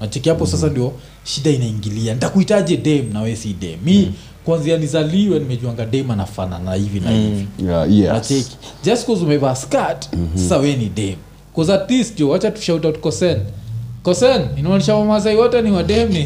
Nacheki 0.00 0.28
hapo 0.28 0.46
sasa 0.46 0.66
ndio 0.68 0.92
shida 1.24 1.50
inaingilia. 1.50 2.14
Nitakuitaje 2.14 2.76
dem 2.76 3.12
na 3.12 3.22
we 3.22 3.36
si 3.36 3.52
dem? 3.52 3.78
Mi 3.84 4.12
kwanzia 4.44 4.76
nizaliwe 4.78 5.38
nimejuanga 5.38 5.86
dem 5.86 6.10
anafanana 6.10 6.74
hivi 6.74 7.00
na 7.00 7.10
hivi. 7.10 7.46
Yeah, 7.66 7.92
yes. 7.92 8.08
nacheki 8.08 8.56
just 8.84 9.06
cause 9.06 9.24
umevaa 9.24 9.54
skirt 9.54 10.08
sasa 10.34 10.58
we 10.58 10.76
ni 10.76 10.88
dem. 10.88 11.16
Cause 11.54 11.72
at 11.72 11.90
least 11.90 12.18
jo 12.18 12.28
wacha 12.28 12.50
tushout 12.50 12.84
out 12.84 12.98
kosen 13.00 13.38
kosen 14.02 14.42
inaonyesha 14.58 14.94
wamasai 14.94 15.36
wote 15.36 15.62
ni 15.62 15.70
wadem 15.70 16.08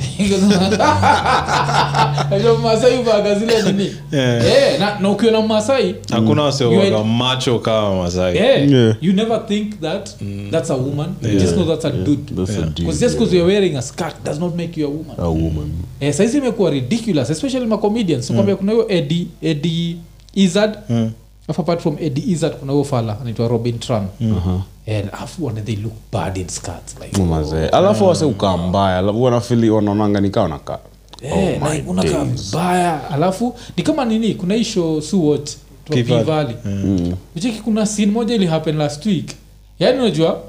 masai 2.62 2.98
uvaga 3.00 3.34
zile 3.34 3.62
nini 3.62 3.90
Yeah. 4.12 4.46
Eh, 4.46 4.80
na, 4.80 5.00
na 5.00 5.10
ukiwa 5.10 5.32
na 5.32 5.42
masai 5.42 5.94
hakuna 6.10 6.52
You 6.60 7.04
macho 7.04 7.58
kama 7.58 7.96
masai 8.02 8.36
yeah, 8.36 8.70
Yeah. 8.70 8.96
you 9.00 9.12
never 9.12 9.46
think 9.46 9.80
that 9.80 10.10
that's 10.50 10.70
a 10.70 10.74
woman 10.76 11.14
yeah. 11.22 11.36
just 11.40 11.54
know 11.54 11.64
that's 11.66 11.84
a 11.84 11.90
dude 11.90 12.34
That's 12.36 12.50
Yeah. 12.50 12.62
dude, 12.64 12.74
because 12.76 13.00
just 13.00 13.14
yeah. 13.14 13.20
because 13.20 13.36
you're 13.36 13.46
wearing 13.52 13.76
a 13.76 13.82
skirt 13.82 14.14
does 14.24 14.38
not 14.40 14.54
make 14.56 14.80
you 14.80 14.86
a 14.86 14.90
woman 14.90 15.16
a 15.18 15.28
woman 15.28 15.72
eh, 16.00 16.14
saizi 16.14 16.38
imekuwa 16.38 16.70
ridiculous 16.70 17.30
especially 17.30 17.66
macomedians 17.66 18.30
mm. 18.30 18.36
kwambia 18.36 18.56
kuna 18.56 18.72
hiyo 18.72 18.86
edi 18.88 19.28
edi 19.42 19.96
izard 20.34 20.74
Mm. 20.90 21.10
Alafu 21.48 21.60
apart 21.62 21.80
from 21.80 21.96
edi 22.00 22.20
izard 22.30 22.56
kuna 22.56 22.72
huyo 22.72 22.84
fala 22.84 23.20
anaitwa 23.20 23.48
robin 23.48 23.78
tran 23.78 24.06
Aha. 24.36 24.60
and 24.98 25.08
afu 25.12 25.44
wana 25.46 25.60
they 25.60 25.76
look 25.76 25.92
bad 26.12 26.36
in 26.36 26.48
skirts 26.48 26.96
like 27.04 27.22
mazee 27.22 27.68
alafu 27.68 28.04
wase 28.06 28.24
ukaa 28.24 28.56
mbaya 28.56 28.98
alafu 28.98 29.22
wanafili 29.22 29.70
wanaonanga 29.70 30.20
nikaa 30.20 30.42
wanakaa 30.42 30.78
Eh, 31.22 31.60
my 31.62 31.76
like, 31.76 31.88
unakaa 31.90 32.24
vibaya 32.24 33.10
alafu 33.10 33.54
ni 33.76 33.82
kama 33.82 34.04
nini 34.04 34.34
kuna 34.34 34.54
hii 34.54 34.64
show 34.64 35.00
suwot 35.00 35.50
P-Valley. 35.84 36.04
pivali 36.18 36.54
Mm. 36.64 37.14
ucheki 37.36 37.60
kuna 37.60 37.86
scene 37.86 38.12
moja 38.12 38.34
ili 38.34 38.46
happen 38.46 38.76
last 38.76 39.06
week 39.06 39.30
yaani 39.78 39.98
unajua 39.98 40.42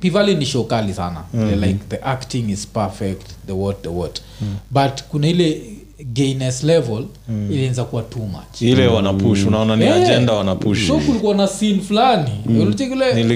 pivali 0.00 0.34
ni 0.34 0.46
show 0.46 0.64
kali 0.64 0.94
sana 0.94 1.22
mm-hmm. 1.34 1.62
like 1.64 1.78
the 1.88 1.96
acting 2.04 2.50
is 2.50 2.66
perfect 2.66 3.26
the 3.46 3.52
what 3.52 3.82
the 3.82 3.88
what 3.88 4.20
mm. 4.40 4.54
but 4.70 5.02
kuna 5.08 5.28
ile 5.28 5.62
gayness 6.04 6.62
level 6.64 7.04
mm. 7.28 7.48
ilianza 7.52 7.84
kuwa 7.84 8.02
too 8.02 8.18
much. 8.26 8.60
Ile 8.62 8.86
wanapush 8.86 9.44
unaona 9.46 9.76
ni 9.76 9.84
yeah. 9.84 9.96
agenda 10.02 10.32
wanapush 10.32 10.86
so 10.86 10.98
kulikuwa 10.98 11.34
na 11.34 11.46
scene 11.46 11.80
fulani. 11.80 12.30
Mm. 12.46 12.74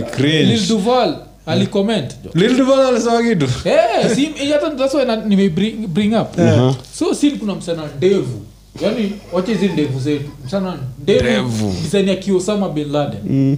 Cringe. 0.03 0.43
lil 0.43 0.69
duval 0.69 1.17
alicomment 1.47 2.15
jo 2.25 2.31
Lil 2.35 2.57
Duval 2.57 2.81
alisema 2.87 3.23
kitu. 3.23 3.47
Eh, 3.65 4.15
si- 4.15 4.53
hata 4.53 4.71
that's 4.71 4.95
why 4.95 5.05
nime 5.27 5.49
bring, 5.49 5.87
bring 5.87 6.15
up. 6.15 6.29
So 6.99 7.15
scene 7.15 7.37
kuna 7.37 7.55
msana 7.55 7.83
ndevu. 7.97 8.41
Yani 8.83 9.13
wacha 9.33 9.53
hizi 9.53 9.69
ndevu 9.69 10.01
zetu. 10.01 10.31
Msana 10.47 10.79
ndevu. 11.03 11.23
Ndevu. 11.25 11.75
design 11.83 12.09
ya 12.09 12.17
kiosama 12.17 12.69
bin 12.69 12.93
laden 12.93 13.57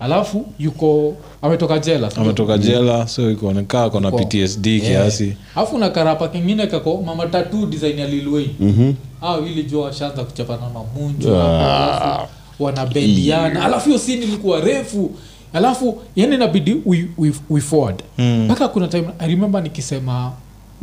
alafu 0.00 0.46
yuko 0.58 1.16
ametoka 1.42 1.78
jela. 1.78 2.10
Ametoka 2.16 2.58
jela 2.58 3.08
so 3.08 3.30
ikuonekaa 3.30 3.90
kona 3.90 4.10
ptsd 4.10 4.66
Yeah. 4.66 4.86
kiasi. 4.86 5.36
Alafu 5.56 5.78
na 5.78 5.90
karapa 5.90 6.28
kengine 6.28 6.66
kako 6.66 7.02
mama 7.06 7.26
tatu 7.26 7.66
design 7.66 7.98
ya 7.98 8.06
lilwei 8.08 8.50
mm-hmm. 8.60 8.94
au 9.20 9.46
ili 9.46 9.62
jua 9.62 9.84
washaanza 9.84 10.24
kuchapana 10.24 10.62
mamunju 10.74 11.34
alafu 11.36 12.28
wanabendiana. 12.60 13.64
Alafu 13.64 13.86
hiyo 13.88 13.98
sini 13.98 14.22
ilikuwa 14.24 14.60
refu. 14.60 15.10
Alafu 15.52 15.98
yani 16.16 16.34
inabidi 16.34 16.76
we, 16.86 17.08
we, 17.18 17.32
we 17.50 17.60
forward. 17.60 18.02
Mpaka 18.18 18.68
kuna 18.68 18.88
time 18.88 19.04
i 19.18 19.28
remember 19.28 19.62
nikisema 19.62 20.32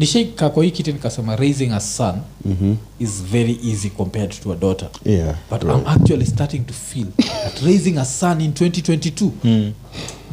nishaika 0.06 0.50
kwa 0.50 0.64
hii 0.64 0.72
kiti 0.72 0.94
nikasema 0.94 1.36
raising 1.36 1.70
a 1.72 1.80
son 1.80 2.16
mm-hmm. 2.46 2.76
is 3.00 3.24
very 3.32 3.60
easy 3.72 3.90
compared 3.90 4.40
to 4.44 4.52
a 4.54 4.56
daughter 4.56 4.88
yeah 5.06 5.36
but 5.52 5.64
i'm 5.64 5.82
actually 5.88 6.26
starting 6.26 6.60
to 6.60 6.74
feel 6.74 7.06
that 7.18 7.62
raising 7.66 7.98
a 7.98 8.06
son 8.06 8.42
in 8.42 8.52
2022 8.52 9.72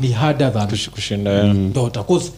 ni 0.00 0.12
harder 0.12 0.52
than 0.52 0.68
Kush- 0.68 0.90
kushinda 0.90 1.30
ya 1.30 1.54
daughter 1.54 2.06
cause 2.06 2.32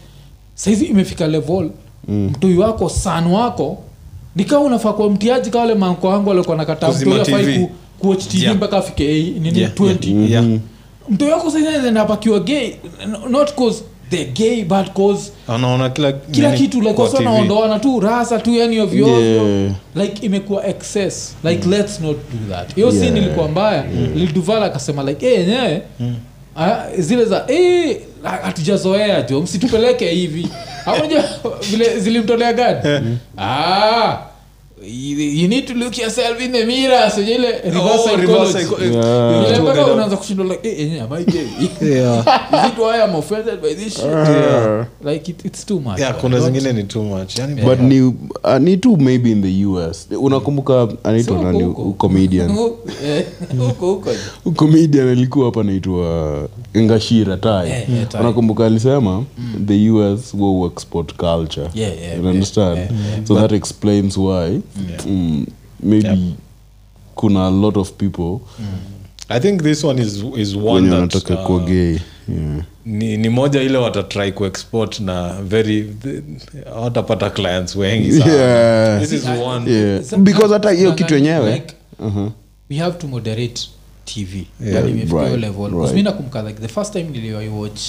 saizi 0.55 0.85
imefika 0.85 1.27
level 1.27 1.71
mm. 2.09 2.27
mtoi 2.31 2.57
wako 2.59 2.89
san 2.89 3.27
wako 3.27 3.79
nikawa 4.37 4.65
unafaa 4.65 4.93
kuwa 4.93 5.11
mtiaji 5.11 5.51
kawale 5.51 5.75
manko 5.75 6.09
wangu 6.09 6.31
alikuwa 6.31 6.57
nakata 6.57 6.87
Kuzima 6.87 7.15
mtoi 7.17 7.35
afai 7.35 7.45
TV. 7.45 7.59
ku, 7.67 7.71
kuwatch 7.99 8.29
tv 8.29 8.43
Yeah. 8.43 8.57
mpaka 8.57 8.77
afike 8.79 9.23
nini 9.23 9.59
Yeah, 9.61 9.73
20 9.73 10.09
yeah, 10.31 10.31
yeah. 10.31 10.61
mtoi 11.09 11.31
wako 11.31 11.51
saizi 11.51 11.69
anaenda 11.69 12.05
pakiwa 12.05 12.41
gay 12.41 12.73
not 13.31 13.55
cause 13.55 13.83
they're 14.11 14.31
gay 14.33 14.65
bad 14.65 14.93
cause. 14.95 15.33
Anaona 15.49 15.91
kila 15.91 16.13
kila 16.13 16.53
kitu 16.53 16.81
like 16.81 17.03
wasa 17.03 17.21
naondoana 17.21 17.79
tu 17.79 18.01
rasa 18.01 18.39
tu 18.39 18.55
yani 18.55 18.81
ovyo 18.81 19.07
ovyo. 19.07 19.49
Yeah. 19.49 19.73
like 19.95 20.27
imekuwa 20.27 20.67
excess. 20.67 21.37
Like 21.45 21.69
let's 21.69 22.01
not 22.01 22.17
do 22.17 22.55
that. 22.55 22.75
Hiyo 22.75 22.87
Yeah. 22.91 23.01
scene 23.01 23.19
ilikuwa 23.21 23.49
mbaya. 23.49 23.85
Liduvala 24.15 24.67
akasema 24.67 25.03
like 25.03 25.27
eh 25.27 25.39
yenyewe 25.39 25.83
ah, 26.57 26.87
zile 26.99 27.25
za 27.25 27.45
eh, 27.49 27.97
hatujazoea 28.43 29.23
jo 29.23 29.41
msitupeleke 29.43 30.11
hivi. 30.11 30.49
Amoja 30.87 31.25
vile 31.71 31.99
zilimtolea 32.01 32.53
gani 32.53 33.19
ah 33.39 34.17
you 34.83 35.19
you 35.19 35.49
need 35.49 35.67
to 35.67 35.75
look 35.75 35.99
yourself 35.99 36.41
in 36.41 36.53
the 36.53 36.65
mirror 36.67 37.11
so 37.11 37.21
ile 37.21 37.53
reverse 37.65 38.11
Oh, 38.13 38.17
reverse 38.17 38.53
psychology. 38.53 38.95
Yeah. 38.97 39.49
Ile 39.51 39.59
mpaka 39.61 39.87
unaanza 39.87 40.17
kushindwa 40.17 40.47
like 40.47 40.69
eh 40.69 40.79
yenyewe 40.79 41.01
am 41.01 41.13
I 41.13 41.25
gay? 41.25 41.47
Yeah. 41.97 42.19
is 42.67 42.73
it 42.73 42.79
why 42.79 43.05
I'm 43.05 43.15
offended 43.15 43.61
by 43.61 43.75
this 43.75 43.95
shit? 43.95 44.05
Yeah. 44.05 44.87
like 45.05 45.31
it, 45.31 45.45
it's 45.45 45.67
too 45.67 45.81
much 45.81 45.99
Yeah, 45.99 46.15
kuna 46.21 46.41
zingine 46.41 46.73
ni 46.73 46.85
too 46.85 47.03
much. 47.03 47.39
Yani 47.39 47.63
but 47.63 47.81
ni 47.81 48.01
uh, 48.03 48.15
ni 48.61 48.77
too 48.77 48.97
maybe 48.97 49.33
in 49.33 49.43
the 49.43 49.67
us 49.67 50.07
unakumbuka 50.21 50.89
anaitwa 51.05 51.37
So 51.39 51.43
nani? 51.43 51.75
comedian. 51.99 52.51
Eh, 53.05 53.25
huko 53.59 53.87
huko. 53.95 54.11
Comedian 54.57 55.09
alikuwa 55.09 55.45
hapa 55.45 55.63
naitwa 55.63 56.49
ngashira 56.79 57.37
tai 57.37 57.71
eh, 57.71 57.87
Tai. 58.09 58.21
unakumbuka 58.21 58.67
alisema 58.67 59.25
the 59.67 59.91
us 59.91 60.35
export 60.67 61.15
culture 61.17 61.71
Yeah, 61.75 61.99
yeah, 62.01 62.19
you 62.19 62.29
understand 62.29 62.79
yeah, 62.79 62.91
yeah, 63.11 63.25
so 63.25 63.35
that 63.35 63.53
explains 63.53 64.17
why 64.17 64.61
mm, 65.07 65.47
maybe 65.83 66.09
Yep. 66.09 66.19
kuna 67.15 67.47
a 67.47 67.51
lot 67.51 67.81
of 67.81 67.93
people 67.93 68.39
i 69.29 69.41
think 69.41 69.63
this 69.63 69.85
one 69.85 70.03
is, 70.03 70.25
is 70.37 70.55
one 70.57 70.91
that, 70.91 71.31
uh, 71.31 71.47
kuwa 71.47 71.61
gay 71.61 71.99
yeah. 72.29 72.65
ni, 72.85 73.17
ni 73.17 73.29
moja 73.29 73.63
ile 73.63 73.79
watatry 73.79 74.33
kuexport 74.33 75.01
na 75.01 75.43
very 75.43 75.95
watapata 76.83 77.31
clients 77.31 77.77
wengi 77.77 78.13
sana 78.13 78.33
Yeah. 78.35 79.01
this 79.01 79.13
is 79.13 79.25
one 79.47 79.71
Yeah. 79.73 80.19
Because 80.19 80.53
hata 80.53 80.71
hiyo 80.71 80.93
kitu 80.93 81.15
yenyewe 81.15 81.55
like, 81.55 81.75
uh-huh. 82.03 82.31
we 82.71 82.77
have 82.77 82.99
to 82.99 83.07
moderate 83.07 83.63
tv 84.05 84.47
Yeah, 84.61 84.75
yani 84.75 84.91
imefika 84.91 85.23
right, 85.23 85.41
level 85.41 85.65
right. 85.71 85.79
right. 85.81 85.95
mi 85.95 86.03
nakumbuka 86.03 86.43
like 86.43 86.61
the 86.61 86.69
first 86.69 86.93
time 86.93 87.05
niliwaiwatch 87.05 87.81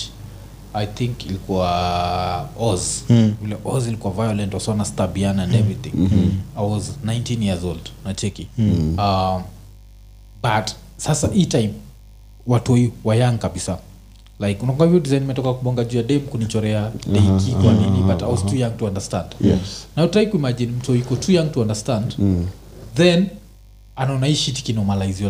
i 0.73 0.87
think 0.87 1.25
ilikuwa 1.25 2.49
oz 2.59 2.81
mm. 3.09 3.33
ule 3.43 3.57
oz 3.65 3.87
ilikuwa 3.87 4.13
violent 4.13 4.53
wasona 4.53 4.85
stabiana 4.85 5.43
and 5.43 5.55
everything 5.55 5.91
mm-hmm. 5.95 6.31
i 6.57 6.69
was 6.71 6.91
19 7.05 7.43
years 7.43 7.63
old 7.63 7.89
nacheki 8.05 8.47
mm. 8.57 8.99
um, 8.99 9.41
but 10.43 10.71
sasa 10.97 11.27
hii 11.33 11.45
time 11.45 11.73
watoi 12.47 12.91
wayang 13.03 13.37
kabisa 13.37 13.77
like 14.39 14.61
unakuwa 14.63 14.85
hivyo 14.87 14.99
design 14.99 15.23
imetoka 15.23 15.53
kubonga 15.53 15.83
juu 15.83 15.97
ya 15.97 16.03
dem 16.03 16.19
kunichorea 16.19 16.91
deiki 17.11 17.51
kwa 17.51 17.73
nini 17.73 18.03
but 18.03 18.21
i 18.23 18.31
was 18.31 18.45
too 18.45 18.55
young 18.55 18.77
to 18.77 18.85
understand 18.85 19.25
Yes. 19.41 19.59
na 19.95 20.03
utrai 20.05 20.27
kuimagine 20.27 20.71
mtu 20.71 20.95
iko 20.95 21.15
too 21.15 21.31
young 21.31 21.51
to 21.51 21.61
understand 21.61 22.15
mm. 22.19 22.47
then 22.95 23.27
anaona 24.01 24.27
hii 24.27 24.53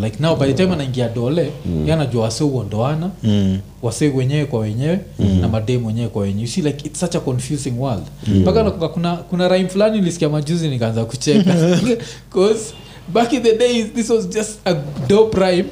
like 0.01 0.17
now 0.19 0.35
by 0.35 0.45
the 0.45 0.53
time 0.53 0.73
anaingia 0.73 1.09
dole 1.09 1.51
mm. 1.65 1.87
yanajua 1.87 2.23
wase 2.23 2.43
uondoana 2.43 3.09
mm. 3.23 3.59
wase 3.81 4.07
wenyewe 4.09 4.45
kwa 4.45 4.59
wenyewe 4.59 4.99
mm. 5.19 5.41
na 5.41 5.47
madem 5.47 5.85
wenyewe 5.85 6.07
kwa 6.07 6.21
wenyewe. 6.21 6.41
You 6.41 6.47
see 6.47 6.61
like 6.61 6.87
it's 6.87 6.99
such 6.99 7.15
a 7.15 7.19
confusing 7.19 7.73
world. 7.79 8.03
Mpaka 8.27 8.63
mm. 8.63 8.89
kuna 8.93 9.15
kuna 9.15 9.47
rhyme 9.47 9.69
fulani 9.69 9.99
nilisikia 9.99 10.29
majuzi 10.29 10.67
nikaanza 10.67 11.05
kucheka. 11.05 11.55
Cause 12.33 12.73
back 13.13 13.33
in 13.33 13.43
the 13.43 13.57
days 13.57 13.93
this 13.93 14.09
was 14.09 14.29
just 14.29 14.59
a 14.65 14.75
dope 15.07 15.37
rhyme 15.39 15.69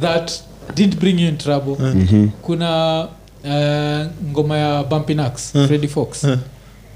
that 0.00 0.32
didn't 0.74 1.00
bring 1.00 1.20
you 1.20 1.28
in 1.28 1.36
trouble. 1.38 1.76
Kuna 2.42 3.00
uh, 3.44 4.30
ngoma 4.30 4.58
ya 4.58 4.84
bumpinax 4.84 5.52
freddy 5.66 5.88
fox. 5.88 6.24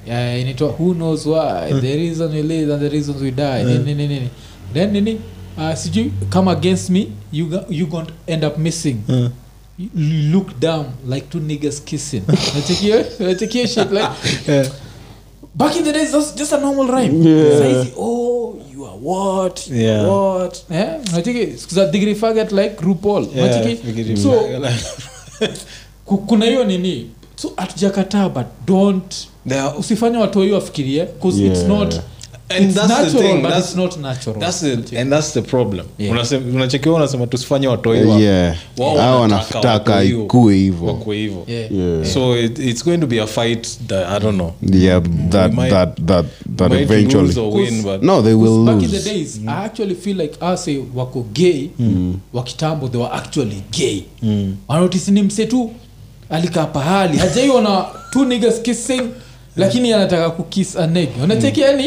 Yeah, 0.06 0.40
inaitwa 0.40 0.68
who 0.68 0.94
knows 0.94 1.26
why? 1.26 1.80
The 1.80 1.96
reason 1.96 2.32
we 2.32 2.42
live 2.42 2.72
and 2.74 2.82
the 2.82 2.88
reasons 2.88 3.22
we 3.22 3.30
die. 3.30 3.62
Uh. 3.64 3.84
nini 3.84 3.94
nini 3.94 4.28
then 4.72 4.92
nini? 4.92 5.20
Uh, 5.58 5.74
sijui 5.74 6.12
come 6.30 6.50
against 6.50 6.90
me 6.90 7.06
you, 7.32 7.46
go- 7.46 7.64
you 7.68 7.86
gonna 7.86 8.10
end 8.26 8.44
up 8.44 8.58
missing. 8.58 8.96
Uh. 9.08 9.28
you 9.78 9.88
look 10.32 10.58
down 10.60 10.84
like 11.06 11.26
two 11.30 11.40
niggers 11.40 11.80
kissing. 11.84 12.22
Shit 13.66 13.90
like 13.92 14.10
back 15.54 15.76
in 15.76 15.84
the 15.84 15.92
days 15.92 16.12
that's 16.12 16.32
just 16.34 16.52
a 16.52 16.60
normal 16.60 16.86
rhyme. 16.88 17.22
Yeah. 17.22 17.60
Saizi, 17.60 17.92
oh 17.96 18.56
you 18.72 18.84
are 18.84 18.96
what 18.96 19.66
you 19.68 19.76
are 19.76 19.80
Yeah. 19.80 20.06
what. 20.08 20.64
Yeah 20.70 21.00
unacheki 21.12 21.58
siku 21.58 21.74
degree 21.92 22.14
faggot 22.14 22.52
like 22.52 22.76
RuPaul. 22.80 23.26
Yeah, 23.34 24.16
so 24.16 24.44
kuna 26.26 26.44
hiyo 26.44 26.64
nini? 26.64 27.10
So 27.36 27.52
hatujakataa 27.56 28.28
but 28.28 28.46
don't 28.66 29.14
usifanye 29.78 30.16
watu 30.18 30.40
hiyo 30.40 30.56
afikirie 30.56 31.04
because 31.04 31.42
it's 31.46 31.58
Yeah. 31.58 32.02
And 32.50 32.64
it's 32.64 32.74
that's 32.74 33.12
the 33.12 33.18
thing, 33.18 33.42
that's- 33.42 33.74
not 33.76 33.98
natural. 33.98 34.36
That's 34.40 34.60
the, 34.60 34.96
and 34.96 35.12
that's 35.12 35.32
the 35.34 35.42
problem. 35.42 35.86
Yeah. 35.98 36.12
Unasema- 36.12 36.94
unasema 36.94 37.26
tusifanye 37.26 37.68
yeah. 38.20 38.56
wanataka 39.20 40.02
ikue 40.04 40.54
hivo 40.56 40.86
wakue 40.86 41.16
hivo 41.16 41.44
Yeah. 41.46 41.72
Yeah. 41.72 42.04
so 42.04 42.36
it, 42.38 42.58
it's 42.58 42.84
going 42.84 42.98
to 42.98 43.06
be 43.06 43.20
a 43.20 43.26
fight 43.26 43.68
that 43.86 44.08
i 44.08 44.18
don't 44.20 44.34
know. 44.36 44.52
Yeah 44.62 45.00
that, 45.30 45.52
might- 45.52 45.70
that, 45.70 46.00
that, 46.06 46.26
that 46.56 46.72
eventually 46.72 47.26
lose 47.26 47.40
or 47.40 47.54
win, 47.54 47.82
but 47.82 48.02
no 48.02 48.22
they 48.22 48.34
will 48.34 48.64
back 48.64 48.82
in 48.82 48.90
the 48.90 49.00
days 49.10 49.40
i 49.46 49.64
actually 49.64 49.94
feel 49.94 50.16
like 50.16 50.38
ase 50.42 50.80
wako 50.94 51.22
gay 51.32 51.70
wa 52.32 52.42
kitambo 52.42 52.88
they 52.88 53.00
were 53.00 53.12
actually 53.16 53.62
gay. 53.70 54.02
Mm. 54.22 54.56
wanotisi 54.68 55.10
ni 55.10 55.22
mse 55.22 55.46
tu 55.46 55.70
alikaa 56.30 56.66
pahali. 56.66 57.18
Hajaiona 57.18 57.86
two 58.12 58.24
niggas 58.24 58.62
kissing 58.62 59.02
lakini 59.58 59.92
anataka 59.92 60.30
kukis 60.30 60.76
anege 60.76 61.10
neg 61.10 61.22
unacheki 61.24 61.60
yani 61.60 61.86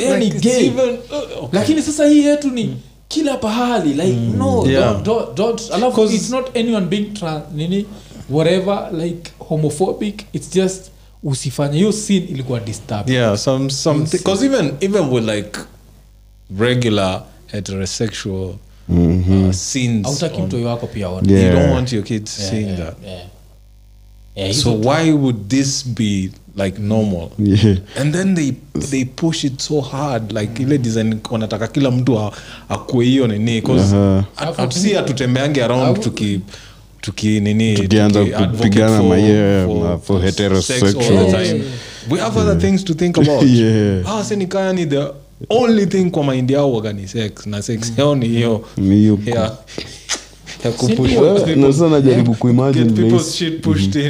yani 0.00 0.24
like, 0.24 0.38
gay. 0.40 0.66
even- 0.68 0.98
uh, 1.10 1.44
okay. 1.44 1.58
lakini 1.60 1.82
sasa 1.82 2.06
hii 2.06 2.24
yetu 2.24 2.50
ni 2.50 2.76
kila 3.08 3.36
pahali 3.36 3.88
like 3.94 4.16
no 4.38 4.66
Yeah. 4.70 5.02
don't, 5.02 5.04
don't, 5.04 5.36
don't. 5.36 5.62
alafu 5.72 6.04
it's 6.04 6.30
not 6.30 6.56
anyone 6.56 6.86
being 6.86 7.04
trans, 7.14 7.42
nini 7.54 7.86
whatever 8.30 8.90
like 8.92 9.30
homophobic. 9.38 10.24
It's 10.32 10.50
just 10.54 10.90
usifanye. 11.22 11.78
Hiyo 11.78 11.92
sin 11.92 12.22
ilikuwa 12.30 12.60
disturbing. 12.60 13.12
Yeah 13.14 13.36
some 13.38 13.70
some 13.70 14.04
because 14.12 14.46
even 14.46 14.72
even 14.80 15.08
with 15.10 15.24
like 15.28 15.58
regular 16.58 17.22
heterosexual 17.46 18.54
uh, 18.88 19.52
scenes 19.52 20.06
autaki 20.06 20.40
on- 20.40 20.46
mtoi 20.46 20.64
wako 20.64 20.86
pia 20.86 21.06
aone 21.06 21.32
Yeah. 21.32 21.44
you 21.54 21.60
don't 21.60 21.72
want 21.72 21.92
your 21.92 22.04
kids 22.04 22.38
Yeah, 22.38 22.50
seeing 22.50 22.66
yeah, 22.66 22.78
that. 22.78 22.94
yeah. 23.06 23.22
Yeah, 24.36 24.52
so 24.54 24.80
why 24.80 25.12
would 25.12 25.48
this 25.48 25.86
be 25.88 26.30
like 26.56 26.78
normal. 26.82 27.30
Yeah. 27.38 27.76
and 28.00 28.14
then 28.14 28.34
they 28.34 28.52
they 28.90 29.04
push 29.04 29.44
it 29.44 29.60
so 29.60 29.80
hard 29.80 30.32
like 30.32 30.62
ile 30.62 30.78
design 30.78 31.18
wanataka 31.30 31.68
kila 31.68 31.90
mtu 31.90 32.18
a- 32.18 32.32
akue 32.68 33.04
hiyo 33.04 33.26
nini 33.26 33.62
si 34.70 34.92
hatutembeange 34.92 35.64
around 35.64 36.00
tuki 36.00 36.40
tuki 37.00 37.40
Tukianza 37.76 38.24
kupigana 38.24 38.98
the 39.02 39.20
Yeah, 39.20 39.66
time. 41.30 41.46
yeah, 41.46 41.62
we 42.10 42.18
have 42.20 42.38
other 42.40 42.58
things 42.58 42.84
to 42.84 42.94
think 42.94 43.18
about. 43.18 43.42
Yeah. 43.56 44.02
Ah, 44.06 44.24
senikaya 44.24 44.72
ni 44.72 44.86
the 44.86 45.04
only 45.48 45.86
thing 45.86 46.10
kwa 46.10 46.24
maindi 46.24 46.52
yao 46.52 46.72
waga 46.72 46.92
ni 46.92 47.08
sex 47.08 47.46
na 47.46 47.62
sex 47.62 47.92
yao 47.98 48.14
ni 48.14 48.28
hiyo 48.28 48.64
ya 50.64 50.70
ya 50.70 50.76
kupush 50.76 51.10
ndio? 51.10 51.34
people- 51.34 51.90
najaribu 51.90 52.34
kuimagine 52.34 52.84
get 52.84 52.94
vile 52.94 53.06
people's 53.08 53.32
hii- 53.32 53.38
shit 53.38 53.60
pushed 53.62 53.94
in 53.94 54.02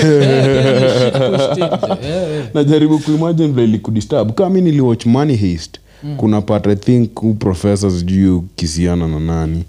Yeah, 0.00 0.22
yeah, 0.22 1.04
shit 1.04 1.12
pushed 1.12 1.58
in. 1.58 2.10
Yeah, 2.10 2.30
yeah. 2.30 2.46
najaribu 2.54 2.98
kuimagine 2.98 3.48
vile 3.48 3.64
ilikudisturb 3.64 4.32
kama 4.32 4.50
mi 4.50 4.60
niliwatch 4.60 5.06
money 5.06 5.36
haste 5.36 5.80
kuna 6.16 6.40
part 6.40 6.66
i 6.66 6.76
think 6.76 7.14
hu 7.20 7.34
professor 7.34 7.90
sijui 7.90 8.42
kisiana 8.56 9.08
na 9.08 9.20
nani 9.20 9.64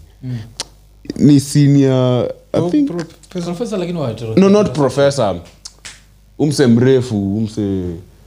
ni 1.20 1.40
senior 1.40 2.30
i 2.54 2.70
think 2.72 2.92
Professor 3.30 3.80
lakini 3.80 4.00
no 4.36 4.50
not 4.50 4.72
professor 4.72 5.36
umse 6.40 6.68
mrefu 6.68 7.38
umse 7.38 7.62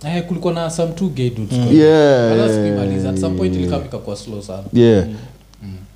Eh, 0.07 0.23
kulikuwa 0.27 0.53
na 0.53 0.71
some 0.71 0.93
two 0.93 1.09
gay 1.09 1.31
dudes 1.31 1.53
mm. 1.59 1.59
Yeah, 1.59 2.37
yeah, 2.37 2.51
yeah, 2.51 2.97
yeah. 2.99 3.11
At 3.11 3.19
some 3.21 3.37
point 3.39 3.55
yeah. 3.57 3.67
ikakuwa 3.87 4.17
slow 4.17 4.43
sana 4.43 4.63
yeah 4.73 5.05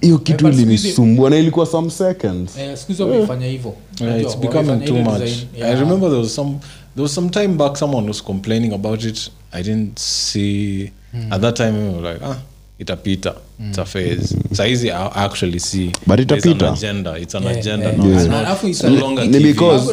hiyo 0.00 0.18
kitu 0.18 0.44
but 0.44 0.54
ilinisumbua 0.54 1.30
na 1.30 1.36
ilikuwa 1.36 1.66
some 1.66 1.90
seconds 1.90 2.58
Eh, 2.58 2.76
siku 2.76 2.88
hizi 2.92 3.02
wameifanya 3.02 3.46
hivyo 3.46 3.74
Yeah, 4.00 4.20
it's 4.22 4.38
becoming 4.38 4.84
too 4.84 4.94
much. 4.94 5.18
design, 5.20 5.46
I 5.62 5.74
remember 5.74 6.08
there 6.10 6.22
was 6.22 6.34
some 6.34 6.50
there 6.94 7.02
was 7.02 7.14
some 7.14 7.28
time 7.30 7.48
back 7.48 7.76
someone 7.76 8.08
was 8.08 8.22
complaining 8.22 8.72
about 8.74 9.04
it. 9.04 9.30
I 9.52 9.62
didn't 9.62 9.98
see 9.98 10.90
at 11.30 11.40
that 11.40 11.56
time 11.56 11.72
we 11.72 11.94
were 11.94 12.12
like, 12.12 12.24
ah, 12.24 12.36
itapita. 12.78 13.34
It's 13.68 13.78
a 13.78 13.84
phase. 13.84 14.36
Saizi 14.52 14.90
I 14.90 15.10
actually 15.24 15.58
see 15.60 15.92
But 16.06 16.20
itapita. 16.20 16.66
an 16.68 16.74
agenda. 16.74 17.18
It's 17.18 17.34
an 17.34 17.42
Yeah, 17.42 17.58
agenda 17.58 17.86
yeah. 17.86 17.96
now. 17.98 18.16
It's 18.18 18.26
not 18.28 18.46
alafu 18.46 18.68
it's 18.68 18.82
no 18.84 18.90
longer 18.90 19.22
TV. 19.26 19.42
because-? 19.42 19.92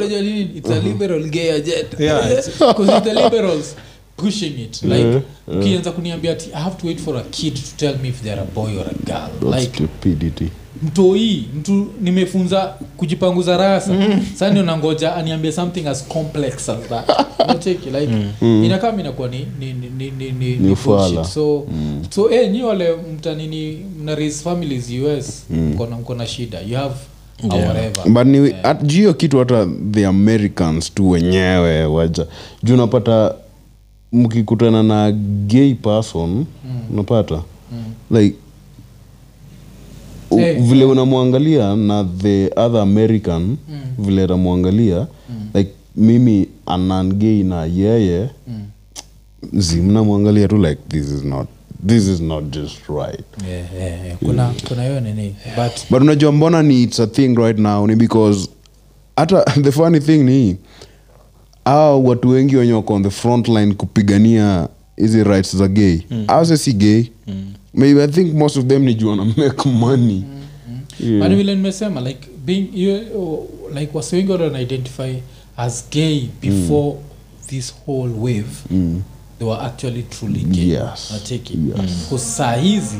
It's 0.55 0.69
a 0.69 0.79
liberal 0.81 1.23
gay 1.29 1.49
agenda. 1.51 1.97
Yeah, 1.99 2.29
because 2.29 2.47
it's 2.97 3.05
the 3.05 3.13
liberals 3.23 3.75
pushing 4.17 4.59
it. 4.61 4.83
Like 4.83 5.21
ukianza 5.47 5.91
kuniambia 5.91 6.31
ati 6.31 6.49
i 6.53 6.61
have 6.61 6.75
to 6.81 6.87
wait 6.87 6.99
for 6.99 7.17
a 7.17 7.21
kid 7.21 7.53
to 7.53 7.61
tell 7.77 7.97
me 7.97 8.09
if 8.09 8.21
they're 8.21 8.41
a 8.41 8.45
boy 8.45 8.77
or 8.77 8.85
a 8.87 9.05
girl. 9.05 9.51
That's 9.51 9.63
like 9.63 9.75
stupidity. 9.75 10.49
mtoi 10.83 11.45
mtu 11.57 11.87
nimefunza 12.01 12.73
kujipanguza 12.97 13.57
rasa. 13.57 13.93
Sa 14.35 14.49
ndio 14.49 14.63
nangoja 14.63 15.15
aniambie 15.15 15.51
something 15.51 15.87
as 15.87 16.07
complex 16.07 16.69
as 16.69 16.79
that. 16.89 17.09
Nacheki 17.47 17.89
like 17.89 18.13
inakaa 18.41 18.91
minakuwa 18.91 19.27
ni, 19.27 19.47
ni, 19.59 19.73
ni, 19.73 19.89
ni, 20.11 20.31
ni, 20.31 20.55
ni, 20.55 20.71
ufala. 20.71 21.09
bullshit. 21.09 21.33
so 21.33 21.67
so 22.09 22.31
eh, 22.31 22.51
nyi 22.51 22.63
wale 22.63 22.95
mtanini 23.15 23.85
mna 24.01 24.15
raise 24.15 24.43
families 24.43 24.89
us 25.19 25.45
mkona 25.49 25.95
mkona 25.97 26.27
shida. 26.27 26.61
You 26.61 26.77
have 26.77 26.95
a 27.51 27.57
Yeah. 28.93 29.15
kitu 29.15 29.39
hata 29.39 29.67
the 29.91 30.05
americans 30.05 30.93
tu 30.93 31.09
wenyewe 31.09 31.85
waja. 31.85 32.25
Juu 32.63 32.73
unapata 32.73 33.35
mkikutana 34.13 34.83
na 34.83 35.11
gay 35.47 35.73
person 35.73 36.45
unapata? 36.93 37.41
Like 38.11 38.35
hey, 40.29 40.53
vile 40.61 40.85
unamwangalia 40.85 41.75
na 41.75 42.03
the 42.17 42.51
other 42.55 42.81
american 42.81 43.57
vile 43.97 44.27
namwangalia 44.27 45.07
like 45.53 45.71
mimi 45.95 46.47
anangei 46.65 47.43
na 47.43 47.65
yeye 47.65 48.29
zi 49.53 49.81
mnamwangalia 49.81 50.47
tu 50.47 50.57
like 50.57 50.81
this 50.89 51.11
is 51.11 51.23
not 51.23 51.47
this 51.87 52.07
is 52.07 52.21
not 52.21 52.43
just 52.49 52.77
right. 52.89 53.25
Yeah, 53.49 53.73
yeah, 53.79 54.05
yeah. 54.05 54.17
kuna 54.17 54.53
kuna 54.67 54.83
hiyo 54.83 54.99
nini 54.99 55.35
but 55.55 55.71
but 55.89 56.01
unajua 56.01 56.31
mbona 56.31 56.63
ni 56.63 56.83
its 56.83 56.99
a 56.99 57.07
thing 57.07 57.35
right 57.35 57.59
now 57.59 57.87
ni 57.87 57.95
because 57.95 58.49
hata 59.15 59.41
the 59.63 59.71
funny 59.71 59.99
thing 59.99 60.17
ni 60.23 60.57
au 61.65 62.05
watu 62.07 62.29
wengi 62.29 62.55
wenye 62.55 62.73
wako 62.73 62.93
on 62.93 63.03
the 63.03 63.09
front 63.09 63.47
line 63.47 63.73
kupigania 63.73 64.67
hizi 64.97 65.23
rights 65.23 65.55
za 65.57 65.67
gay. 65.67 65.99
Mm. 66.11 66.23
awase 66.27 66.57
si 66.57 66.73
gay. 66.73 67.03
Mm. 67.27 67.53
maybe 67.73 68.03
i 68.03 68.07
think 68.07 68.33
most 68.33 68.57
of 68.57 68.65
them 68.65 68.83
ni 68.83 68.93
juu 68.95 69.09
wana 69.09 69.25
make 69.25 69.69
money. 69.69 70.23
Yeah. 70.99 71.27
But 71.29 71.37
vile 71.37 71.55
nimesema 71.55 72.01
like 72.01 72.27
being 72.45 72.67
you, 72.73 72.99
oh, 73.21 73.47
like 73.79 73.89
wasi 73.97 74.15
wengi 74.15 74.31
wana 74.31 74.59
identify 74.61 75.13
as 75.57 75.85
gay 75.91 76.21
before 76.41 76.95
this 77.47 77.73
whole 77.85 78.13
wave. 78.19 78.49
They 79.39 79.47
were 79.47 79.61
actually 79.61 80.03
truly 80.03 80.39
gay. 80.39 80.69
Yes. 80.69 81.11
nacheki 81.13 81.53
Yes. 81.53 81.91
because 82.03 82.25
saa 82.25 82.55
hizi 82.55 82.97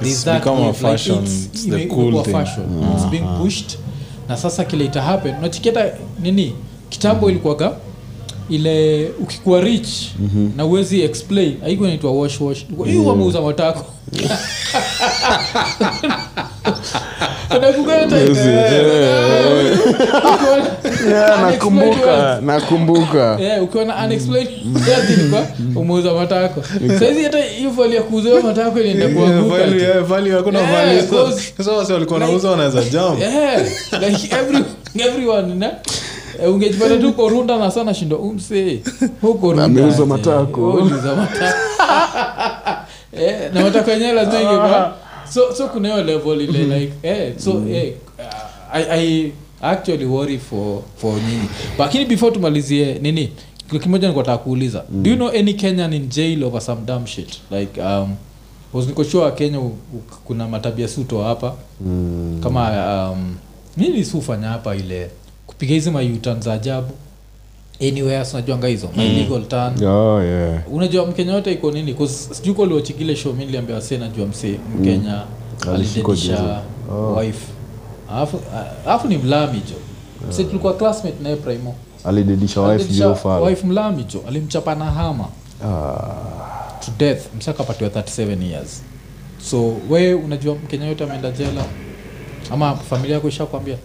there's 0.00 0.12
It's 0.12 0.24
that 0.24 0.38
become 0.44 0.56
a 0.62 0.66
wave, 0.66 0.78
like, 0.82 0.92
fashion, 0.98 1.16
it's- 1.18 1.46
it's 1.46 1.62
the 1.68 1.82
ime- 1.82 1.86
cool 1.94 2.22
thing. 2.22 2.32
fashion. 2.32 2.64
It's 2.96 3.06
being 3.10 3.24
pushed. 3.42 3.78
Na 4.28 4.36
sasa 4.36 4.64
kile 4.64 4.84
ita 4.84 5.02
happen 5.02 5.34
unachiketa 5.38 5.92
nini? 6.22 6.52
Kitambo 6.88 7.30
ilikuwaga 7.30 7.72
ile 8.50 9.08
ukikuwa 9.20 9.60
rich 9.60 9.88
na 10.56 10.64
uwezi 10.64 11.02
explain 11.02 11.56
inaitwa 11.84 12.12
wash 12.12 12.40
wash. 12.40 12.66
Hiyo 12.84 13.00
mm. 13.02 13.06
wameuza 13.06 13.40
matako. 13.40 13.84
Unakumbuka 17.56 17.94
hiyo 17.96 18.08
time? 18.08 18.24
Ukiwa- 18.30 18.70
Yeah, 23.40 23.62
unexplained 24.04 24.50
nakumbuka. 24.86 25.46
umeuza 25.76 26.14
matako. 26.14 26.62
Saizi 26.98 27.22
hata 27.22 27.38
hiyo 27.42 27.70
fali 27.72 27.96
ya 27.96 28.02
kuuza 28.02 28.28
matako 28.42 28.80
inaenda 28.80 29.08
walikuwa 31.92 32.18
nauza 32.18 32.50
wanaweza 32.50 32.84
jam 32.84 33.16
like 34.08 34.36
everyone 34.98 35.54
na 35.54 35.66
eh, 35.66 35.72
ungejipata 36.52 36.96
tu 36.96 37.12
korunda 37.12 37.56
na 37.56 37.70
sana 37.70 37.94
shindo. 37.94 38.16
Umse. 38.16 38.82
Huko 39.20 39.52
Ameuza 39.52 40.06
matako. 40.06 40.80
eh, 43.12 43.50
na 43.54 43.60
matako 43.60 43.90
yenyewe 43.90 44.12
lazima 44.12 44.40
ingekuwa 44.42 45.06
so 45.30 45.54
so 45.54 45.68
kuna 45.68 45.88
hiyo 45.88 46.04
level 46.04 46.40
ile 46.40 46.78
like 46.78 46.92
eh, 47.02 47.34
so 47.38 47.62
eh, 47.70 47.92
I, 48.72 48.82
I 48.90 49.32
actually 49.62 50.04
worry 50.04 50.38
for 50.38 50.82
for 50.96 51.14
nyinyi 51.14 51.48
lakini 51.78 52.04
before 52.04 52.32
tumalizie 52.32 52.98
nini? 53.02 53.32
Kimoja 53.82 54.08
niko 54.08 54.38
kuuliza. 54.38 54.84
Mm. 54.90 55.02
do 55.02 55.10
you 55.10 55.16
know 55.16 55.28
any 55.28 55.54
kenyan 55.54 55.92
in 55.92 56.08
jail 56.08 56.44
over 56.44 56.60
some 56.60 56.80
dumb 56.86 57.06
shit? 57.06 57.40
Like 57.50 57.80
um 57.82 58.14
niko 58.86 59.04
sure 59.04 59.30
kenya 59.30 59.60
kuna 60.24 60.48
matabia 60.48 60.88
suto 60.88 61.22
hapa. 61.22 61.54
Mm. 61.80 62.40
kama 62.42 62.70
um, 63.12 63.34
nini 63.76 64.04
sufanya 64.04 64.48
hapa 64.48 64.74
ile 64.76 65.10
kupiga 65.46 65.74
hizi 65.74 65.90
mayutan 65.90 66.40
za 66.42 66.52
ajabu. 66.52 66.88
Anywhere 67.80 68.24
unajuanga 68.32 68.66
hizo 68.68 68.88
my 68.96 69.08
legal 69.08 69.44
turn. 69.48 69.84
Oh, 69.84 70.22
yeah. 70.22 70.62
unajua 70.72 71.06
mkenya 71.06 71.32
yote 71.32 71.52
iko 71.52 71.70
nini? 71.70 71.96
Sijui 72.32 72.54
kwa 72.54 73.16
show 73.16 73.32
mi 73.32 73.44
niliambia 73.44 73.74
wasee 73.74 73.98
najua 73.98 74.26
msee 74.26 74.58
mkenya 74.78 75.22
mm. 75.66 75.74
alidedisha 75.74 76.62
oh. 76.92 77.14
wife. 77.16 77.46
Alafu 78.86 79.08
ni 79.08 79.18
mlami 79.18 79.58
jo 79.70 79.76
msee 80.28 80.44
tulikuwa 80.44 80.74
classmate 80.74 81.22
naye 81.22 81.36
primo. 81.36 81.74
Alidedisha 82.04 82.60
wife 82.62 83.18
wife 83.44 83.66
mlami 83.66 84.04
jo 84.04 84.20
alimchapa 84.28 84.74
na 84.74 84.84
hama. 84.84 85.24
To 86.84 86.92
death 86.98 87.20
mshakapatiwa 87.38 87.90
37 87.90 88.42
years. 88.50 88.82
So 89.50 89.74
we 89.90 90.14
unajua 90.14 90.54
mkenya 90.54 90.86
yote 90.86 91.04
ameenda 91.04 91.30
jela 91.30 91.64
ama 92.50 92.76
familia 92.76 93.14
yako 93.14 93.28
ishakwambia 93.28 93.76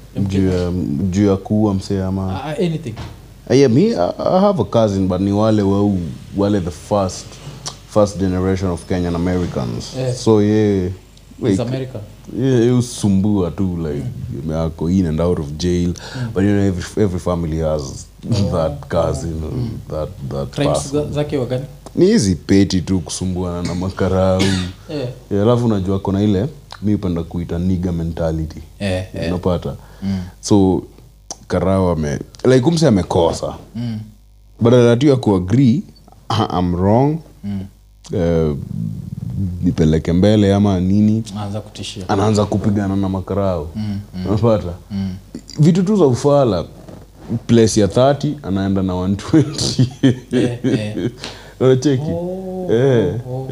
juu 1.10 1.26
ya- 1.28 1.38
kuua 1.38 1.74
msee 1.74 2.04
ama 2.04 2.44
ah, 2.44 2.58
anything 2.58 2.94
Uh, 3.50 3.58
yeah, 3.58 3.68
me, 3.72 3.94
I, 3.96 4.14
I 4.20 4.40
have 4.40 4.62
a 4.62 4.66
cousin, 4.66 5.08
but 5.08 5.20
ni 5.22 5.32
wale 5.32 5.62
wau, 5.62 5.98
wale 6.38 6.60
the 6.62 6.72
first, 6.72 7.26
first 7.90 8.18
generation 8.20 8.70
of 8.70 8.86
Kenyan 8.88 9.16
Americans. 9.16 9.94
Yeah. 9.98 10.14
So 10.14 10.42
yeah, 10.42 10.90
like, 11.40 11.62
american 11.62 12.02
yeah, 12.38 12.68
it 12.68 12.72
was 12.72 12.86
sumbua 13.02 13.52
too, 13.52 13.76
like 13.78 14.04
mm. 14.46 14.78
go 14.78 14.88
in 14.88 15.06
and 15.08 15.20
out 15.20 15.40
of 15.40 15.58
jail. 15.58 15.94
But 16.34 16.44
you 16.44 16.50
know, 16.52 16.62
every 16.68 17.04
every 17.04 17.20
family 17.20 17.58
has 17.60 18.06
that 18.52 18.78
cousin, 18.90 19.44
or 19.44 19.52
that 19.90 20.10
that 20.30 20.52
crimes 20.56 20.92
zake 21.12 21.38
wagani 21.38 21.66
Ni 21.96 22.06
hizi 22.06 22.36
peti 22.36 22.82
tu 22.82 23.00
kusumbuana 23.00 23.62
na 23.68 23.76
makarau. 23.76 24.42
eh, 24.90 25.08
Yeah, 25.32 25.44
alafu 25.44 25.66
unajua 25.66 26.00
kuna 26.00 26.24
ile 26.24 26.48
mi 26.84 26.94
upenda 26.96 27.24
kuita 27.24 27.60
niga 27.60 27.92
mentality. 27.92 28.60
Eh, 28.80 29.06
eh. 29.16 29.28
unapata? 29.28 29.76
So 30.42 30.84
karao 31.48 31.92
ame 31.92 32.20
like 32.46 32.66
umse 32.66 32.88
amekosa. 32.88 33.56
Mm. 33.76 34.00
badala 34.62 34.96
tu 34.96 35.08
ya 35.08 35.16
kuagree 35.16 35.84
am 36.30 36.76
wrong. 36.76 37.18
Mm. 37.44 37.60
uh, 38.14 38.58
nipeleke 39.64 40.14
mbele 40.14 40.54
ama 40.56 40.80
nini? 40.80 41.24
Anaanza 42.08 42.46
kupigana 42.46 42.96
na 42.96 43.10
makarao. 43.10 43.70
Unapata? 44.28 44.74
Vitu 45.60 45.84
tu 45.84 45.96
za 45.96 46.06
ufala 46.06 46.66
place 47.48 47.82
ya 47.82 47.88
30 47.88 48.34
anaenda 48.44 48.82
na 48.84 48.94
120 48.94 49.86
Eh, 50.32 50.60
eh. 50.64 51.12
unacheki? 51.60 52.12
Oh, 52.12 52.68
Eh, 52.72 53.16
oh, 53.30 53.48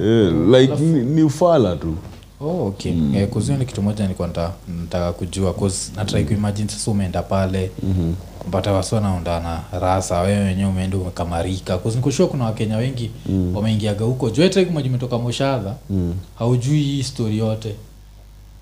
like 0.58 0.76
ni, 0.76 1.02
ni 1.06 1.24
ufala 1.24 1.76
tu 1.76 1.96
oh, 2.42 2.68
okay 2.68 2.92
mm. 2.92 3.16
eh, 3.16 3.28
kuzio 3.30 3.58
ni 3.58 3.66
kitu 3.66 3.82
moja 3.82 4.04
nilikuwa 4.04 4.28
nata- 4.28 4.52
nataka 4.82 5.14
kujua 5.14 5.54
cause 5.54 5.92
natrai 5.96 6.26
kuimagine 6.26 6.70
sasa 6.70 6.92
umeenda 6.92 7.24
pale 7.24 7.72
mm-hmm. 7.84 8.16
mpata 8.48 8.72
wasi 8.72 8.96
wanaondana 8.96 9.64
rasa 9.82 10.20
wewe 10.22 10.46
wenyewe 10.46 10.70
umeenda 10.70 10.98
umekamarika 10.98 11.78
kuzinikushua 11.78 12.28
kuna 12.28 12.46
wakenya 12.46 12.78
wengi 12.78 13.12
mm. 13.26 13.56
wameingiaga 13.56 14.06
huko 14.06 14.30
juetmaji 14.30 14.90
umetoka 14.90 15.18
moshadha 15.18 15.76
mm. 15.90 16.16
haujui 16.40 16.84
hii 16.84 17.04
story 17.04 17.38
yote 17.38 17.76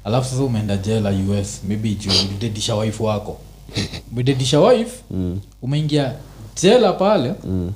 alafu 0.04 0.30
sasa 0.30 0.44
umeenda 0.44 0.78
jela 0.78 1.10
us 1.42 1.62
maybe 1.68 1.90
juu 1.90 2.12
ulidedisha 2.30 2.76
wife 2.76 3.04
wako 3.04 3.38
umededisha 4.12 4.60
wife 4.60 5.04
mm. 5.12 5.40
umeingia 5.62 6.14
jela 6.62 6.94
pale 6.94 7.34
mm. 7.44 7.74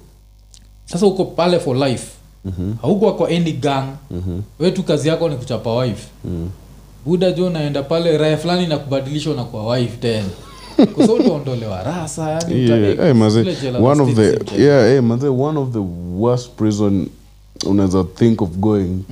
sasa 0.85 1.05
uko 1.05 1.25
pale 1.25 1.59
for 1.59 1.77
life 1.77 2.07
mm-hmm. 2.45 2.73
haukuwa 2.81 3.15
kwa 3.15 3.29
any 3.29 3.51
gang 3.51 3.87
mm-hmm. 4.11 4.41
we 4.59 4.71
tu 4.71 4.83
kazi 4.83 5.07
yako 5.07 5.29
ni 5.29 5.35
kuchapa 5.35 5.75
wife 5.75 6.07
mm. 6.25 6.49
buda 7.05 7.31
jo 7.31 7.47
unaenda 7.47 7.83
pale 7.83 8.17
raya 8.17 8.37
fulani 8.37 8.67
na 8.67 8.77
kubadilisha 8.77 9.31
unakuwa 9.31 9.75
wife 9.75 9.97
tena 9.97 10.29
rasa 11.85 12.29
yani 12.29 12.69
Yeah, 12.69 12.97
hey, 12.97 13.13
maze, 13.13 13.39
one 13.81 14.01
of 14.01 14.15
the 14.15 14.39
yeah, 14.57 14.87
hey, 14.87 15.01
maze, 15.01 15.27
one 15.27 15.59
of 15.59 15.71
the 15.73 15.81
worst 16.17 16.49
prison 16.55 17.07
unaweza 17.65 18.03
think 18.03 18.41
of 18.41 18.49
going 18.49 19.03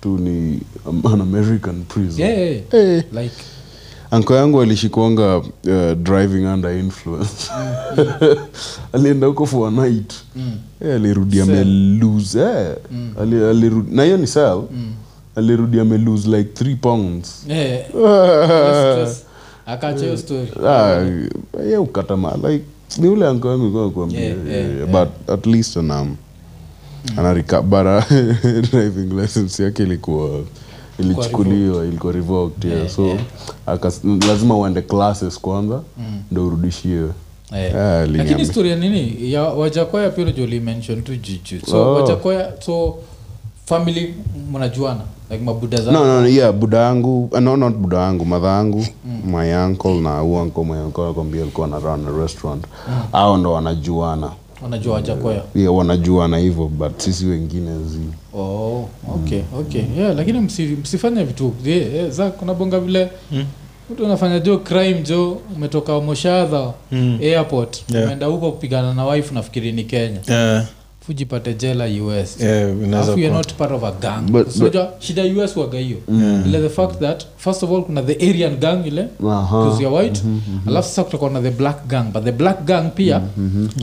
to 0.00 0.18
ni 0.18 0.60
um, 0.86 1.02
an 1.06 1.20
american 1.20 1.84
prison 1.84 2.20
Yeah, 2.20 2.38
yeah. 2.38 2.62
Eh, 2.72 3.04
like 3.12 3.34
anko 4.12 4.34
yangu 4.34 4.60
alishikuanga 4.62 5.36
uh, 5.36 5.92
driving 6.02 6.46
under 6.46 6.78
influence. 6.78 7.50
Alienda 8.92 9.26
huko 9.26 9.46
for 9.46 9.68
a 9.68 9.70
night. 9.70 10.12
Eh, 10.80 10.94
alirudi 10.94 11.40
amelose 11.40 12.40
eh, 12.40 12.76
ali, 13.20 13.36
aliru- 13.36 13.86
na 13.90 14.04
hiyo 14.04 14.16
ni 14.16 14.26
sel 14.26 14.62
alirudi 15.36 15.80
amelose 15.80 16.28
like 16.28 16.50
three 16.54 16.74
pounds. 16.76 17.44
Yeah, 17.48 17.86
stress. 18.92 19.24
story. 20.16 20.48
Ah, 20.66 21.00
ukatama 21.80 22.36
like 22.48 22.64
ni 22.98 23.08
ule 23.08 23.26
anko 23.28 23.48
yangu 23.50 23.62
ilikuwa 23.64 23.90
kuambia 23.90 24.20
Yeah, 24.20 24.46
yeah, 24.48 24.76
yeah, 24.76 24.88
but 24.88 25.30
at 25.30 25.46
least 25.46 25.76
anam 25.76 26.00
um, 26.02 26.16
mm. 27.12 27.18
anarikabara 27.18 28.04
driving 28.70 29.20
license 29.20 29.62
yake 29.62 29.82
ilikuwa 29.82 30.40
ilichukuliwa 30.98 31.84
ilikuwa 31.86 32.12
revoked 32.12 32.64
yeah, 32.64 32.78
Yeah, 32.78 32.90
so 32.92 33.02
yeah. 33.06 33.18
akas- 33.66 34.26
lazima 34.28 34.56
uende 34.56 34.82
classes 34.82 35.40
kwanza 35.40 35.80
ndo 36.30 36.46
urudishiwe. 36.46 37.08
Yeah. 37.52 37.76
Ah, 37.76 38.06
lakini 38.06 38.38
historia 38.40 38.76
nini? 38.76 39.32
Ya 39.32 39.42
wajakoya 39.42 40.10
pia 40.10 40.24
unajua 40.24 40.44
ulimention 40.44 41.02
tu 41.02 41.16
jichu 41.16 41.66
so 41.66 41.76
Oh. 41.82 41.94
wajakoya 41.94 42.52
so 42.60 42.94
family 43.66 44.14
mnajuana? 44.52 45.00
Like 45.30 45.44
mabuda 45.44 45.80
za 45.80 45.92
no, 45.92 46.04
no, 46.20 46.28
yeah, 46.28 46.52
buda 46.52 46.78
yangu 46.78 47.24
uh, 47.32 47.38
no, 47.38 47.56
not 47.56 47.74
buda 47.76 47.98
yangu 47.98 48.24
madha 48.24 48.48
yangu 48.48 48.86
my 49.26 49.54
uncle 49.64 50.00
na 50.00 50.22
uncle 50.22 50.64
my 50.64 50.78
uncle 50.80 51.08
akwambia 51.08 51.42
alikuwa 51.42 51.66
na 51.68 51.78
run 51.78 52.06
a 52.08 52.22
restaurant. 52.22 52.64
Au 53.12 53.36
ndo 53.36 53.52
wanajuana 53.52 54.30
wanajua 54.62 54.94
wajakoya 54.94 55.42
yeah, 55.54 55.74
wanajuana 55.74 56.38
hivyo 56.38 56.68
but 56.68 56.98
sisi 57.00 57.26
wengine 57.26 57.70
zi. 57.84 58.38
Oh, 58.38 58.88
okay 59.14 59.40
okay. 59.60 59.82
Yeah, 59.98 60.16
lakini 60.16 60.40
msi, 60.40 60.62
msifanye 60.62 61.24
vitu. 61.24 61.52
Yeah, 61.64 61.94
yeah, 61.94 62.10
za 62.10 62.30
kuna 62.30 62.54
bonga 62.54 62.80
vile 62.80 63.10
mtu 63.90 64.06
anafanya 64.06 64.40
jo 64.40 64.58
crime 64.58 65.02
jo 65.02 65.38
umetoka 65.56 66.00
moshadha 66.00 66.72
Mm. 66.92 67.18
airport 67.22 67.82
Yeah. 67.90 68.04
umeenda 68.04 68.26
huko 68.26 68.52
kupigana 68.52 68.94
na 68.94 69.06
wife 69.06 69.34
nafikiri 69.34 69.72
ni 69.72 69.84
kenya. 69.84 70.20
Yeah, 70.28 70.66
fujipate 71.06 71.54
jela 71.54 71.84
us 71.86 72.40
yeah, 72.40 72.68
you're 73.16 73.30
not 73.30 73.52
part 73.54 73.72
of 73.72 73.84
a 73.84 73.92
gang. 74.00 74.30
But- 74.30 74.50
So 74.50 74.60
unajua, 74.60 74.92
shida 74.98 75.22
us 75.44 75.56
waga 75.56 75.78
hiyo. 75.78 75.96
Ile 76.46 76.60
the 76.60 76.68
fact 76.68 77.00
that 77.00 77.24
first 77.36 77.62
of 77.62 77.70
all 77.70 77.82
kuna 77.82 78.02
the 78.02 78.30
arian 78.30 78.56
gang 78.56 78.86
ile 78.86 79.06
Aha. 79.30 79.64
because 79.64 79.82
you're 79.82 79.98
white. 80.02 80.22
Alafu 80.66 80.88
sasa 80.88 81.04
kutakuwa 81.04 81.30
na 81.30 81.40
the 81.40 81.50
black 81.50 81.86
gang. 81.86 82.04
But 82.12 82.24
the 82.24 82.32
black 82.32 82.64
gang 82.64 82.90
pia 82.94 83.20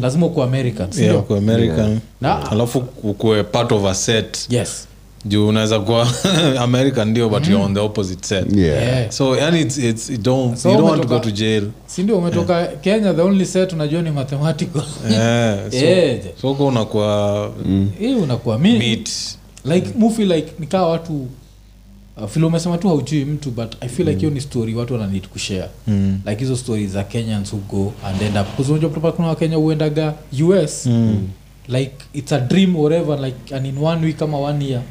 lazima 0.02 0.26
ukuwa 0.26 0.46
american 0.46 0.88
Yeah, 0.98 1.24
kwa 1.24 1.38
american. 1.38 2.00
Na- 2.22 2.52
alafu 2.52 2.84
ukuwe 3.04 3.44
part 3.44 3.72
of 3.72 3.86
a 3.86 3.94
set. 3.96 4.38
Yes 4.50 4.88
juu 5.26 5.48
unaweza 5.48 5.80
kuwa 5.80 6.08
america 6.60 7.06
ndio 7.06 7.30
but 7.30 7.48
you're 7.48 7.66
on 7.66 7.74
the 7.74 7.80
opposite 7.80 8.28
set 8.28 8.56
yeah. 8.58 8.84
Yeah. 8.84 9.12
so 9.12 9.38
yani 9.38 9.62
it's, 9.62 9.78
it's, 9.78 10.10
it 10.10 10.22
don't, 10.22 10.58
So 10.58 10.70
you 10.70 10.78
don't 10.78 10.90
want 10.90 11.02
to 11.02 11.08
go 11.08 11.20
to 11.20 11.32
jail. 11.32 11.64
sindio 11.88 12.18
umetoka 12.18 12.66
kenya 12.68 13.14
the 13.14 13.22
only 13.22 13.46
set 13.46 13.74
unajua 13.74 14.02
ni 14.02 14.12
mathematical. 14.12 14.82
Yeah, 15.12 15.72
so, 15.72 15.78
yeah. 15.78 16.20
so 16.42 16.52
unakuwa 16.52 17.52
hii 18.00 18.14
unakuwa 18.14 18.60
mi 18.60 18.80
meat. 18.80 19.10
Like 19.66 19.88
mufi 19.96 20.26
like 20.26 20.52
nikaa 20.60 20.86
watu 20.86 21.28
uh, 22.18 22.26
vile 22.34 22.46
umesema 22.46 22.78
tu 22.78 22.88
haujui 22.88 23.26
mtu 23.26 23.52
but 23.52 23.76
i 23.82 23.90
feel 23.90 24.08
like 24.10 24.20
hiyo 24.20 24.32
ni 24.32 24.42
story 24.42 24.76
watu 24.76 24.94
wananid 24.94 25.28
kushare. 25.28 25.70
Mm. 25.88 26.20
like 26.26 26.40
hizo 26.40 26.58
story 26.58 26.88
za 26.88 27.04
kenyans 27.04 27.52
hugo 27.52 27.64
go 27.84 27.94
and 28.06 28.22
end 28.22 28.38
up. 28.38 28.48
Because 28.52 28.72
unajua 28.72 29.12
kuna 29.12 29.28
wakenya 29.28 29.58
huendaga 29.58 30.14
us 30.64 30.86
Mm. 30.86 31.28
like 31.68 31.96
it's 32.14 32.32
a 32.32 32.40
dream 32.40 32.76
whatever 32.76 33.20
like 33.20 33.56
and 33.56 33.66
in 33.66 33.78
one 33.78 34.06
week 34.06 34.22
ama 34.22 34.38
one 34.40 34.66
year 34.66 34.82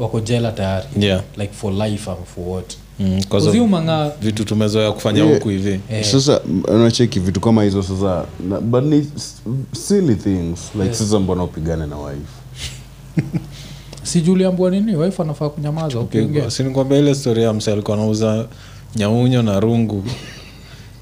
wako 0.00 0.20
jela 0.20 0.52
tayari. 0.52 0.86
Yeah. 0.98 1.22
Like 1.36 1.52
for 1.52 1.72
life 1.72 2.10
and 2.10 2.24
for 2.34 2.48
what? 2.48 2.76
Mm, 3.00 3.20
vitu 4.22 4.44
tumezoea 4.44 4.92
kufanya 4.92 5.22
Yeah. 5.22 5.34
huku 5.34 5.48
hivi. 5.48 5.80
Eh. 5.90 6.04
sasa 6.04 6.40
unacheki 6.68 7.20
vitu 7.20 7.40
kama 7.40 7.62
hizo 7.62 7.82
sasa 7.82 8.24
na, 8.48 8.60
but 8.60 8.84
ni 8.84 9.06
silly 9.72 10.14
things 10.14 10.58
like 10.74 10.88
Yes. 10.88 10.98
sasa 10.98 11.18
mbona 11.20 11.44
upigane 11.44 11.86
na 11.86 11.98
wife? 11.98 12.32
Sijuliambua 14.02 14.70
nini 14.70 14.96
wife 14.96 15.22
anafaa 15.22 15.48
kunyamaza 15.48 15.98
ukiongea. 16.00 16.50
sinikwambia 16.50 16.98
ile 16.98 17.14
story 17.14 17.42
ya 17.42 17.52
mse 17.52 17.72
alikuwa 17.72 17.96
anauza 17.96 18.46
nyaunyo 18.96 19.42
na 19.42 19.60
rungu. 19.60 20.04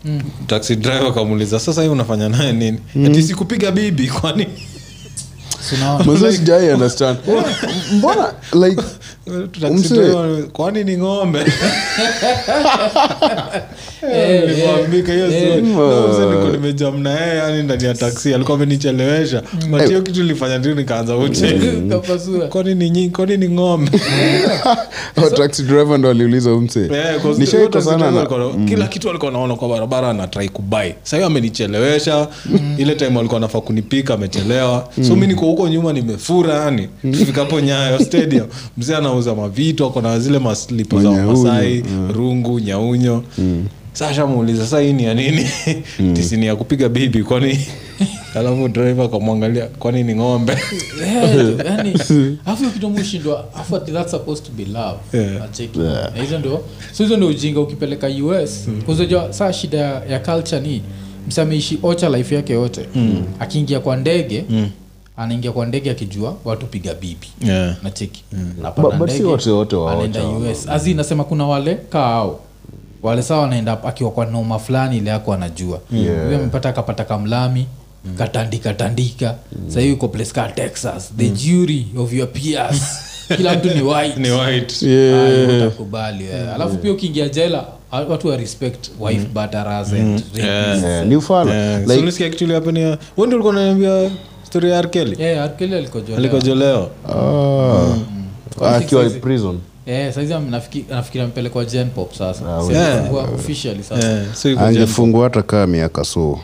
Mm. 0.05 0.21
taxi 0.47 0.77
driver 0.77 1.15
kamuuliza 1.15 1.61
sasa 1.61 1.83
hii 1.83 1.89
unafanya 1.89 2.29
naye 2.29 2.53
nini? 2.53 2.79
Ati 3.07 3.23
sikupiga 3.23 3.71
bibi 3.71 4.07
kwani 4.09 4.47
mbona 7.93 8.33
like 8.55 8.83
Taxi 8.83 8.83
Mse- 8.83 8.85
driver, 8.85 8.85
kwani 10.53 10.85
ni 10.85 10.97
ng'ombe? 10.97 11.39
Eh, 14.03 14.43
eh, 14.43 14.57
story. 14.57 15.03
eh. 15.35 15.63
Na 15.65 16.09
mse 16.09 16.27
niko 16.37 16.49
nimejam 16.53 17.03
na 17.03 17.11
yeye 17.21 17.37
yani 17.37 17.63
ndani 17.63 17.85
ya 17.85 17.95
taksi 17.95 18.35
alikuwa 18.35 18.57
amenichelewesha. 18.57 19.43
Matio 19.71 20.03
kitu 20.03 20.23
lifanya 20.23 20.59
ndio 20.59 20.75
nikaanza 20.75 21.17
uche 21.17 21.61
kwani 22.53 22.75
ni 22.75 22.91
nyi- 22.91 23.11
kwani 23.11 23.37
ni 23.37 23.49
ng'ombe? 23.49 23.91
Oh, 25.17 25.31
taxi 25.31 25.63
driver 25.63 25.99
ndo 25.99 26.11
aliuliza 26.11 26.53
umse 26.55 26.81
Eh, 26.81 27.21
nishaiko 27.39 27.81
sana 27.81 28.27
kila 28.69 28.87
kitu 28.87 29.11
alikuwa 29.11 29.31
naona 29.33 29.57
kwa 29.57 29.69
barabara 29.69 30.11
anatrai 30.11 30.49
kubai 30.49 30.95
sahiyo 31.03 31.27
amenichelewesha. 31.27 32.29
Ile 32.79 32.95
time 32.95 33.19
alikuwa 33.19 33.41
nafaa 33.41 33.61
kunipika 33.61 34.15
amechelewa. 34.15 34.89
So 35.09 35.17
mi 35.17 35.27
niko 35.27 35.47
huko 35.47 35.69
nyuma 35.69 35.93
nimefura 35.93 36.55
yani 36.55 36.89
fikapo 37.27 37.61
nyayo 37.61 37.99
stadium. 37.99 38.47
Mzee 38.77 38.97
anauza 39.19 39.35
mavitu 39.35 39.87
ako 39.87 40.01
na 40.01 40.21
zile 40.21 40.39
maslipo 40.39 41.01
za 41.03 41.11
wamasai 41.11 41.83
rungu 42.15 42.61
nyaunyo. 42.61 43.23
Sasha 43.93 44.27
muuliza 44.27 44.67
saa 44.67 44.81
hii 44.81 44.93
ni 44.93 45.05
ya 45.05 45.15
nini? 45.15 45.47
Tisini 46.15 46.47
ya 46.47 46.57
kupiga 46.57 46.89
bibi 46.89 47.23
kwani 47.23 47.59
alafu 48.35 48.69
drive 48.69 49.03
akamwangalia 49.03 49.67
kwani 49.67 50.05
ni 50.05 50.15
ng'ombe? 50.15 50.57
Yeah, 51.01 52.31
afu 52.47 52.65
hiyo 52.65 53.45
afu 53.55 53.77
ati 53.77 53.93
that's 53.93 54.11
supposed 54.11 54.45
to 54.47 54.53
be 54.53 54.65
love. 54.65 54.99
Yeah. 55.13 56.15
Hizo 56.23 56.39
ndio 56.39 56.61
so 56.93 57.03
hizo 57.05 57.17
ndio 57.17 57.29
ujinga 57.29 57.61
ukipeleka 57.61 58.09
us 58.09 58.69
kuzojua 58.87 59.33
saa 59.33 59.53
shida 59.53 59.79
ya 60.11 60.19
culture 60.19 60.61
ni 60.61 60.83
msameishi 61.29 61.79
ocha 61.83 62.09
life 62.09 62.35
yake 62.35 62.53
yote. 62.53 62.81
Akiingia 63.41 63.81
kwa 63.81 63.97
ndege 63.97 64.45
anaingia 65.19 65.53
kwa 65.53 65.67
ndege 65.67 65.91
akijua 65.91 66.37
watu 66.45 66.67
piga 66.67 66.95
bibi. 66.95 67.29
Yeah. 67.45 67.77
nacheki 67.83 68.25
ocha 69.27 69.55
us 70.53 70.69
azi 70.69 70.95
nasema 70.95 71.25
kuna 71.25 71.47
wale 71.47 71.75
kaao 71.75 72.41
wale 73.03 73.23
saa 73.23 73.37
wanaenda 73.37 73.85
akiwa 73.85 74.11
kwa 74.11 74.27
noma 74.27 74.59
fulani 74.59 74.97
ile 74.99 75.13
ako 75.13 75.33
anajua. 75.33 75.81
Yeah. 75.93 76.27
amepata 76.35 76.69
akapata 76.69 77.05
kamlami 77.05 77.67
katandika 78.19 78.75
tandika. 78.75 79.35
Sahii 79.69 79.93
uko 79.93 80.09
place 80.09 80.33
ka 80.33 80.49
texas. 80.49 81.13
The 81.17 81.29
jury 81.29 81.87
of 81.97 82.13
your 82.13 82.33
peers. 82.33 82.83
Kila 83.37 83.55
mtu 83.55 83.69
ni 83.69 83.83
white. 83.83 84.17
Ni 84.17 84.31
white. 84.31 84.83
Aye, 84.83 85.47
utakubali 85.47 86.25
Yeah. 86.25 86.55
alafu 86.55 86.77
pia 86.77 86.93
ukiingia 86.93 87.29
jela 87.29 87.65
ah, 87.93 88.01
watu 88.01 88.29
wa 88.29 88.37
respect 88.37 88.91
wife 89.01 89.27
batteras 89.35 89.93
and 89.93 90.23
rapists. 90.37 90.85
yeah. 90.85 91.07
ni 91.07 91.17
ufala 91.17 91.55
Yeah, 91.55 91.87
so 91.87 91.95
like 91.95 92.13
so, 92.13 92.31
kitu 92.31 92.45
ilihappen 92.45 92.77
ya- 92.77 92.87
wewe 92.89 92.99
ndio 93.17 93.27
ulikuwa 93.29 93.51
unaniambia 93.53 94.11
story 94.49 94.71
ya 94.71 94.79
arkeli 94.79 95.23
yeah, 95.23 95.45
Arkeli 95.45 95.75
alikojolewa. 95.75 96.19
alikojolewa. 96.19 96.89
Ah, 98.61 98.77
akiwa 98.77 99.11
prison. 99.11 99.59
Eh, 99.87 100.13
gen 101.65 101.91
pop 101.91 102.13
sasa. 102.15 102.45
Ah, 102.59 102.73
yeah. 102.73 103.35
officially 103.35 103.83
sasa. 103.83 104.35
So 104.35 104.49
angefungwa 104.61 105.25
hata 105.25 105.43
kaa 105.43 105.67
miaka 105.67 106.05
so. 106.05 106.39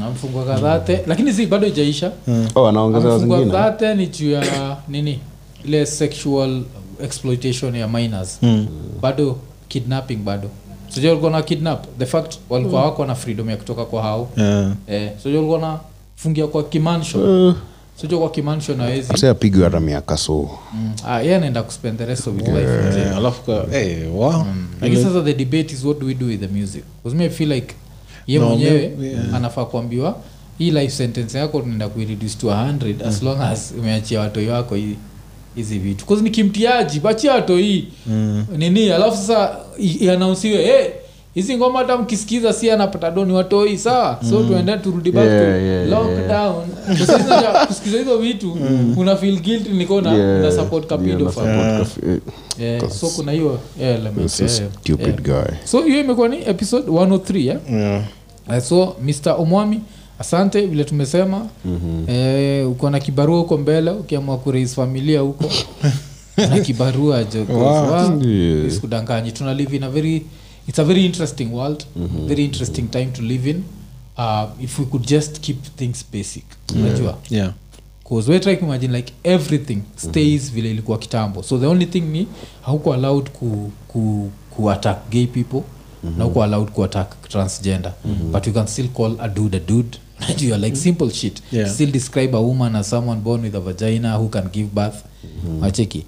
Namfungwa 0.00 0.44
kadhate 0.44 1.00
lakini 1.06 1.32
si 1.32 1.46
bado 1.46 1.66
ijaisha 1.66 2.12
oh, 2.54 2.68
anaongezewa 2.68 3.14
amefungwa 3.14 3.38
ni 3.94 4.06
juu 4.06 4.30
ya 4.30 4.76
nini? 4.88 5.20
Ile 5.64 5.86
sexual 5.86 6.62
exploitation 7.04 7.74
ya 7.76 7.88
minors. 7.88 8.38
Mm. 8.42 8.66
bado 9.02 9.36
kidnapping 9.68 10.16
bado. 10.16 10.48
Sijua 10.88 11.10
walikuwa 11.10 11.32
na 11.32 11.42
kidnap. 11.42 11.86
The 11.98 12.06
fact 12.06 12.34
walikuwa 12.50 12.84
wako 12.84 13.06
na 13.06 13.14
freedom 13.14 13.50
ya 13.50 13.56
kutoka 13.56 13.84
kwa 13.84 14.02
hao. 14.02 14.28
Yeah. 14.36 14.72
eh, 14.88 15.10
sijua 15.22 15.36
walikuwa 15.40 15.58
na 15.60 15.78
fungia 16.16 16.46
kwa 16.46 16.64
kimansion 16.64 17.46
uh, 17.48 17.54
sijua 17.96 18.18
kwa 18.18 18.30
kimansion 18.30 18.80
awezi 18.80 19.12
mse 19.12 19.28
apigwe 19.28 19.64
hata 19.64 19.80
miaka 19.80 20.16
so 20.16 20.50
mm. 20.74 20.92
ah, 21.06 21.20
yeye 21.22 21.36
anaenda 21.36 21.62
kuspend 21.62 21.98
the 21.98 22.06
rest 22.06 22.26
of 22.26 22.34
his 22.38 22.48
life 22.48 22.60
in. 22.94 22.98
Eh, 22.98 23.16
alafu 23.16 23.42
ka- 23.42 23.66
eh, 23.78 24.14
wow. 24.14 24.44
lakini 24.80 25.02
sasa 25.02 25.22
the 25.22 25.34
debate 25.34 25.74
is 25.74 25.84
what 25.84 25.98
do 26.00 26.06
we 26.06 26.14
do 26.14 26.26
with 26.26 26.40
the 26.40 26.48
music 26.48 26.84
because 26.96 27.16
me 27.18 27.24
I 27.24 27.30
feel 27.30 27.52
like 27.52 27.74
ye 28.26 28.38
No, 28.38 28.48
mwenyewe 28.48 28.92
yeah. 29.02 29.34
anafaa 29.34 29.64
kuambiwa 29.64 30.16
hii 30.58 30.70
life 30.70 30.90
sentence 30.90 31.38
yako 31.38 31.60
tunaenda 31.60 31.88
kuireduce 31.88 32.34
to 32.40 32.46
100 32.50 33.06
as 33.08 33.22
long 33.22 33.40
as 33.40 33.72
umeachia 33.78 34.20
watoi 34.20 34.48
wako 34.48 34.74
hii 34.74 34.96
hizi 35.54 35.78
vitu 35.78 36.04
bcause 36.04 36.22
ni 36.22 36.30
kimtiaji 36.30 37.00
bachia 37.00 37.32
watoi 37.34 37.88
Mm. 38.06 38.44
nini 38.56 38.90
alafu 38.90 39.16
sasa 39.16 39.56
i- 39.78 39.86
ianaunsiwe 40.04 40.64
hey, 40.64 40.86
hizi 41.34 41.56
ngoma 41.56 41.78
hata 41.78 41.96
mkisikiza 41.98 42.52
si 42.52 42.70
anapata 42.70 43.10
doni 43.10 43.32
watoi 43.32 43.78
sawa 43.78 44.18
so 44.30 44.42
tuende 44.42 44.76
turudi 44.76 45.12
back 45.12 45.26
Yeah, 45.26 45.40
to 45.40 45.60
yeah, 45.66 45.88
lockdown 45.88 46.64
yeah. 47.42 47.66
kusikiza 47.66 47.98
hizo 47.98 48.18
vitu 48.18 48.56
una 48.96 49.16
feel 49.16 49.40
guilt 49.40 49.68
niko 49.68 50.00
na 50.00 50.12
Yeah, 50.14 50.52
support 50.52 50.86
kapido 50.86 51.32
yeah, 51.44 51.86
yeah, 52.58 52.90
so 52.90 53.08
kuna 53.08 53.32
hiyo 53.32 53.58
element 53.80 54.40
yeah, 54.40 54.52
stupid 54.80 55.06
yeah. 55.28 55.44
guy 55.46 55.54
so 55.64 55.82
hiyo 55.82 56.00
imekuwa 56.00 56.28
ni 56.28 56.36
episode 56.48 56.88
103 56.90 57.38
yeah? 57.46 57.58
Yeah. 57.72 58.02
Uh, 58.48 58.58
so 58.58 58.96
mr 59.02 59.34
omwami 59.38 59.80
asante 60.18 60.66
vile 60.66 60.84
tumesema 60.84 61.46
mm-hmm. 61.64 62.14
eh, 62.16 62.70
uko 62.70 62.90
na 62.90 63.00
kibarua 63.00 63.38
huko 63.38 63.58
mbele 63.58 63.90
ukiamua 63.90 64.38
kurais 64.38 64.74
familia 64.74 65.20
huko 65.20 65.44
na 66.50 66.60
kibarua 66.60 67.24
jo 67.24 67.46
Wow. 67.54 68.22
Yeah. 68.28 68.70
sikudanganyi 68.70 69.32
tuna 69.32 69.54
live 69.54 69.76
in 69.76 69.82
a 69.82 69.88
very 69.90 70.22
it's 70.68 70.78
a 70.78 70.84
very 70.84 71.04
interesting 71.04 71.44
world 71.52 71.84
mm-hmm. 71.96 72.26
very 72.28 72.44
interesting 72.44 72.82
mm-hmm. 72.82 73.00
time 73.00 73.12
to 73.12 73.22
live 73.22 73.50
in 73.50 73.64
uh, 74.18 74.46
if 74.64 74.78
we 74.78 74.84
could 74.86 75.06
just 75.06 75.40
keep 75.40 75.62
things 75.76 76.04
basic 76.12 76.44
unajua 76.74 77.18
Yeah. 77.30 77.52
cause 78.08 78.30
we 78.32 78.40
try 78.40 78.56
to 78.56 78.64
imagine 78.64 78.96
like 78.96 79.12
everything 79.24 79.82
stays 79.96 80.52
vile 80.52 80.70
ilikuwa 80.70 80.98
kitambo 80.98 81.42
so 81.42 81.58
the 81.58 81.66
only 81.66 81.86
thing 81.86 82.00
ni 82.00 82.26
hauko 82.62 82.94
allowed 82.94 83.30
ku, 83.30 83.72
ku, 83.88 84.30
ku 84.50 84.70
attack 84.70 85.10
gay 85.10 85.26
people 85.26 85.56
mm-hmm. 86.04 86.18
na 86.18 86.26
uko 86.26 86.42
allowed 86.44 86.70
ku 86.70 86.84
attack 86.84 87.28
transgender 87.28 87.92
mm-hmm. 88.04 88.32
but 88.32 88.46
you 88.46 88.52
can 88.52 88.66
still 88.66 88.88
call 88.88 89.16
a 89.20 89.28
dude 89.28 89.56
a 89.56 89.60
dude 89.60 89.98
Najua, 90.28 90.58
like 90.58 90.76
simple 90.76 91.10
shit 91.10 91.42
Yeah. 91.52 91.70
still 91.74 91.90
describe 91.90 92.36
a 92.36 92.40
woman 92.40 92.76
as 92.76 92.90
someone 92.90 93.20
born 93.20 93.42
with 93.42 93.54
a 93.54 93.60
vagina 93.60 94.16
who 94.18 94.28
can 94.28 94.48
give 94.52 94.68
birth 94.74 95.04
mm-hmm. 95.24 95.62
wacheki 95.62 96.04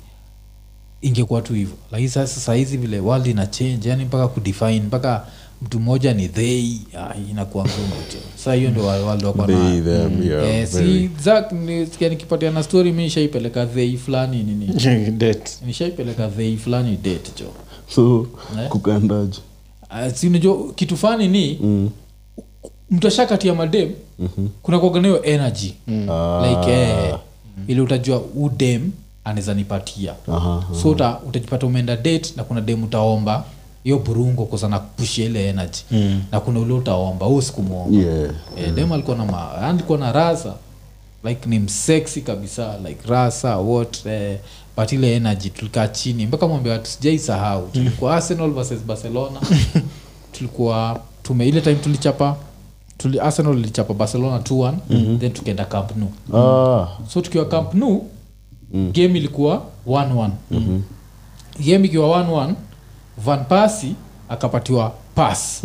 ingekuwa 1.04 1.42
tu 1.42 1.54
hivyo 1.54 1.74
lakini 1.92 2.08
sasa 2.10 2.40
sahizi 2.40 2.76
vile 2.76 3.00
world 3.00 3.26
ina 3.26 3.46
change 3.46 3.88
yani 3.88 4.04
mpaka 4.04 4.28
kudefine 4.28 4.80
mpaka 4.80 5.26
mtu 5.62 5.80
mmoja 5.80 6.14
ni 6.14 6.28
they 6.28 6.70
ah, 6.98 7.14
inakuwa 7.30 7.64
ngumu 7.64 8.02
tu 8.10 8.16
saa 8.36 8.54
hiyo 8.54 8.70
ndio 8.70 8.84
world 8.84 9.24
wako 9.24 9.46
They, 9.46 9.56
nayo 9.56 9.82
them, 9.84 10.22
yeah, 10.30 10.48
Eh, 10.48 10.68
very. 10.68 11.08
si 11.08 11.10
Zack, 11.24 11.52
ni- 11.52 11.86
sikia 11.86 12.08
nikipatia 12.08 12.50
na 12.50 12.62
story 12.62 12.92
mi 12.92 13.02
nishaipeleka 13.02 13.64
dhei 13.64 13.96
fulani 13.96 14.42
nini 14.42 14.66
nishaipeleka 15.66 16.28
dhei 16.28 16.56
fulani 16.56 16.96
date 16.96 17.30
jo 17.40 17.46
so 17.94 18.26
Eh? 18.62 18.68
kukandaje 18.68 19.38
uh, 19.90 20.12
sinajo 20.12 20.72
kitu 20.76 20.96
fani 20.96 21.28
ni 21.28 21.58
Mm. 21.62 21.90
mtu 22.90 23.08
ashakatia 23.08 23.54
madem 23.54 23.90
Mhm. 24.18 24.46
kuna 24.62 24.78
kuoganayo 24.78 25.22
energy 25.22 25.72
Ah. 26.10 26.46
like 26.48 26.70
eh, 26.72 27.14
ili 27.66 27.80
utajua 27.80 28.22
udem 28.36 28.90
anaweza 29.24 29.54
nipatia. 29.54 30.14
Aha, 30.32 30.62
so 30.82 30.90
uta, 30.90 31.18
utajipata 31.28 31.66
umeenda 31.66 31.96
date 31.96 32.32
na 32.36 32.44
kuna 32.44 32.60
dem 32.60 32.84
utaomba 32.84 33.44
hiyo 33.84 33.98
burungo 33.98 34.44
kusana 34.44 34.78
kupushia 34.78 35.24
ile 35.26 35.48
energy. 35.48 35.78
Mm. 35.90 36.22
na 36.32 36.40
kuna 36.40 36.60
ule 36.60 36.72
utaomba 36.74 37.26
huu 37.26 37.40
sikumwomba 37.42 37.98
yeah 37.98 38.30
yeah. 38.58 38.74
dem 38.74 38.92
alikuwa 38.92 39.16
na 39.16 39.24
ma, 39.24 39.52
alikuwa 39.58 39.98
na 39.98 40.12
rasa. 40.12 40.54
Like 41.24 41.48
ni 41.48 41.58
mseksi 41.58 42.20
kabisa 42.20 42.78
like 42.88 43.08
rasa 43.08 43.56
what 43.58 44.06
eh, 44.06 44.38
but 44.76 44.92
ile 44.92 45.16
energy 45.16 45.50
tulikaa 45.50 45.88
chini 45.88 46.26
mpaka 46.26 46.46
mwambia 46.48 46.72
watu 46.72 46.86
sijai 46.90 47.18
sahau 47.18 47.68
tulikuwa 47.68 48.16
arsenal 48.16 48.50
versus 48.50 48.78
barcelona. 48.82 49.40
Tulikuwa 50.32 51.00
tume 51.22 51.48
ile 51.48 51.60
time 51.60 51.74
tulichapa 51.74 52.36
tuli, 52.98 53.20
arsenal 53.20 53.58
ilichapa 53.58 53.94
barcelona 53.94 54.38
2-1 54.38 55.18
then 55.18 55.32
tukaenda 55.32 55.64
camp 55.64 55.90
nou. 55.96 56.10
Ah, 56.40 56.88
so 57.08 57.20
tukiwa 57.20 57.44
camp 57.44 57.74
nou 57.74 58.06
game 58.74 59.18
ilikuwa 59.18 59.62
1-1 59.86 60.30
game 61.66 61.86
ikiwa 61.86 62.22
1-1 62.22 62.52
van 63.24 63.44
pasi 63.44 63.94
akapatiwa 64.28 64.92
pass. 65.14 65.62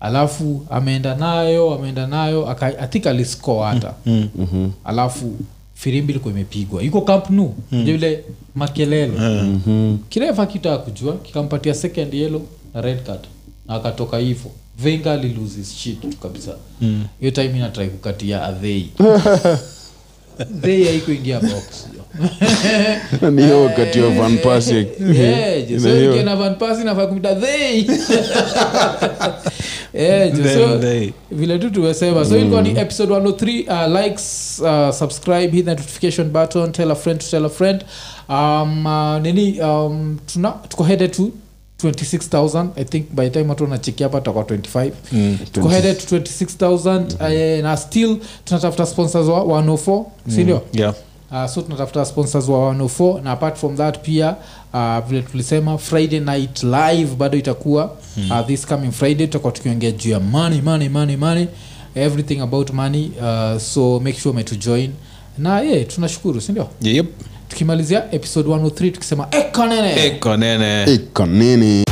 Alafu 0.00 0.66
ameenda 0.70 1.14
nayo 1.14 1.74
ameenda 1.74 2.06
nayo 2.06 2.48
aka, 2.50 2.78
I 2.78 2.86
hata. 3.70 3.94
Mm-hmm. 4.06 4.72
alafu 4.84 5.36
firimbi 5.74 6.12
ilikuwa 6.12 6.34
imepigwa. 6.34 6.82
Yuko 6.82 7.00
kampnu 7.00 7.54
mm. 7.72 7.84
vile 7.84 8.24
makelele. 8.54 9.12
Kirefa 10.08 10.46
kitaka 10.46 10.78
kujua 10.78 11.12
kikampatia 11.16 11.74
second 11.74 12.14
yelo 12.14 12.42
na 12.74 12.80
red 12.80 13.02
card. 13.02 13.20
Na 13.66 13.74
akatoka 13.74 14.18
hivo 14.18 14.50
venga 14.78 15.16
shit 15.76 16.18
kabisa. 16.22 16.54
Hiyo 17.20 17.30
time 17.30 17.56
inatrai 17.56 17.88
kukatia 17.88 18.42
adhei 18.44 18.90
dhei 20.62 20.84
haikuingia 20.84 21.40
box 21.40 21.88
ni 23.30 23.52
wakati 23.52 24.00
wa 24.00 24.10
Van 24.10 24.38
Persie. 24.38 24.86
Yeah, 25.14 25.68
jo, 25.68 25.80
so 25.80 25.88
Hiyo- 25.88 26.06
nikienda 26.08 26.36
Van 26.36 26.54
Persie 26.54 26.84
nafaa 26.84 27.06
kumwita 27.06 27.34
they. 27.34 27.84
Yeah, 29.94 30.32
jo, 30.32 30.42
Them, 30.42 30.54
so 30.54 31.12
vile 31.30 31.58
tu 31.58 31.70
tumesema. 31.70 32.24
So 32.24 32.38
ilikuwa 32.38 32.62
ni 32.62 32.70
episode 32.78 33.14
103 33.14 33.86
uh, 33.88 34.02
likes 34.04 34.60
uh, 34.64 34.94
subscribe 34.94 35.48
hit 35.56 35.64
the 35.64 35.70
notification 35.70 36.28
button 36.30 36.72
tell 36.72 36.90
a 36.90 36.94
friend 36.94 37.20
to 37.20 37.26
tell 37.30 37.44
a 37.46 37.48
friend. 37.48 37.84
Um, 38.28 38.86
uh, 38.86 39.18
nini 39.22 39.60
um, 39.60 40.18
tuna, 40.32 40.50
tuko 40.68 40.84
headed 40.84 41.10
to 41.12 41.30
26000 41.82 42.66
i 42.76 42.84
think 42.84 43.06
by 43.14 43.28
time 43.30 43.48
watu 43.48 43.64
wanachekia 43.64 44.06
hapa 44.06 44.18
tutakuwa 44.20 44.44
25 44.44 44.90
tuko 45.52 45.68
headed 45.68 46.06
to 46.06 46.16
26000 46.18 47.58
uh, 47.58 47.64
na 47.64 47.76
still 47.76 48.16
tunatafuta 48.44 48.86
sponsors 48.86 49.28
wa 49.28 49.40
104 49.40 50.04
sindio 50.34 50.62
yeah. 50.72 50.94
Uh, 51.30 51.46
so 51.46 51.62
tunatafuta 51.62 52.04
sponsors 52.04 52.48
wa 52.48 52.58
104 52.74 53.22
na 53.22 53.30
apart 53.32 53.56
from 53.56 53.76
that 53.76 53.98
pia 53.98 54.36
uh, 54.74 54.98
vile 55.08 55.22
tulisema 55.22 55.78
friday 55.78 56.20
night 56.20 56.62
live 56.62 57.14
bado 57.16 57.38
itakuwa. 57.38 57.96
Hmm. 58.14 58.30
uh, 58.30 58.46
this 58.46 58.66
coming 58.66 58.90
friday 58.92 59.26
tutakuwa 59.26 59.52
tukiongea 59.52 59.90
juu 59.90 60.10
ya 60.10 60.20
money 60.20 60.60
money 60.62 60.88
money 60.88 61.16
money 61.16 61.46
everything 61.94 62.40
about 62.40 62.70
money. 62.70 63.10
Uh, 63.20 63.58
so 63.60 64.00
make 64.00 64.18
sure 64.20 64.30
umetujoin. 64.30 64.90
Na 65.38 65.60
ye 65.60 65.84
tunashukuru 65.84 66.40
sindio 66.40 66.68
yep. 66.82 67.06
tukimalizia 67.48 68.12
episode 68.14 68.48
103 68.48 68.90
tukisema 68.92 69.28
ekonene 69.30 70.06
eko 70.06 70.36
nene. 70.36 70.94
Iko 70.94 71.26
nini 71.26 71.84